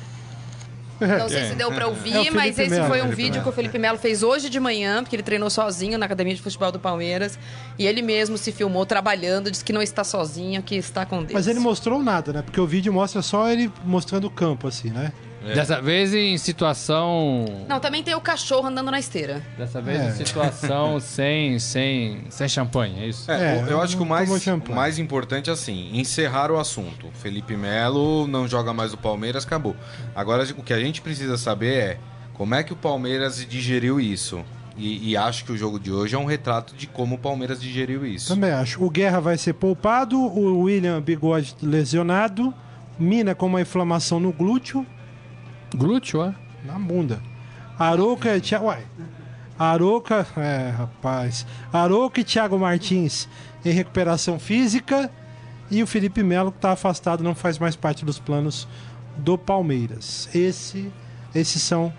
Não 1.00 1.28
sei 1.28 1.44
se 1.46 1.54
deu 1.54 1.70
pra 1.72 1.84
É 1.84 1.86
o 1.86 1.90
ouvir, 1.90 2.12
Felipe 2.12 2.30
mas 2.30 2.58
esse 2.58 2.70
Melo. 2.70 2.86
foi 2.86 2.98
um 2.98 3.04
Felipe 3.04 3.22
vídeo 3.22 3.42
que 3.42 3.48
o 3.48 3.52
Felipe 3.52 3.78
Melo 3.78 3.98
fez 3.98 4.22
hoje 4.22 4.48
de 4.48 4.60
manhã, 4.60 5.02
porque 5.02 5.16
ele 5.16 5.22
treinou 5.22 5.50
sozinho 5.50 5.98
na 5.98 6.06
academia 6.06 6.34
de 6.34 6.40
futebol 6.42 6.70
do 6.72 6.78
Palmeiras. 6.78 7.38
E 7.78 7.86
ele 7.86 8.02
mesmo 8.02 8.38
se 8.38 8.52
filmou 8.52 8.86
trabalhando, 8.86 9.50
disse 9.50 9.64
que 9.64 9.72
não 9.72 9.82
está 9.82 10.04
sozinho, 10.04 10.62
que 10.62 10.76
está 10.76 11.04
com 11.04 11.20
Deus. 11.20 11.32
Mas 11.32 11.46
ele 11.46 11.60
mostrou 11.60 12.02
nada, 12.02 12.32
né? 12.32 12.42
Porque 12.42 12.60
o 12.60 12.66
vídeo 12.66 12.92
mostra 12.92 13.22
só 13.22 13.48
ele 13.48 13.70
mostrando 13.84 14.26
o 14.26 14.30
campo, 14.30 14.66
assim, 14.68 14.90
né? 14.90 15.12
Dessa 15.52 15.80
vez 15.82 16.14
em 16.14 16.38
situação. 16.38 17.44
Não, 17.68 17.80
também 17.80 18.02
tem 18.02 18.14
o 18.14 18.20
cachorro 18.20 18.68
andando 18.68 18.90
na 18.90 18.98
esteira. 18.98 19.42
Dessa 19.58 19.80
vez 19.80 20.00
É. 20.00 20.08
em 20.08 20.12
situação 20.12 20.98
sem, 21.00 21.58
sem, 21.58 22.24
sem 22.30 22.48
champanhe, 22.48 23.00
é 23.00 23.06
isso? 23.08 23.30
É, 23.30 23.58
É, 23.58 23.62
o- 23.64 23.66
eu 23.68 23.80
acho 23.82 23.96
que 23.96 24.02
o 24.02 24.06
mais, 24.06 24.28
mais 24.70 24.98
importante 24.98 25.50
é 25.50 25.52
assim, 25.52 25.90
encerrar 25.92 26.50
o 26.50 26.58
assunto. 26.58 27.08
Felipe 27.14 27.56
Melo 27.56 28.26
não 28.26 28.46
joga 28.48 28.72
mais 28.72 28.92
o 28.92 28.96
Palmeiras, 28.96 29.44
acabou. 29.44 29.76
Agora 30.14 30.44
o 30.56 30.62
que 30.62 30.72
a 30.72 30.80
gente 30.80 31.00
precisa 31.00 31.36
saber 31.36 31.74
é 31.74 31.98
como 32.34 32.54
é 32.54 32.62
que 32.62 32.72
o 32.72 32.76
Palmeiras 32.76 33.44
digeriu 33.48 34.00
isso. 34.00 34.40
E, 34.76 35.10
e 35.10 35.16
acho 35.16 35.44
que 35.44 35.52
o 35.52 35.56
jogo 35.56 35.78
de 35.78 35.92
hoje 35.92 36.16
é 36.16 36.18
um 36.18 36.24
retrato 36.24 36.74
de 36.74 36.88
como 36.88 37.14
o 37.14 37.18
Palmeiras 37.18 37.60
digeriu 37.60 38.04
isso. 38.04 38.28
Também 38.34 38.50
acho. 38.50 38.82
O 38.84 38.90
Guerra 38.90 39.20
vai 39.20 39.38
ser 39.38 39.52
poupado, 39.52 40.18
o 40.18 40.62
William 40.62 41.00
Bigode 41.00 41.54
lesionado, 41.62 42.52
Mina 42.98 43.34
com 43.36 43.46
uma 43.46 43.60
inflamação 43.60 44.18
no 44.20 44.32
glúteo, 44.32 44.84
Glúteo, 45.74 46.22
é? 46.22 46.34
na 46.64 46.78
bunda. 46.78 47.20
Aroca 47.78 48.40
Thiago. 48.40 48.66
Uai. 48.66 48.84
Aroca. 49.58 50.26
É, 50.36 50.70
rapaz. 50.70 51.46
Aroca 51.72 52.20
e 52.20 52.24
Thiago 52.24 52.58
Martins 52.58 53.28
em 53.64 53.70
recuperação 53.70 54.38
física. 54.38 55.10
E 55.70 55.82
o 55.82 55.86
Felipe 55.86 56.22
Melo, 56.22 56.52
que 56.52 56.58
está 56.58 56.72
afastado, 56.72 57.24
não 57.24 57.34
faz 57.34 57.58
mais 57.58 57.74
parte 57.74 58.04
dos 58.04 58.18
planos 58.18 58.68
do 59.16 59.38
Palmeiras. 59.38 60.28
Esse, 60.34 60.92
esses 61.34 61.62
são 61.62 61.92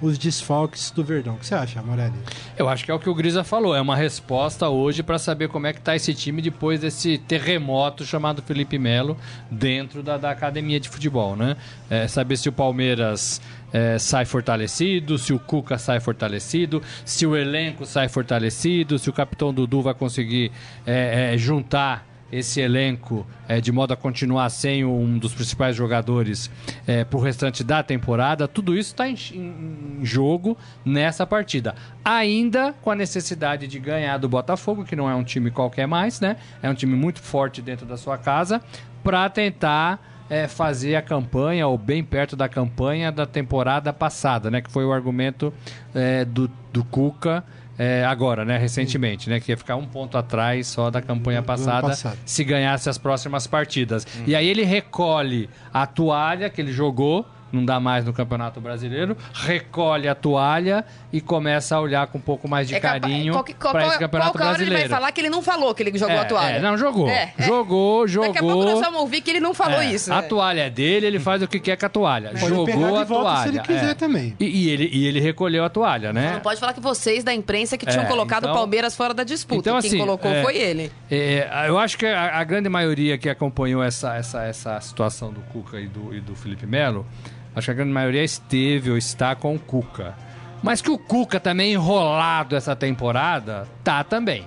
os 0.00 0.18
desfalques 0.18 0.90
do 0.90 1.02
Verdão. 1.02 1.34
O 1.34 1.38
que 1.38 1.46
você 1.46 1.54
acha, 1.54 1.82
Morelli? 1.82 2.14
Eu 2.56 2.68
acho 2.68 2.84
que 2.84 2.90
é 2.90 2.94
o 2.94 2.98
que 2.98 3.08
o 3.08 3.14
Grisa 3.14 3.42
falou. 3.42 3.74
É 3.74 3.80
uma 3.80 3.96
resposta 3.96 4.68
hoje 4.68 5.02
para 5.02 5.18
saber 5.18 5.48
como 5.48 5.66
é 5.66 5.72
que 5.72 5.80
tá 5.80 5.96
esse 5.96 6.14
time 6.14 6.40
depois 6.40 6.80
desse 6.80 7.18
terremoto 7.18 8.04
chamado 8.04 8.42
Felipe 8.42 8.78
Melo 8.78 9.16
dentro 9.50 10.02
da, 10.02 10.16
da 10.16 10.30
academia 10.30 10.78
de 10.78 10.88
futebol, 10.88 11.36
né? 11.36 11.56
É, 11.90 12.06
saber 12.06 12.36
se 12.36 12.48
o 12.48 12.52
Palmeiras 12.52 13.40
é, 13.72 13.98
sai 13.98 14.24
fortalecido, 14.24 15.18
se 15.18 15.32
o 15.32 15.38
Cuca 15.38 15.78
sai 15.78 16.00
fortalecido, 16.00 16.82
se 17.04 17.26
o 17.26 17.36
elenco 17.36 17.84
sai 17.84 18.08
fortalecido, 18.08 18.98
se 18.98 19.10
o 19.10 19.12
capitão 19.12 19.52
Dudu 19.52 19.82
vai 19.82 19.94
conseguir 19.94 20.52
é, 20.86 21.32
é, 21.34 21.38
juntar 21.38 22.06
esse 22.30 22.60
elenco 22.60 23.26
é, 23.48 23.60
de 23.60 23.72
modo 23.72 23.92
a 23.92 23.96
continuar 23.96 24.48
sem 24.50 24.84
um 24.84 25.18
dos 25.18 25.32
principais 25.34 25.74
jogadores 25.74 26.50
é, 26.86 27.02
para 27.04 27.18
o 27.18 27.22
restante 27.22 27.64
da 27.64 27.82
temporada, 27.82 28.46
tudo 28.46 28.76
isso 28.76 28.90
está 28.92 29.08
em, 29.08 29.14
em- 29.34 30.04
jogo 30.04 30.56
nessa 30.84 31.26
partida. 31.26 31.74
Ainda 32.04 32.72
com 32.82 32.90
a 32.90 32.94
necessidade 32.94 33.66
de 33.66 33.78
ganhar 33.78 34.18
do 34.18 34.28
Botafogo, 34.28 34.84
que 34.84 34.94
não 34.94 35.08
é 35.08 35.14
um 35.14 35.24
time 35.24 35.50
qualquer 35.50 35.86
mais, 35.86 36.20
né? 36.20 36.36
É 36.62 36.68
um 36.68 36.74
time 36.74 36.94
muito 36.94 37.20
forte 37.22 37.62
dentro 37.62 37.86
da 37.86 37.96
sua 37.96 38.18
casa, 38.18 38.60
para 39.02 39.28
tentar 39.30 39.98
é, 40.30 40.46
fazer 40.46 40.96
a 40.96 41.02
campanha, 41.02 41.66
ou 41.66 41.78
bem 41.78 42.04
perto 42.04 42.36
da 42.36 42.48
campanha 42.48 43.10
da 43.10 43.24
temporada 43.24 43.92
passada, 43.92 44.50
né? 44.50 44.60
Que 44.60 44.70
foi 44.70 44.84
o 44.84 44.92
argumento 44.92 45.52
é, 45.94 46.24
do, 46.24 46.50
do 46.72 46.84
Cuca. 46.84 47.42
É, 47.78 48.04
agora, 48.04 48.44
né, 48.44 48.58
recentemente, 48.58 49.30
né, 49.30 49.38
que 49.38 49.52
ia 49.52 49.56
ficar 49.56 49.76
um 49.76 49.86
ponto 49.86 50.18
atrás 50.18 50.66
só 50.66 50.90
da 50.90 51.00
campanha 51.00 51.40
passada, 51.42 51.94
se 52.26 52.42
ganhasse 52.42 52.88
as 52.90 52.98
próximas 52.98 53.46
partidas. 53.46 54.06
E 54.26 54.34
aí 54.34 54.48
ele 54.48 54.64
recolhe 54.64 55.48
a 55.72 55.86
toalha 55.86 56.50
que 56.50 56.60
ele 56.60 56.72
jogou, 56.72 57.24
não 57.52 57.64
dá 57.64 57.78
mais 57.80 58.04
no 58.04 58.12
Campeonato 58.12 58.60
Brasileiro, 58.60 59.16
recolhe 59.34 60.08
a 60.08 60.14
toalha 60.14 60.84
e 61.12 61.20
começa 61.20 61.76
a 61.76 61.80
olhar 61.80 62.06
com 62.08 62.18
um 62.18 62.20
pouco 62.20 62.48
mais 62.48 62.68
de 62.68 62.74
É 62.74 62.80
carinho 62.80 63.32
qual 63.32 63.44
que- 63.44 63.54
qual- 63.54 63.72
para 63.72 63.82
esse 63.82 63.90
qual- 63.92 63.98
Campeonato 64.00 64.32
qual 64.32 64.48
hora 64.48 64.56
ele 64.58 64.64
Brasileiro. 64.66 64.88
vai 64.90 64.98
falar 64.98 65.12
que 65.12 65.20
ele 65.20 65.30
não 65.30 65.42
falou 65.42 65.74
que 65.74 65.82
ele 65.82 65.98
jogou 65.98 66.14
É, 66.14 66.18
a 66.20 66.24
toalha? 66.24 66.54
é, 66.56 66.60
não, 66.60 66.76
jogou. 66.76 67.08
É, 67.08 67.32
é. 67.38 67.42
Jogou, 67.44 68.06
jogou. 68.06 68.28
Daqui 68.32 68.38
a 68.38 68.42
pouco 68.48 68.64
nós 68.64 68.80
vamos 68.80 69.00
ouvir 69.00 69.20
que 69.20 69.30
ele 69.30 69.40
não 69.40 69.54
falou 69.54 69.80
É, 69.80 69.86
isso. 69.92 70.12
A 70.12 70.16
né? 70.20 70.28
toalha 70.28 70.60
é 70.62 70.70
dele, 70.70 71.06
ele 71.06 71.18
faz 71.20 71.42
o 71.42 71.48
que 71.48 71.58
quer 71.58 71.76
com 71.76 71.86
a 71.86 71.88
toalha. 71.88 72.30
Pode 72.30 72.48
Jogou 72.48 72.64
pegar 72.66 72.78
de 72.78 72.96
a 72.98 73.04
volta 73.04 73.24
toalha. 73.24 73.42
se 73.42 73.48
ele 73.48 73.60
quiser 73.60 73.90
é. 73.90 73.94
também. 73.94 74.36
E, 74.38 74.44
e 74.44 74.68
ele, 74.70 74.90
e 74.92 75.06
ele 75.06 75.20
recolheu 75.20 75.64
a 75.64 75.68
toalha, 75.68 76.12
né? 76.12 76.32
Não 76.34 76.40
pode 76.40 76.60
falar 76.60 76.72
que 76.72 76.80
vocês 76.80 77.24
da 77.24 77.32
imprensa 77.34 77.76
que 77.78 77.86
tinham 77.86 78.04
É, 78.04 78.08
colocado 78.08 78.44
o 78.44 78.46
então- 78.46 78.54
Palmeiras 78.56 78.94
fora 78.94 79.14
da 79.14 79.24
disputa. 79.24 79.58
Então, 79.60 79.80
Quem 79.80 79.88
assim, 79.88 79.98
colocou 79.98 80.30
é- 80.30 80.42
foi 80.42 80.56
ele. 80.56 80.92
É, 81.10 81.48
eu 81.68 81.78
acho 81.78 81.96
que 81.96 82.06
a, 82.06 82.38
a 82.38 82.44
grande 82.44 82.68
maioria 82.68 83.16
que 83.16 83.28
acompanhou 83.28 83.82
essa, 83.82 84.16
essa, 84.16 84.44
essa 84.44 84.80
situação 84.80 85.32
do 85.32 85.40
Cuca 85.52 85.80
e 85.80 85.86
do, 85.86 86.14
e 86.14 86.20
do 86.20 86.34
Felipe 86.34 86.66
Melo, 86.66 87.06
acho 87.58 87.66
que 87.66 87.70
a 87.72 87.74
grande 87.74 87.92
maioria 87.92 88.22
esteve 88.24 88.90
ou 88.90 88.96
está 88.96 89.34
com 89.34 89.54
o 89.54 89.58
Cuca. 89.58 90.14
Mas 90.62 90.80
que 90.80 90.90
o 90.90 90.98
Cuca 90.98 91.38
também 91.38 91.72
enrolado 91.72 92.56
essa 92.56 92.74
temporada, 92.74 93.66
tá 93.84 94.02
também, 94.02 94.44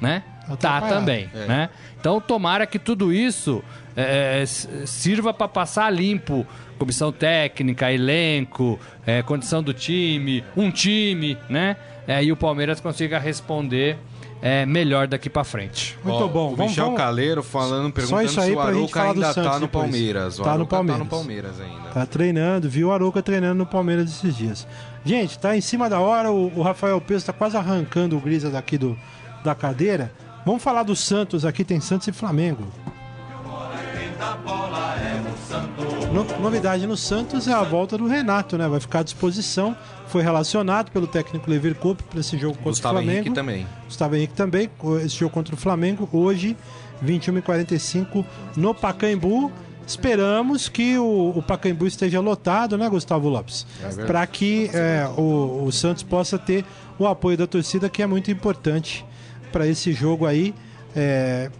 né? 0.00 0.22
Tá 0.58 0.80
também, 0.80 1.30
É. 1.34 1.46
né? 1.46 1.70
Então 2.00 2.20
tomara 2.20 2.66
que 2.66 2.78
tudo 2.78 3.12
isso 3.12 3.62
é, 3.96 4.40
s- 4.42 4.68
sirva 4.86 5.32
para 5.32 5.46
passar 5.46 5.90
limpo 5.90 6.44
comissão 6.78 7.12
técnica, 7.12 7.92
elenco, 7.92 8.80
é, 9.06 9.22
condição 9.22 9.62
do 9.62 9.72
time, 9.74 10.42
um 10.56 10.70
time, 10.70 11.36
né? 11.48 11.76
É, 12.08 12.24
e 12.24 12.32
o 12.32 12.36
Palmeiras 12.36 12.80
consiga 12.80 13.18
responder 13.18 13.98
é, 14.42 14.64
melhor 14.66 15.06
daqui 15.06 15.28
para 15.28 15.44
frente. 15.44 15.98
Muito 16.04 16.24
Ó, 16.24 16.28
bom. 16.28 16.52
O 16.52 16.56
Vamos, 16.56 16.70
Michel 16.72 16.86
vamos. 16.86 17.00
Caleiro 17.00 17.42
falando, 17.42 17.86
Só 17.86 17.92
perguntando 17.92 18.24
isso 18.24 18.40
aí 18.40 18.46
se 18.46 18.52
o 18.52 18.56
pra 18.56 18.64
gente 18.66 18.76
Arouca 18.76 19.02
ainda 19.02 19.32
Santos 19.32 19.50
tá 19.52 19.58
no 19.58 19.66
depois. 19.66 19.82
Palmeiras. 19.84 20.38
O 20.38 20.42
Tá 20.42 20.58
no 20.58 20.66
Palmeiras. 20.66 20.98
tá 20.98 21.04
no 21.04 21.10
Palmeiras 21.10 21.60
ainda. 21.60 21.88
Tá 21.90 22.06
treinando, 22.06 22.68
viu 22.70 22.88
o 22.88 22.92
Arouca 22.92 23.22
treinando 23.22 23.54
no 23.56 23.66
Palmeiras 23.66 24.10
esses 24.10 24.36
dias. 24.36 24.66
Gente, 25.04 25.38
tá 25.38 25.56
em 25.56 25.60
cima 25.60 25.88
da 25.90 25.98
hora, 26.00 26.30
o, 26.30 26.52
o 26.58 26.62
Rafael 26.62 27.00
Peso 27.00 27.26
tá 27.26 27.32
quase 27.32 27.56
arrancando 27.56 28.16
o 28.16 28.20
Grisa 28.20 28.50
daqui 28.50 28.76
do, 28.78 28.98
da 29.44 29.54
cadeira. 29.54 30.12
Vamos 30.44 30.62
falar 30.62 30.82
do 30.84 30.96
Santos 30.96 31.44
aqui, 31.44 31.64
tem 31.64 31.80
Santos 31.80 32.08
e 32.08 32.12
Flamengo. 32.12 32.66
No- 36.12 36.40
novidade 36.40 36.86
no 36.86 36.96
Santos 36.96 37.48
é 37.48 37.52
a 37.52 37.62
volta 37.62 37.96
do 37.96 38.06
Renato, 38.06 38.58
né? 38.58 38.68
Vai 38.68 38.80
ficar 38.80 39.00
à 39.00 39.02
disposição. 39.02 39.76
Foi 40.08 40.22
relacionado 40.22 40.90
pelo 40.90 41.06
técnico 41.06 41.48
Lever 41.50 41.74
Coupe 41.76 42.02
para 42.02 42.20
esse 42.20 42.36
jogo 42.36 42.54
contra 42.54 42.70
Gustavo 42.70 42.94
o 42.94 42.98
Flamengo. 42.98 43.18
Henrique 43.20 43.34
também. 43.34 43.66
Gustavo 43.86 44.16
Henrique 44.16 44.34
também, 44.34 44.70
esse 45.04 45.16
jogo 45.16 45.32
contra 45.32 45.54
o 45.54 45.58
Flamengo, 45.58 46.08
hoje, 46.12 46.56
21h45 47.04 48.24
no 48.56 48.74
Pacaembu. 48.74 49.50
Esperamos 49.86 50.68
que 50.68 50.96
o, 50.98 51.32
o 51.36 51.42
Pacaembu 51.42 51.86
esteja 51.86 52.20
lotado, 52.20 52.78
né, 52.78 52.88
Gustavo 52.88 53.28
Lopes? 53.28 53.66
verdade. 53.80 54.06
Para 54.06 54.26
que 54.26 54.70
é, 54.72 55.08
o, 55.16 55.64
o 55.66 55.72
Santos 55.72 56.02
possa 56.04 56.38
ter 56.38 56.64
o 56.98 57.06
apoio 57.06 57.36
da 57.36 57.46
torcida, 57.46 57.88
que 57.88 58.00
é 58.02 58.06
muito 58.06 58.30
importante 58.30 59.04
para 59.50 59.66
esse 59.66 59.92
jogo 59.92 60.26
aí. 60.26 60.54
É, 60.94 61.50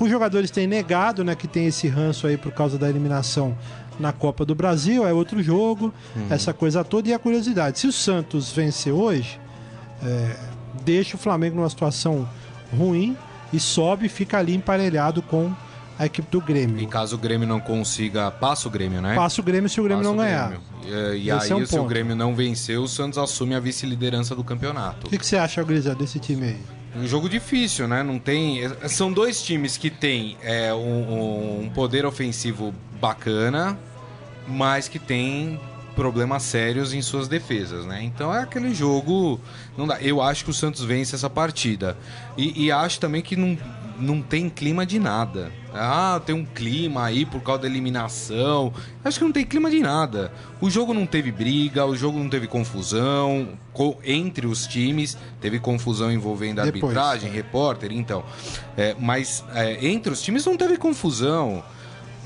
os 0.00 0.10
jogadores 0.10 0.50
têm 0.50 0.66
negado 0.66 1.22
né, 1.22 1.34
que 1.34 1.46
tem 1.46 1.66
esse 1.66 1.86
ranço 1.86 2.26
aí 2.26 2.36
por 2.36 2.52
causa 2.52 2.78
da 2.78 2.88
eliminação 2.88 3.56
na 3.98 4.12
Copa 4.12 4.46
do 4.46 4.54
Brasil, 4.54 5.06
é 5.06 5.12
outro 5.12 5.42
jogo, 5.42 5.92
essa 6.30 6.54
coisa 6.54 6.82
toda. 6.82 7.08
E 7.10 7.12
a 7.12 7.18
curiosidade: 7.18 7.78
se 7.78 7.86
o 7.86 7.92
Santos 7.92 8.50
vencer 8.50 8.92
hoje, 8.92 9.38
é, 10.02 10.36
deixa 10.82 11.16
o 11.16 11.20
Flamengo 11.20 11.56
numa 11.56 11.68
situação 11.68 12.26
ruim 12.76 13.16
e 13.52 13.60
sobe 13.60 14.06
e 14.06 14.08
fica 14.08 14.38
ali 14.38 14.54
emparelhado 14.54 15.20
com 15.20 15.52
a 15.98 16.06
equipe 16.06 16.30
do 16.30 16.38
E 16.38 16.40
Grêmio. 16.40 16.88
caso 16.88 17.16
o 17.16 17.18
Grêmio 17.18 17.46
não 17.46 17.60
consiga, 17.60 18.30
passa 18.30 18.68
o 18.68 18.70
Grêmio, 18.70 19.02
né? 19.02 19.14
Passa 19.14 19.38
o 19.42 19.44
Grêmio 19.44 19.68
se 19.68 19.78
o 19.78 19.84
Grêmio 19.84 20.02
Passa 20.02 20.16
não 20.16 20.22
o 20.22 20.26
ganhar. 20.26 20.48
Grêmio. 20.48 21.14
E, 21.14 21.18
e 21.24 21.30
Esse 21.30 21.52
aí, 21.52 21.60
é 21.60 21.62
um 21.62 21.66
se 21.66 21.74
o 21.74 21.78
ponto. 21.78 21.88
Grêmio 21.88 22.16
não 22.16 22.34
vencer, 22.34 22.78
o 22.78 22.88
Santos 22.88 23.18
assume 23.18 23.54
a 23.54 23.60
vice-liderança 23.60 24.34
do 24.34 24.42
campeonato. 24.42 25.08
O 25.08 25.10
que, 25.10 25.18
que 25.18 25.26
você 25.26 25.36
acha, 25.36 25.62
Grisa, 25.62 25.94
desse 25.94 26.18
time 26.18 26.46
aí? 26.46 26.79
Um 26.96 27.06
jogo 27.06 27.28
difícil, 27.28 27.86
né? 27.86 28.02
Não 28.02 28.18
tem. 28.18 28.62
São 28.88 29.12
dois 29.12 29.42
times 29.42 29.76
que 29.76 29.90
têm 29.90 30.36
é, 30.42 30.74
um, 30.74 31.62
um 31.64 31.70
poder 31.70 32.04
ofensivo 32.04 32.74
bacana, 33.00 33.78
mas 34.46 34.88
que 34.88 34.98
tem 34.98 35.60
problemas 35.94 36.42
sérios 36.42 36.92
em 36.92 37.02
suas 37.02 37.28
defesas, 37.28 37.86
né? 37.86 38.02
Então 38.02 38.34
é 38.34 38.42
aquele 38.42 38.74
jogo. 38.74 39.40
Não 39.76 39.86
dá. 39.86 40.00
Eu 40.00 40.20
acho 40.20 40.44
que 40.44 40.50
o 40.50 40.54
Santos 40.54 40.82
vence 40.82 41.14
essa 41.14 41.30
partida. 41.30 41.96
E, 42.36 42.66
e 42.66 42.72
acho 42.72 42.98
também 42.98 43.22
que 43.22 43.36
não, 43.36 43.56
não 44.00 44.20
tem 44.22 44.48
clima 44.48 44.84
de 44.86 44.98
nada. 44.98 45.52
Ah, 45.72 46.20
tem 46.24 46.34
um 46.34 46.44
clima 46.44 47.04
aí 47.04 47.24
por 47.24 47.40
causa 47.42 47.62
da 47.62 47.68
eliminação. 47.68 48.72
Acho 49.04 49.18
que 49.18 49.24
não 49.24 49.32
tem 49.32 49.44
clima 49.44 49.70
de 49.70 49.80
nada. 49.80 50.32
O 50.60 50.68
jogo 50.68 50.92
não 50.92 51.06
teve 51.06 51.30
briga, 51.30 51.84
o 51.86 51.94
jogo 51.94 52.18
não 52.18 52.28
teve 52.28 52.46
confusão 52.46 53.50
co- 53.72 53.98
entre 54.04 54.46
os 54.46 54.66
times. 54.66 55.16
Teve 55.40 55.58
confusão 55.60 56.10
envolvendo 56.10 56.60
a 56.60 56.64
Depois, 56.64 56.96
arbitragem, 56.96 57.30
repórter, 57.30 57.92
então. 57.92 58.24
É, 58.76 58.96
mas 58.98 59.44
é, 59.54 59.86
entre 59.86 60.12
os 60.12 60.20
times 60.20 60.44
não 60.44 60.56
teve 60.56 60.76
confusão. 60.76 61.62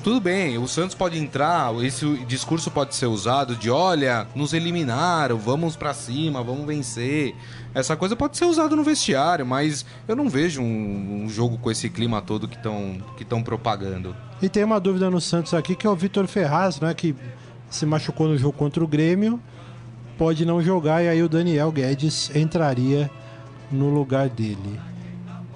Tudo 0.05 0.21
bem, 0.21 0.59
o 0.59 0.69
Santos 0.69 0.95
pode 0.95 1.19
entrar, 1.19 1.75
esse 1.83 2.07
discurso 2.27 2.71
pode 2.71 2.95
ser 2.95 3.07
usado 3.07 3.57
de 3.57 3.71
olha, 3.71 4.27
nos 4.35 4.53
eliminaram, 4.53 5.39
vamos 5.39 5.77
pra 5.77 5.95
cima, 5.95 6.43
vamos 6.43 6.67
vencer. 6.67 7.35
Essa 7.75 7.97
coisa 7.97 8.15
pode 8.15 8.37
ser 8.37 8.45
usada 8.45 8.77
no 8.77 8.85
vestiário, 8.85 9.47
mas 9.47 9.87
eu 10.07 10.15
não 10.15 10.29
vejo 10.29 10.61
um, 10.61 11.23
um 11.25 11.29
jogo 11.31 11.57
com 11.57 11.71
esse 11.71 11.89
clima 11.89 12.21
todo 12.21 12.47
que 12.47 12.55
estão 12.55 12.99
que 13.17 13.25
tão 13.25 13.43
propagando. 13.43 14.15
E 14.43 14.49
tem 14.51 14.63
uma 14.63 14.79
dúvida 14.79 15.09
no 15.09 15.23
Santos 15.23 15.55
aqui 15.55 15.75
que 15.75 15.87
é 15.87 15.91
o 15.91 15.97
Vitor 15.97 16.27
Ferraz, 16.27 16.81
né? 16.81 16.93
Que 16.93 17.17
se 17.71 17.87
machucou 17.87 18.29
no 18.29 18.37
jogo 18.37 18.59
contra 18.59 18.85
o 18.85 18.87
Grêmio, 18.87 19.41
pode 20.19 20.45
não 20.45 20.61
jogar 20.61 21.03
e 21.03 21.09
aí 21.09 21.23
o 21.23 21.31
Daniel 21.31 21.73
Guedes 21.73 22.31
entraria 22.37 23.11
no 23.73 23.89
lugar 23.89 24.29
dele. 24.29 24.79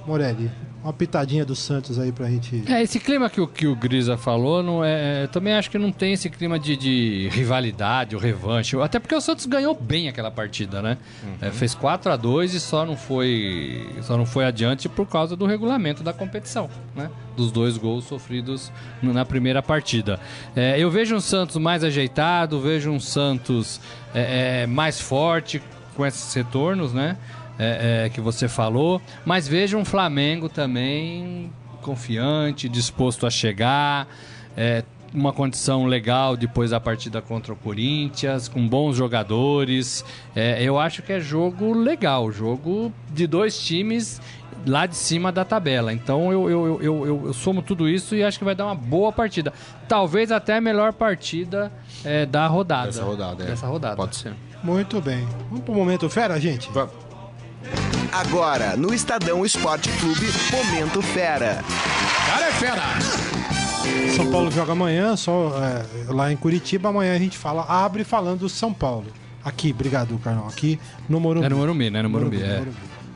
Morelli, 0.06 0.50
uma 0.82 0.92
pitadinha 0.92 1.44
do 1.44 1.56
Santos 1.56 1.98
aí 1.98 2.12
pra 2.12 2.28
gente. 2.28 2.62
É, 2.66 2.82
esse 2.82 3.00
clima 3.00 3.28
que 3.28 3.40
o, 3.40 3.46
que 3.46 3.66
o 3.66 3.74
Grisa 3.74 4.16
falou, 4.16 4.62
não 4.62 4.84
é, 4.84 5.24
é, 5.24 5.26
também 5.26 5.54
acho 5.54 5.70
que 5.70 5.78
não 5.78 5.90
tem 5.90 6.12
esse 6.12 6.30
clima 6.30 6.58
de, 6.58 6.76
de 6.76 7.28
rivalidade 7.32 8.14
ou 8.14 8.20
revanche. 8.20 8.80
Até 8.80 8.98
porque 8.98 9.14
o 9.14 9.20
Santos 9.20 9.46
ganhou 9.46 9.74
bem 9.74 10.08
aquela 10.08 10.30
partida, 10.30 10.80
né? 10.80 10.98
É, 11.40 11.50
fez 11.50 11.74
4 11.74 12.12
a 12.12 12.16
2 12.16 12.54
e 12.54 12.60
só 12.60 12.86
não 12.86 12.96
foi 12.96 13.88
só 14.02 14.16
não 14.16 14.26
foi 14.26 14.44
adiante 14.44 14.88
por 14.88 15.06
causa 15.06 15.36
do 15.36 15.46
regulamento 15.46 16.02
da 16.02 16.12
competição, 16.12 16.70
né? 16.94 17.10
Dos 17.36 17.52
dois 17.52 17.76
gols 17.76 18.04
sofridos 18.04 18.72
na 19.02 19.24
primeira 19.24 19.62
partida. 19.62 20.18
É, 20.54 20.78
eu 20.78 20.90
vejo 20.90 21.14
um 21.14 21.20
Santos 21.20 21.56
mais 21.56 21.84
ajeitado, 21.84 22.60
vejo 22.60 22.90
um 22.90 23.00
Santos 23.00 23.80
é, 24.14 24.62
é, 24.62 24.66
mais 24.66 25.00
forte 25.00 25.62
com 25.94 26.06
esses 26.06 26.32
retornos, 26.32 26.92
né? 26.92 27.16
É, 27.58 28.04
é, 28.06 28.08
que 28.08 28.20
você 28.20 28.46
falou, 28.48 29.00
mas 29.24 29.48
vejo 29.48 29.76
um 29.76 29.84
Flamengo 29.84 30.48
também 30.48 31.50
confiante, 31.82 32.68
disposto 32.68 33.26
a 33.26 33.30
chegar, 33.30 34.06
é, 34.56 34.82
uma 35.14 35.32
condição 35.32 35.86
legal 35.86 36.36
depois 36.36 36.70
da 36.70 36.78
partida 36.78 37.22
contra 37.22 37.52
o 37.52 37.56
Corinthians, 37.56 38.46
com 38.46 38.66
bons 38.68 38.94
jogadores. 38.96 40.04
É, 40.36 40.62
eu 40.62 40.78
acho 40.78 41.02
que 41.02 41.12
é 41.12 41.20
jogo 41.20 41.72
legal, 41.72 42.30
jogo 42.30 42.92
de 43.10 43.26
dois 43.26 43.58
times 43.58 44.20
lá 44.66 44.84
de 44.86 44.96
cima 44.96 45.32
da 45.32 45.44
tabela. 45.46 45.92
Então 45.94 46.30
eu, 46.30 46.50
eu, 46.50 46.66
eu, 46.66 46.82
eu, 47.06 47.26
eu- 47.26 47.32
somo 47.32 47.62
tudo 47.62 47.88
isso 47.88 48.14
e 48.14 48.22
acho 48.22 48.38
que 48.38 48.44
vai 48.44 48.54
dar 48.54 48.66
uma 48.66 48.74
boa 48.74 49.10
partida. 49.10 49.50
Talvez 49.88 50.30
até 50.30 50.56
a 50.56 50.60
melhor 50.60 50.92
partida 50.92 51.72
é, 52.04 52.26
da 52.26 52.46
rodada. 52.46 52.86
Dessa 52.88 53.04
rodada, 53.04 53.44
é. 53.44 53.46
Dessa 53.46 53.66
rodada. 53.66 53.96
Pode 53.96 54.16
ser. 54.16 54.34
Muito 54.62 55.00
bem. 55.00 55.26
Vamos 55.48 55.64
pro 55.64 55.72
momento 55.72 56.10
fera, 56.10 56.38
gente? 56.38 56.70
Va- 56.72 56.90
Agora, 58.12 58.76
no 58.76 58.92
Estadão 58.92 59.44
Esporte 59.44 59.90
Clube, 59.98 60.26
Momento 60.50 61.02
Fera. 61.02 61.62
São 64.16 64.30
Paulo 64.30 64.50
joga 64.50 64.72
amanhã, 64.72 65.16
só 65.16 65.52
é, 65.62 66.12
lá 66.12 66.32
em 66.32 66.36
Curitiba. 66.36 66.88
Amanhã 66.88 67.14
a 67.14 67.18
gente 67.18 67.38
fala, 67.38 67.64
abre 67.68 68.04
falando 68.04 68.40
do 68.40 68.48
São 68.48 68.72
Paulo. 68.72 69.06
Aqui, 69.44 69.70
obrigado, 69.70 70.18
Carlão. 70.18 70.46
Aqui 70.48 70.78
no 71.08 71.20
Morumbi. 71.20 71.46
É 71.46 71.48
no 71.48 71.56
Morumbi, 71.56 71.90
né? 71.90 72.02
No 72.02 72.10
Morumbi, 72.10 72.42
é. 72.42 72.64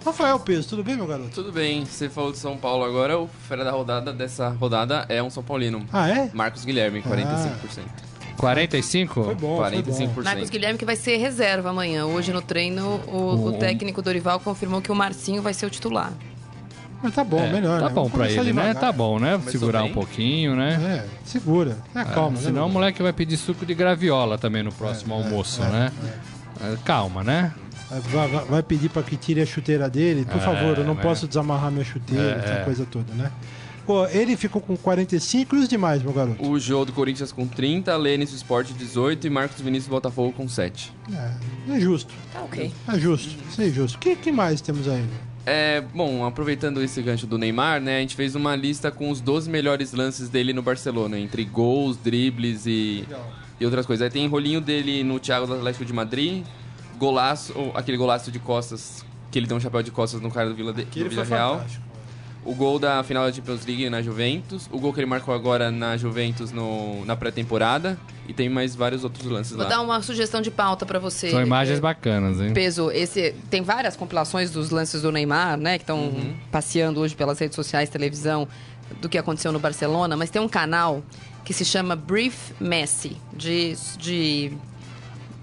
Rafael 0.05 0.39
Peso, 0.41 0.69
tudo 0.69 0.83
bem, 0.83 0.97
meu 0.97 1.07
garoto? 1.07 1.31
Tudo 1.31 1.53
bem, 1.53 1.85
você 1.85 2.09
falou 2.09 2.33
de 2.33 2.39
São 2.39 2.57
Paulo 2.57 2.85
agora, 2.85 3.19
o 3.19 3.29
fera 3.49 3.65
da 3.65 3.71
rodada 3.71 4.13
dessa 4.13 4.49
rodada 4.49 5.07
é 5.09 5.23
um 5.23 5.31
São 5.31 5.43
Paulino. 5.43 5.87
Ah, 5.93 6.09
é? 6.09 6.31
Marcos 6.35 6.65
Guilherme, 6.65 7.03
45%. 7.03 8.12
45? 8.37 9.25
Foi 9.25 9.35
bom, 9.35 9.57
foi 9.59 9.83
bom. 9.83 9.93
45%. 9.93 10.23
Marcos 10.25 10.51
Guilherme 10.51 10.79
que 10.79 10.85
vai 10.85 10.97
ser 10.97 11.17
reserva 11.19 11.71
amanhã. 11.71 12.07
Hoje 12.07 12.33
no 12.33 12.43
treino, 12.43 13.01
o, 13.07 13.47
o 13.49 13.53
técnico 13.55 14.03
Dorival 14.03 14.41
confirmou 14.41 14.81
que 14.83 14.91
o 14.91 14.95
Marcinho 14.95 15.43
vai 15.43 15.55
ser 15.55 15.67
o 15.67 15.71
titular. 15.71 16.13
Mas 17.03 17.15
tá 17.15 17.25
bom, 17.25 17.41
É, 17.41 17.51
melhor, 17.53 17.81
Tá 17.81 17.89
né? 17.89 17.95
bom 17.95 18.03
Vamos 18.05 18.13
pra 18.13 18.27
ele, 18.31 18.37
né? 18.39 18.45
devagar. 18.45 18.75
Tá 18.77 18.93
bom, 18.93 19.19
né? 19.19 19.33
Começou 19.33 19.53
Segurar 19.53 19.81
um 19.83 19.87
bem. 19.87 19.93
pouquinho, 19.95 20.55
né? 20.55 21.05
É, 21.05 21.09
segura. 21.29 21.77
É, 21.95 22.05
calma, 22.05 22.37
né? 22.39 22.45
Senão 22.45 22.67
o 22.67 22.71
moleque 22.71 23.03
vai 23.03 23.13
pedir 23.13 23.37
suco 23.37 23.67
de 23.67 23.75
graviola 23.75 24.39
também 24.39 24.63
no 24.63 24.71
próximo 24.73 25.15
almoço, 25.15 25.63
né? 25.63 25.91
É, 26.61 26.77
Calma, 26.85 27.25
né? 27.25 27.53
Vai, 27.91 28.29
vai- 28.29 28.63
pedir 28.63 28.89
pra 28.89 29.03
que 29.03 29.17
tire 29.17 29.43
a 29.43 29.47
chuteira 29.47 29.91
dele. 29.91 30.25
Por 30.25 30.37
É, 30.37 30.41
favor, 30.41 30.79
eu 30.79 30.85
não 30.85 30.95
né? 30.95 31.03
posso 31.03 31.27
desamarrar 31.27 31.71
minha 31.73 31.85
chuteira, 31.85 32.41
É, 32.41 32.45
essa 32.45 32.53
é. 32.61 32.65
coisa 32.65 32.87
toda, 32.89 33.13
né? 33.15 33.31
Pô, 33.87 34.07
ele 34.07 34.37
ficou 34.37 34.63
com 34.63 34.77
45 34.77 35.57
e 35.57 35.59
os 35.59 35.69
demais, 35.69 36.03
meu 36.03 36.13
garoto? 36.13 36.49
O 36.49 36.59
jogo 36.59 36.87
do 36.87 36.93
Corinthians 36.93 37.33
com 37.33 37.47
30, 37.47 37.97
Lênis 37.97 38.31
do 38.31 38.37
Sport 38.37 38.71
18 38.73 39.27
e 39.27 39.31
Marcos 39.31 39.61
Vinícius 39.61 39.89
do 39.89 39.91
Botafogo 39.91 40.33
com 40.33 40.49
7. 40.49 40.93
É, 41.13 41.75
é 41.77 41.81
justo. 41.81 42.15
Tá 42.33 42.43
ok. 42.43 42.73
É 42.89 42.99
justo. 42.99 43.35
Isso 43.51 43.61
é 43.61 43.69
justo. 43.69 43.97
O 43.97 43.99
que, 43.99 44.15
que 44.15 44.31
mais 44.31 44.61
temos 44.61 44.87
aí? 44.87 45.05
É, 45.45 45.81
bom, 45.81 46.25
aproveitando 46.25 46.81
esse 46.81 47.03
gancho 47.03 47.27
do 47.27 47.37
Neymar, 47.37 47.81
né, 47.81 47.97
a 47.97 48.01
gente 48.01 48.15
fez 48.15 48.37
uma 48.37 48.55
lista 48.55 48.93
com 48.93 49.11
os 49.11 49.21
12 49.21 49.51
melhores 49.51 49.93
lances 49.93 50.29
dele 50.29 50.53
no 50.53 50.63
Barcelona, 50.63 51.19
entre 51.19 51.45
gols, 51.45 51.97
dribles 51.97 52.65
e, 52.67 53.05
e 53.59 53.65
outras 53.65 53.85
coisas. 53.85 54.05
Aí 54.05 54.11
tem 54.11 54.29
rolinho 54.29 54.61
dele 54.61 55.03
no 55.03 55.19
Thiago 55.19 55.47
do 55.47 55.55
Atlético 55.55 55.85
de 55.85 55.93
Madrid, 55.93 56.45
golaço, 56.97 57.53
ou 57.57 57.73
aquele 57.75 57.97
golaço 57.97 58.31
de 58.31 58.39
costas, 58.39 59.05
que 59.33 59.39
ele 59.39 59.49
deu 59.49 59.57
um 59.57 59.61
chapéu 59.61 59.83
de 59.83 59.91
costas 59.91 60.21
no 60.21 60.31
cara 60.31 60.49
do 60.49 60.55
Vila, 60.55 60.73
de, 60.73 60.85
do 60.85 61.09
Vila 61.09 61.25
Real. 61.25 61.57
fantástico. 61.57 61.92
O 62.45 62.55
gol 62.57 62.77
da 62.79 63.03
final 63.05 63.25
da 63.25 63.33
Champions 63.33 63.65
League 63.65 63.89
na 63.89 64.03
Juventus, 64.03 64.69
o 64.73 64.79
gol 64.81 64.93
que 64.93 64.99
ele 64.99 65.07
marcou 65.07 65.33
agora 65.33 65.71
na 65.71 65.97
Juventus 65.97 66.51
no, 66.51 67.05
na 67.05 67.15
pré-temporada 67.15 67.97
e 68.29 68.33
tem 68.33 68.49
mais 68.49 68.75
vários 68.75 69.05
outros 69.05 69.27
lances 69.31 69.53
Vou 69.53 69.63
lá. 69.63 69.69
dar 69.69 69.81
uma 69.81 70.03
sugestão 70.03 70.41
de 70.43 70.51
pauta 70.51 70.85
pra 70.85 70.99
você. 70.99 71.31
São 71.31 71.41
imagens 71.41 71.79
É, 71.79 71.81
bacanas, 71.81 72.41
hein? 72.41 72.53
Peso, 72.53 72.91
esse 72.91 73.33
tem 73.49 73.63
várias 73.63 73.95
compilações 73.95 74.51
dos 74.51 74.71
lances 74.71 75.03
do 75.03 75.13
Neymar, 75.13 75.57
né, 75.57 75.79
que 75.79 75.85
estão 75.85 75.99
Uhum. 76.01 76.35
passeando 76.51 76.99
hoje 77.01 77.15
pelas 77.15 77.39
redes 77.39 77.55
sociais, 77.55 77.89
televisão, 77.89 78.49
do 79.01 79.09
que 79.09 79.17
aconteceu 79.19 79.53
no 79.53 79.61
Barcelona, 79.61 80.17
mas 80.17 80.29
tem 80.29 80.43
um 80.43 80.49
canal 80.49 81.01
que 81.45 81.55
se 81.55 81.65
chama 81.65 81.95
Brief 81.95 82.53
Messi, 82.61 83.17
de, 83.33 83.77
de 83.99 84.53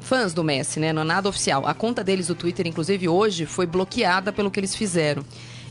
fãs 0.02 0.34
do 0.34 0.44
Messi, 0.44 0.80
né, 0.82 0.92
não 0.92 1.04
é 1.04 1.06
nada 1.06 1.30
oficial. 1.30 1.66
A 1.66 1.74
conta 1.74 2.04
deles 2.04 2.28
do 2.28 2.36
Twitter, 2.36 2.68
inclusive 2.68 3.08
hoje, 3.08 3.46
foi 3.46 3.66
bloqueada 3.66 4.34
pelo 4.34 4.52
que 4.52 4.60
eles 4.60 4.76
fizeram. 4.76 5.24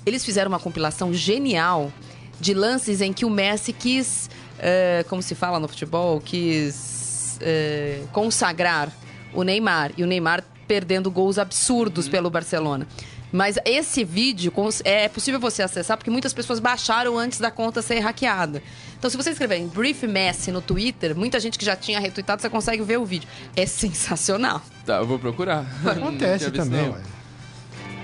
Eles 0.08 0.24
fizeram 0.24 0.48
uma 0.48 0.58
compilação 0.58 1.12
genial 1.12 1.92
de 2.40 2.54
lances 2.54 3.00
em 3.00 3.12
que 3.12 3.24
o 3.24 3.30
Messi 3.30 3.72
quis, 3.72 4.30
eh, 4.58 5.04
como 5.08 5.20
se 5.20 5.34
fala 5.34 5.60
no 5.60 5.68
futebol, 5.68 6.18
quis 6.20 7.38
eh, 7.40 8.00
consagrar 8.12 8.90
o 9.34 9.42
Neymar. 9.42 9.92
E 9.98 10.02
o 10.02 10.06
Neymar 10.06 10.42
perdendo 10.66 11.10
gols 11.10 11.38
absurdos 11.38 12.08
pelo 12.08 12.30
Barcelona. 12.30 12.86
Mas 13.30 13.58
esse 13.66 14.02
vídeo 14.04 14.50
é 14.84 15.06
possível 15.08 15.38
você 15.38 15.62
acessar 15.62 15.98
porque 15.98 16.10
muitas 16.10 16.32
pessoas 16.32 16.58
baixaram 16.58 17.18
antes 17.18 17.38
da 17.38 17.50
conta 17.50 17.82
ser 17.82 17.98
hackeada. 17.98 18.62
Então, 18.98 19.10
se 19.10 19.16
você 19.16 19.30
escrever 19.30 19.56
em 19.56 19.68
Brief 19.68 20.06
Messi 20.06 20.50
no 20.50 20.62
Twitter, 20.62 21.14
muita 21.14 21.38
gente 21.38 21.58
que 21.58 21.64
já 21.64 21.76
tinha 21.76 22.00
retweetado, 22.00 22.40
você 22.40 22.48
consegue 22.48 22.82
ver 22.82 22.98
o 22.98 23.04
vídeo. 23.04 23.28
É 23.54 23.66
sensacional. 23.66 24.62
Tá, 24.86 24.96
eu 24.96 25.06
vou 25.06 25.18
procurar. 25.18 25.66
Acontece 25.84 26.50
também, 26.52 26.88
ué. 26.88 27.17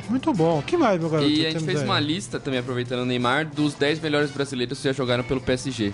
Muito 0.08 0.32
bom. 0.32 0.58
O 0.58 0.62
que 0.62 0.76
mais, 0.76 1.00
meu 1.00 1.08
garoto? 1.08 1.28
E 1.30 1.46
a 1.46 1.50
gente 1.50 1.64
fez 1.64 1.80
aí? 1.80 1.84
uma 1.84 1.98
lista 2.00 2.38
também, 2.38 2.60
aproveitando 2.60 3.00
o 3.00 3.04
Neymar, 3.06 3.46
dos 3.46 3.74
10 3.74 4.00
melhores 4.00 4.30
brasileiros 4.30 4.78
que 4.78 4.84
já 4.84 4.92
jogaram 4.92 5.24
pelo 5.24 5.40
PSG. 5.40 5.92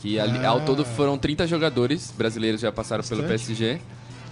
Que 0.00 0.20
ali, 0.20 0.38
Ah. 0.44 0.50
ao 0.50 0.60
todo 0.60 0.84
foram 0.84 1.18
30 1.18 1.46
jogadores 1.46 2.12
brasileiros 2.16 2.60
que 2.60 2.66
já 2.66 2.72
passaram 2.72 3.02
pelo 3.02 3.22
Bastante. 3.22 3.46
PSG. 3.46 3.80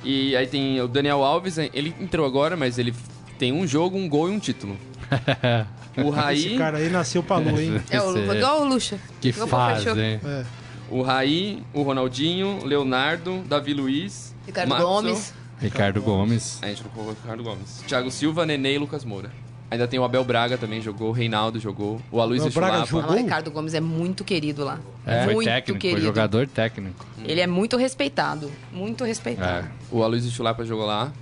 E 0.05 0.37
aí 0.37 0.47
tem 0.47 0.81
o 0.81 0.87
Daniel 0.87 1.25
Alves, 1.25 1.59
ele 1.59 1.95
entrou 2.01 2.25
agora, 2.25 2.57
mas 2.57 2.79
ele 2.79 2.95
tem 3.39 3.53
um 3.53 3.67
jogo, 3.67 3.97
um 3.99 4.09
gol 4.09 4.29
e 4.29 4.33
um 4.33 4.39
título. 4.39 4.77
O 5.97 6.11
Raí, 6.11 6.49
Esse 6.49 6.59
cara 6.59 6.77
aí 6.77 6.91
nasceu 6.91 7.23
pra 7.23 7.39
lua, 7.39 7.59
hein? 7.63 7.81
É 7.89 8.03
o, 8.03 8.11
Esse- 8.19 8.37
igual 8.37 8.61
o 8.61 8.65
Lucha. 8.69 8.99
Que 9.19 9.29
Igual 9.31 9.77
fechou. 9.77 9.99
hein? 9.99 10.21
É. 10.23 10.45
o 10.91 11.01
Raí, 11.01 11.63
o 11.73 11.81
Ronaldinho, 11.81 12.63
Leonardo, 12.67 13.43
Davi 13.49 13.73
Luiz, 13.73 14.35
Ricardo 14.47 14.77
Gomes. 14.77 15.33
Ricardo 15.61 16.01
Gomes. 16.03 16.59
A 16.63 16.67
gente 16.69 16.83
não 16.83 16.91
colocou 16.91 17.13
o 17.13 17.17
Ricardo 17.17 17.43
Gomes. 17.43 17.83
Thiago 17.87 18.11
Silva, 18.11 18.45
Nenê 18.47 18.75
e 18.75 18.79
Lucas 18.79 19.05
Moura. 19.05 19.31
Ainda 19.71 19.89
tem 19.89 19.99
o 19.99 20.05
Abel 20.05 20.23
Braga 20.23 20.57
também 20.57 20.81
jogou, 20.81 21.09
o 21.09 21.13
Reinaldo 21.13 21.59
jogou, 21.59 22.01
o 22.13 22.21
Aloysio 22.21 22.53
Braga 22.53 22.87
Chulapa. 22.87 22.87
jogou? 22.87 23.11
O 23.11 23.19
Ricardo 23.19 23.51
Gomes 23.51 23.75
é 23.75 23.81
muito 23.81 24.23
querido 24.23 24.65
lá. 24.65 24.79
É, 25.05 25.25
foi 25.25 25.35
muito 25.35 25.49
técnico, 25.49 25.81
querido. 25.81 26.01
foi 26.01 26.07
jogador 26.07 26.47
técnico. 26.47 27.05
Ele 27.25 27.41
é 27.41 27.47
muito 27.49 27.77
respeitado. 27.77 28.51
Muito 28.73 29.03
respeitado. 29.03 29.67
É. 29.67 29.71
O 29.91 30.05
Aloysio 30.05 30.31
Chulapa 30.31 30.65
jogou 30.65 30.87
lá. 30.87 31.13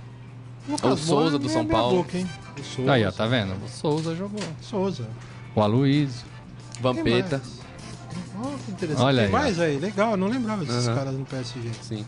Lucas 0.69 0.91
O 0.93 0.97
Souza 0.97 1.39
do 1.39 1.49
São 1.49 1.65
Paulo. 1.65 1.97
boca, 2.03 2.17
hein? 2.17 2.29
O 2.59 2.63
Souza. 2.63 2.91
Aí, 2.91 3.05
ó, 3.05 3.11
tá 3.11 3.25
vendo? 3.25 3.53
O 3.63 3.67
Souza 3.67 4.15
jogou. 4.15 4.39
Souza. 4.61 5.07
O 5.55 5.61
Aloysio. 5.61 6.25
Vampeta. 6.79 7.41
Oh, 8.37 8.57
que 8.63 8.71
interessante. 8.71 9.03
Olha 9.05 9.17
Tem 9.17 9.25
aí, 9.25 9.31
mais 9.31 9.59
aí, 9.59 9.77
legal. 9.77 10.11
Eu 10.11 10.17
não 10.17 10.27
lembrava 10.27 10.63
desses 10.63 10.87
Aham. 10.87 10.95
caras 10.97 11.13
no 11.15 11.25
PSG. 11.25 11.69
Sim. 11.81 12.05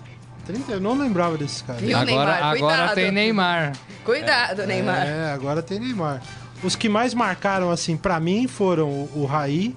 30, 0.47 0.71
eu 0.71 0.79
não 0.81 0.97
lembrava 0.97 1.37
desses 1.37 1.61
caras. 1.61 1.81
Viu, 1.81 1.97
agora 1.97 2.05
Neymar? 2.05 2.43
agora 2.43 2.77
Cuidado. 2.77 2.95
tem 2.95 3.11
Neymar. 3.11 3.73
Cuidado, 4.03 4.65
Neymar. 4.65 5.05
É, 5.05 5.31
agora 5.33 5.61
tem 5.61 5.79
Neymar. 5.79 6.21
Os 6.63 6.75
que 6.75 6.89
mais 6.89 7.13
marcaram, 7.13 7.69
assim, 7.69 7.95
pra 7.95 8.19
mim 8.19 8.47
foram 8.47 8.87
o, 8.87 9.11
o 9.15 9.25
Raí, 9.25 9.75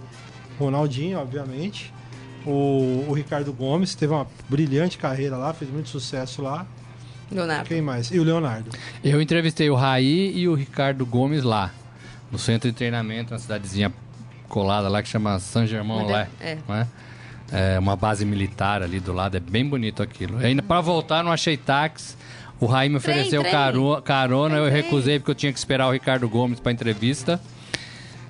Ronaldinho, 0.58 1.18
obviamente. 1.18 1.92
O, 2.46 3.04
o 3.08 3.12
Ricardo 3.12 3.52
Gomes, 3.52 3.94
teve 3.94 4.12
uma 4.14 4.26
brilhante 4.48 4.96
carreira 4.96 5.36
lá, 5.36 5.52
fez 5.52 5.70
muito 5.70 5.88
sucesso 5.90 6.40
lá. 6.40 6.66
Leonardo. 7.30 7.68
Quem 7.68 7.82
mais? 7.82 8.10
E 8.10 8.18
o 8.18 8.24
Leonardo. 8.24 8.70
Eu 9.04 9.20
entrevistei 9.20 9.68
o 9.68 9.74
Raí 9.74 10.32
e 10.36 10.48
o 10.48 10.54
Ricardo 10.54 11.04
Gomes 11.04 11.42
lá, 11.44 11.70
no 12.30 12.38
centro 12.38 12.70
de 12.70 12.76
treinamento, 12.76 13.32
na 13.32 13.38
cidadezinha 13.38 13.92
colada 14.48 14.88
lá 14.88 15.02
que 15.02 15.08
chama 15.08 15.38
San 15.38 15.66
Germão 15.66 15.98
Onde 15.98 16.12
é? 16.12 16.16
lá. 16.16 16.26
É. 16.40 16.58
não 16.66 16.88
é? 17.52 17.78
Uma 17.78 17.96
base 17.96 18.24
militar 18.24 18.82
ali 18.82 19.00
do 19.00 19.12
lado, 19.12 19.36
é 19.36 19.40
bem 19.40 19.64
bonito 19.66 20.02
aquilo. 20.02 20.40
E 20.40 20.46
ainda 20.46 20.62
para 20.62 20.80
voltar, 20.80 21.22
não 21.22 21.32
achei 21.32 21.56
táxi. 21.56 22.16
O 22.60 22.66
Raí 22.66 22.88
me 22.90 23.00
Trem, 23.00 23.14
ofereceu 23.14 23.40
trem. 23.40 23.52
caro- 23.52 24.02
carona, 24.02 24.56
eu 24.56 24.68
Trem. 24.70 24.82
recusei 24.82 25.18
porque 25.18 25.30
eu 25.30 25.34
tinha 25.34 25.52
que 25.52 25.58
esperar 25.58 25.88
o 25.88 25.92
Ricardo 25.92 26.28
Gomes 26.28 26.60
para 26.60 26.70
entrevista. 26.72 27.40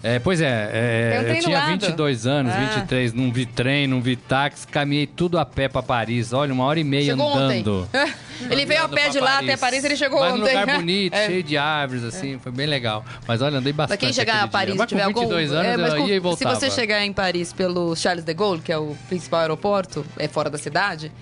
É, 0.03 0.19
pois 0.19 0.41
é, 0.41 0.71
é, 0.73 1.21
um 1.21 1.35
eu 1.35 1.41
tinha 1.41 1.59
lado. 1.59 1.71
22 1.73 2.27
anos, 2.27 2.53
Ah. 2.55 2.59
23, 2.75 3.13
não 3.13 3.31
vi 3.31 3.45
trem, 3.45 3.87
não 3.87 4.01
vi 4.01 4.17
táxi, 4.17 4.67
caminhei 4.67 5.07
tudo 5.07 5.39
a 5.39 5.45
pé 5.45 5.69
para 5.69 5.83
Paris. 5.83 6.33
Olha, 6.33 6.55
uma 6.55 6.65
hora 6.65 6.81
e 6.81 6.85
meia 6.85 7.05
Chegou 7.13 7.35
andando. 7.35 7.89
ele 8.51 8.65
veio 8.65 8.83
a 8.85 8.89
pé 8.89 9.03
pra 9.03 9.09
de 9.11 9.21
lá 9.21 9.39
até 9.41 9.57
Paris, 9.59 9.85
ele 9.85 9.97
chegou 9.97 10.21
Mas 10.21 10.33
ontem. 10.33 10.41
num 10.55 10.61
lugar 10.61 10.67
bonito, 10.79 11.15
É. 11.15 11.27
cheio 11.27 11.43
de 11.43 11.59
árvores, 11.59 12.03
assim, 12.05 12.39
foi 12.39 12.51
bem 12.51 12.67
legal. 12.67 13.05
Mas 13.29 13.43
olha, 13.43 13.59
andei 13.59 13.75
Pra 13.75 13.83
bastante 13.89 14.01
quem 14.01 14.13
chegar 14.13 14.43
a 14.43 14.49
Paris 14.49 14.73
dia. 14.75 14.79
Mas 14.79 14.89
tiver 14.89 15.03
algum... 15.03 15.21
22 15.21 15.53
anos 15.53 15.67
é, 15.67 15.77
mas 15.77 15.93
com- 15.93 15.99
ia 16.01 16.05
e 16.07 16.15
Se 16.15 16.19
voltava. 16.21 16.55
você 16.55 16.71
chegar 16.71 17.05
em 17.05 17.13
Paris 17.13 17.53
pelo 17.53 17.95
Charles 17.95 18.25
de 18.25 18.33
Gaulle, 18.33 18.63
que 18.63 18.73
é 18.73 18.79
o 18.79 18.97
principal 19.09 19.41
aeroporto, 19.41 20.05
é 20.17 20.27
fora 20.27 20.49
da 20.49 20.57
cidade, 20.57 21.13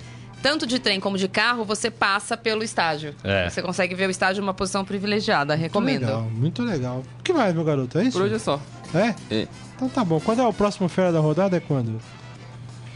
tanto 0.42 0.66
de 0.66 0.78
trem 0.78 1.00
como 1.00 1.16
de 1.18 1.28
carro, 1.28 1.64
você 1.64 1.90
passa 1.90 2.36
pelo 2.36 2.62
estádio. 2.62 3.14
É. 3.24 3.48
Você 3.48 3.60
consegue 3.62 3.94
ver 3.94 4.06
o 4.08 4.10
estádio 4.10 4.40
numa 4.40 4.54
posição 4.54 4.84
privilegiada, 4.84 5.54
Muito 5.54 5.62
recomendo. 5.62 6.00
legal, 6.06 6.22
muito 6.22 6.62
legal. 6.62 7.02
O 7.18 7.22
que 7.22 7.32
mais, 7.32 7.54
meu 7.54 7.64
garoto? 7.64 7.98
É 7.98 8.02
isso? 8.04 8.12
Por 8.18 8.22
hoje 8.24 8.34
é 8.34 8.38
só. 8.38 8.60
É? 8.94 9.14
É. 9.34 9.48
Então 9.76 9.88
tá 9.88 10.04
bom. 10.04 10.18
Quando 10.20 10.40
é 10.40 10.46
o 10.46 10.52
próximo 10.52 10.88
Fera 10.88 11.12
da 11.12 11.20
Rodada? 11.20 11.56
É 11.56 11.60
quando? 11.60 12.00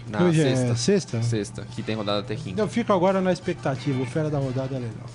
Na 0.08 0.24
Hoje 0.24 0.42
sexta. 0.42 0.66
é 0.66 0.74
sexta? 0.74 1.22
Sexta, 1.22 1.66
que 1.74 1.82
tem 1.82 1.94
rodada 1.94 2.20
até 2.20 2.34
quinta. 2.34 2.60
Eu 2.60 2.68
fico 2.68 2.92
agora 2.92 3.20
na 3.20 3.32
expectativa. 3.32 4.02
O 4.02 4.06
Fera 4.06 4.28
da 4.28 4.38
Rodada 4.38 4.74
é 4.76 4.78
legal. 4.78 5.06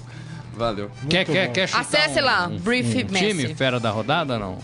Valeu. 0.56 0.90
Muito 1.02 1.10
Quer, 1.10 1.26
quer, 1.26 1.48
bom. 1.48 1.54
quer 1.54 1.68
chutar 1.68 1.82
Acesse 1.82 2.20
um, 2.20 2.24
lá, 2.26 2.48
um, 2.48 2.58
Brief 2.58 2.88
um 3.04 3.06
time 3.06 3.34
Messi. 3.44 3.54
fera 3.56 3.80
da 3.80 3.92
rodada 3.92 4.34
ou 4.34 4.40
não? 4.40 4.58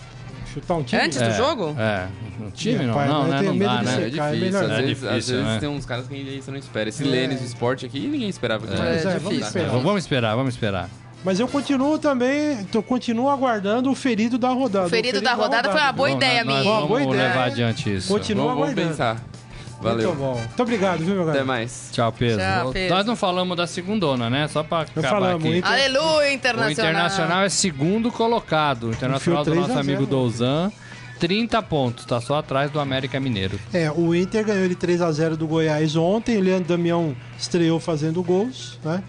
Chutar 0.54 0.76
um 0.76 0.82
time? 0.84 1.02
Antes 1.02 1.18
do 1.18 1.24
É, 1.24 1.30
jogo? 1.36 1.76
É, 1.78 2.06
um 2.40 2.50
time 2.50 2.78
não, 2.86 2.94
rapaz, 2.94 3.10
não, 3.10 3.24
né? 3.28 3.38
tenho 3.38 3.50
Não 3.50 3.58
medo 3.58 3.70
dá, 3.74 3.82
né? 3.82 3.90
É 3.92 3.94
é 3.94 4.08
difícil. 4.08 4.24
melhor 4.40 4.62
às 4.62 4.68
não. 4.70 4.76
vezes, 4.76 5.02
É 5.02 5.06
às 5.08 5.14
difícil, 5.14 5.34
vezes 5.36 5.50
né? 5.52 5.58
tem 5.60 5.68
uns 5.68 5.84
caras 5.86 6.06
que 6.06 6.40
você 6.42 6.50
não 6.50 6.58
espera. 6.58 6.88
Esse 6.88 7.02
É. 7.02 7.06
Lênis, 7.06 7.40
o 7.40 7.44
esporte 7.44 7.84
aqui, 7.86 8.00
ninguém 8.06 8.28
esperava 8.28 8.66
que 8.66 8.72
É, 8.72 8.76
é, 8.76 8.78
vamos 9.02 9.22
difícil. 9.22 9.40
esperar. 9.46 9.68
Vamos 9.70 10.02
esperar, 10.02 10.36
vamos 10.36 10.54
esperar. 10.54 10.88
Mas 11.24 11.40
eu 11.40 11.48
continuo 11.48 11.98
também, 11.98 12.66
eu 12.72 12.82
continuo 12.82 13.30
aguardando 13.30 13.90
o 13.90 13.94
ferido 13.94 14.36
da 14.38 14.50
rodada. 14.50 14.86
O 14.86 14.90
ferido 14.90 15.20
da 15.22 15.32
rodada 15.32 15.70
foi 15.72 15.80
uma 15.80 15.90
boa 15.92 16.08
Vamos- 16.10 16.22
ideia 16.24 16.44
minha. 16.44 16.62
Vamos 16.62 16.88
Boa 16.88 17.02
ideia. 17.02 17.28
levar 17.28 17.44
adiante 17.46 17.94
isso. 17.94 18.08
Continua 18.12 18.44
Vamos, 18.54 18.60
vamos 18.60 18.72
aguardando. 18.78 18.88
pensar. 19.16 19.33
Valeu. 19.80 20.08
Muito 20.08 20.18
bom. 20.18 20.34
Muito 20.38 20.62
obrigado, 20.62 20.98
viu, 21.00 21.14
meu 21.14 21.22
Até 21.22 21.32
garoto? 21.32 21.46
mais. 21.46 21.88
Tchau, 21.92 22.12
Pedro. 22.12 22.38
Tchau, 22.38 22.72
Pedro. 22.72 22.96
Nós 22.96 23.06
não 23.06 23.16
falamos 23.16 23.56
da 23.56 23.66
segundona, 23.66 24.30
né? 24.30 24.48
Só 24.48 24.62
pra 24.62 24.78
Não 24.78 24.84
acabar 25.02 25.08
falamos, 25.08 25.44
aqui. 25.44 25.58
Inter- 25.58 25.70
Aleluia, 25.72 26.30
O 26.30 26.32
Internacional. 26.32 26.70
Internacional 26.72 27.42
é 27.44 27.48
segundo 27.48 28.10
colocado. 28.10 28.84
O 28.84 28.90
Internacional 28.90 29.44
do 29.44 29.54
nosso 29.54 29.66
3 29.66 29.78
a 29.78 29.82
0, 29.82 29.94
amigo? 29.96 30.06
Douzan. 30.10 30.72
30 31.20 31.62
pontos, 31.62 32.04
tá 32.04 32.20
só 32.20 32.38
atrás 32.38 32.70
do 32.70 32.80
América 32.80 33.20
Mineiro. 33.20 33.58
É, 33.72 33.90
o 33.90 34.14
Inter 34.14 34.44
ganhou 34.44 34.68
de 34.68 34.74
3x0 34.74 35.36
do 35.36 35.46
Goiás 35.46 35.94
ontem. 35.96 36.36
O 36.36 36.40
Leandro 36.40 36.68
Damião 36.68 37.14
estreou 37.38 37.78
fazendo 37.78 38.22
gols, 38.22 38.78
né? 38.84 39.02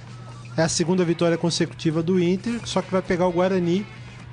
É 0.55 0.61
a 0.61 0.69
segunda 0.69 1.03
vitória 1.03 1.37
consecutiva 1.37 2.01
do 2.03 2.21
Inter, 2.21 2.59
só 2.63 2.81
que 2.81 2.91
vai 2.91 3.01
pegar 3.01 3.27
o 3.27 3.31
Guarani 3.31 3.85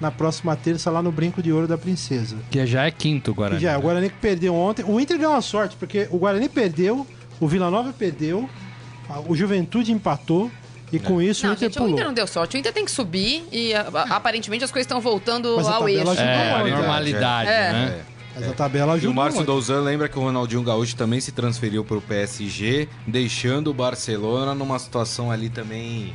na 0.02 0.10
próxima 0.10 0.54
terça 0.56 0.90
lá 0.90 1.00
no 1.00 1.12
Brinco 1.12 1.40
de 1.40 1.52
Ouro 1.52 1.66
da 1.68 1.78
Princesa. 1.78 2.36
Que 2.50 2.66
já 2.66 2.84
é 2.84 2.90
quinto 2.90 3.30
Que 3.30 3.36
Guarani. 3.36 3.60
já 3.60 3.72
é, 3.72 3.78
o 3.78 3.80
Guarani 3.80 4.10
que 4.10 4.16
perdeu 4.16 4.52
ontem. 4.54 4.84
O 4.84 4.98
Inter 5.00 5.16
deu 5.16 5.30
uma 5.30 5.40
sorte, 5.40 5.76
porque 5.76 6.08
o 6.10 6.18
Guarani 6.18 6.48
perdeu, 6.48 7.06
o 7.40 7.46
Vila 7.46 7.70
Nova 7.70 7.92
perdeu, 7.92 8.50
a- 9.08 9.20
o 9.20 9.36
Juventude 9.36 9.92
empatou, 9.92 10.50
e 10.92 10.98
com 10.98 11.22
isso 11.22 11.44
o 11.44 11.46
Não, 11.46 11.54
Inter 11.54 11.68
gente, 11.68 11.78
o 11.78 11.80
pulou. 11.82 11.92
Inter 11.94 12.04
não 12.06 12.12
deu 12.12 12.26
sorte. 12.26 12.56
O 12.56 12.58
Inter 12.58 12.72
tem 12.72 12.84
que 12.84 12.90
subir 12.90 13.44
e 13.52 13.72
a- 13.72 13.86
a- 13.94 14.16
aparentemente 14.16 14.64
as 14.64 14.70
coisas 14.72 14.84
estão 14.84 15.00
voltando 15.00 15.54
Mas 15.56 15.66
ao 15.68 15.88
eixo. 15.88 16.12
É, 16.20 16.52
a 16.52 16.58
muito, 16.58 16.76
normalidade, 16.76 17.48
É. 17.48 17.72
né? 17.72 18.00
Mas 18.34 18.48
a 18.48 18.52
tabela 18.52 18.92
E 18.94 18.96
ajuda 18.96 19.10
o 19.12 19.14
Márcio. 19.14 19.44
Douzan 19.44 19.80
lembra 19.82 20.08
que 20.08 20.18
o 20.18 20.22
Ronaldinho 20.22 20.62
Gaúcho 20.62 20.96
também 20.96 21.20
se 21.20 21.32
transferiu 21.32 21.84
para 21.84 21.96
o 21.98 22.00
PSG, 22.00 22.88
deixando 23.06 23.68
o 23.70 23.74
Barcelona 23.74 24.54
numa 24.54 24.78
situação 24.78 25.30
ali 25.30 25.48
também 25.50 26.12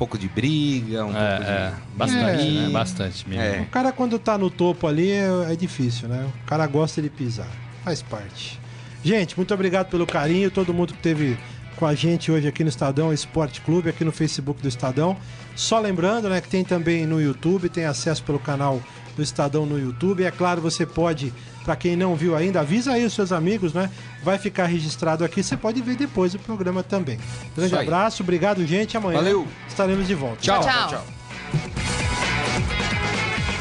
pouco 0.00 0.16
de 0.16 0.28
briga, 0.28 1.04
um 1.04 1.12
pouco 1.12 1.18
É, 1.20 1.38
de 1.38 1.44
é, 1.44 1.72
bastante, 1.94 2.42
mimimi. 2.44 2.66
né? 2.66 2.68
Bastante 2.70 3.28
mesmo. 3.28 3.44
É. 3.44 3.60
O 3.60 3.66
cara 3.66 3.92
quando 3.92 4.18
tá 4.18 4.38
no 4.38 4.48
topo 4.48 4.86
ali 4.86 5.10
é, 5.10 5.28
é 5.52 5.54
difícil, 5.54 6.08
né? 6.08 6.26
O 6.42 6.46
cara 6.46 6.66
gosta 6.66 7.02
de 7.02 7.10
pisar. 7.10 7.46
Faz 7.84 8.00
parte. 8.00 8.58
Gente, 9.04 9.36
muito 9.36 9.52
obrigado 9.52 9.90
pelo 9.90 10.06
carinho, 10.06 10.50
todo 10.50 10.72
mundo 10.72 10.94
que 10.94 11.00
teve 11.02 11.36
com 11.76 11.84
a 11.84 11.94
gente 11.94 12.32
hoje 12.32 12.48
aqui 12.48 12.62
no 12.62 12.70
Estadão 12.70 13.12
Esporte 13.12 13.60
Clube, 13.60 13.90
aqui 13.90 14.02
no 14.02 14.10
Facebook 14.12 14.62
do 14.62 14.68
Estadão. 14.68 15.16
Só 15.54 15.78
lembrando, 15.78 16.30
né, 16.30 16.40
que 16.40 16.48
tem 16.48 16.64
também 16.64 17.04
no 17.06 17.20
YouTube, 17.20 17.68
tem 17.68 17.84
acesso 17.84 18.22
pelo 18.22 18.38
canal 18.38 18.80
do 19.16 19.22
Estadão 19.22 19.66
no 19.66 19.78
YouTube. 19.78 20.22
E 20.22 20.26
é 20.26 20.30
claro, 20.30 20.62
você 20.62 20.86
pode, 20.86 21.30
para 21.64 21.76
quem 21.76 21.96
não 21.96 22.14
viu 22.14 22.34
ainda, 22.34 22.60
avisa 22.60 22.92
aí 22.92 23.04
os 23.04 23.12
seus 23.12 23.32
amigos, 23.32 23.72
né? 23.72 23.90
Vai 24.22 24.38
ficar 24.38 24.66
registrado 24.66 25.24
aqui, 25.24 25.42
você 25.42 25.56
pode 25.56 25.80
ver 25.82 25.96
depois 25.96 26.34
o 26.34 26.38
programa 26.38 26.82
também. 26.82 27.18
Grande 27.56 27.74
abraço, 27.76 28.22
obrigado, 28.22 28.64
gente. 28.66 28.96
Amanhã 28.96 29.18
Valeu. 29.18 29.46
estaremos 29.68 30.06
de 30.06 30.14
volta. 30.14 30.38
Tchau, 30.40 30.60
tchau. 30.60 31.04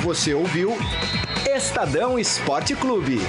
Você 0.04 0.34
ouviu 0.34 0.78
Estadão 1.46 2.18
Esporte 2.18 2.74
Clube. 2.76 3.20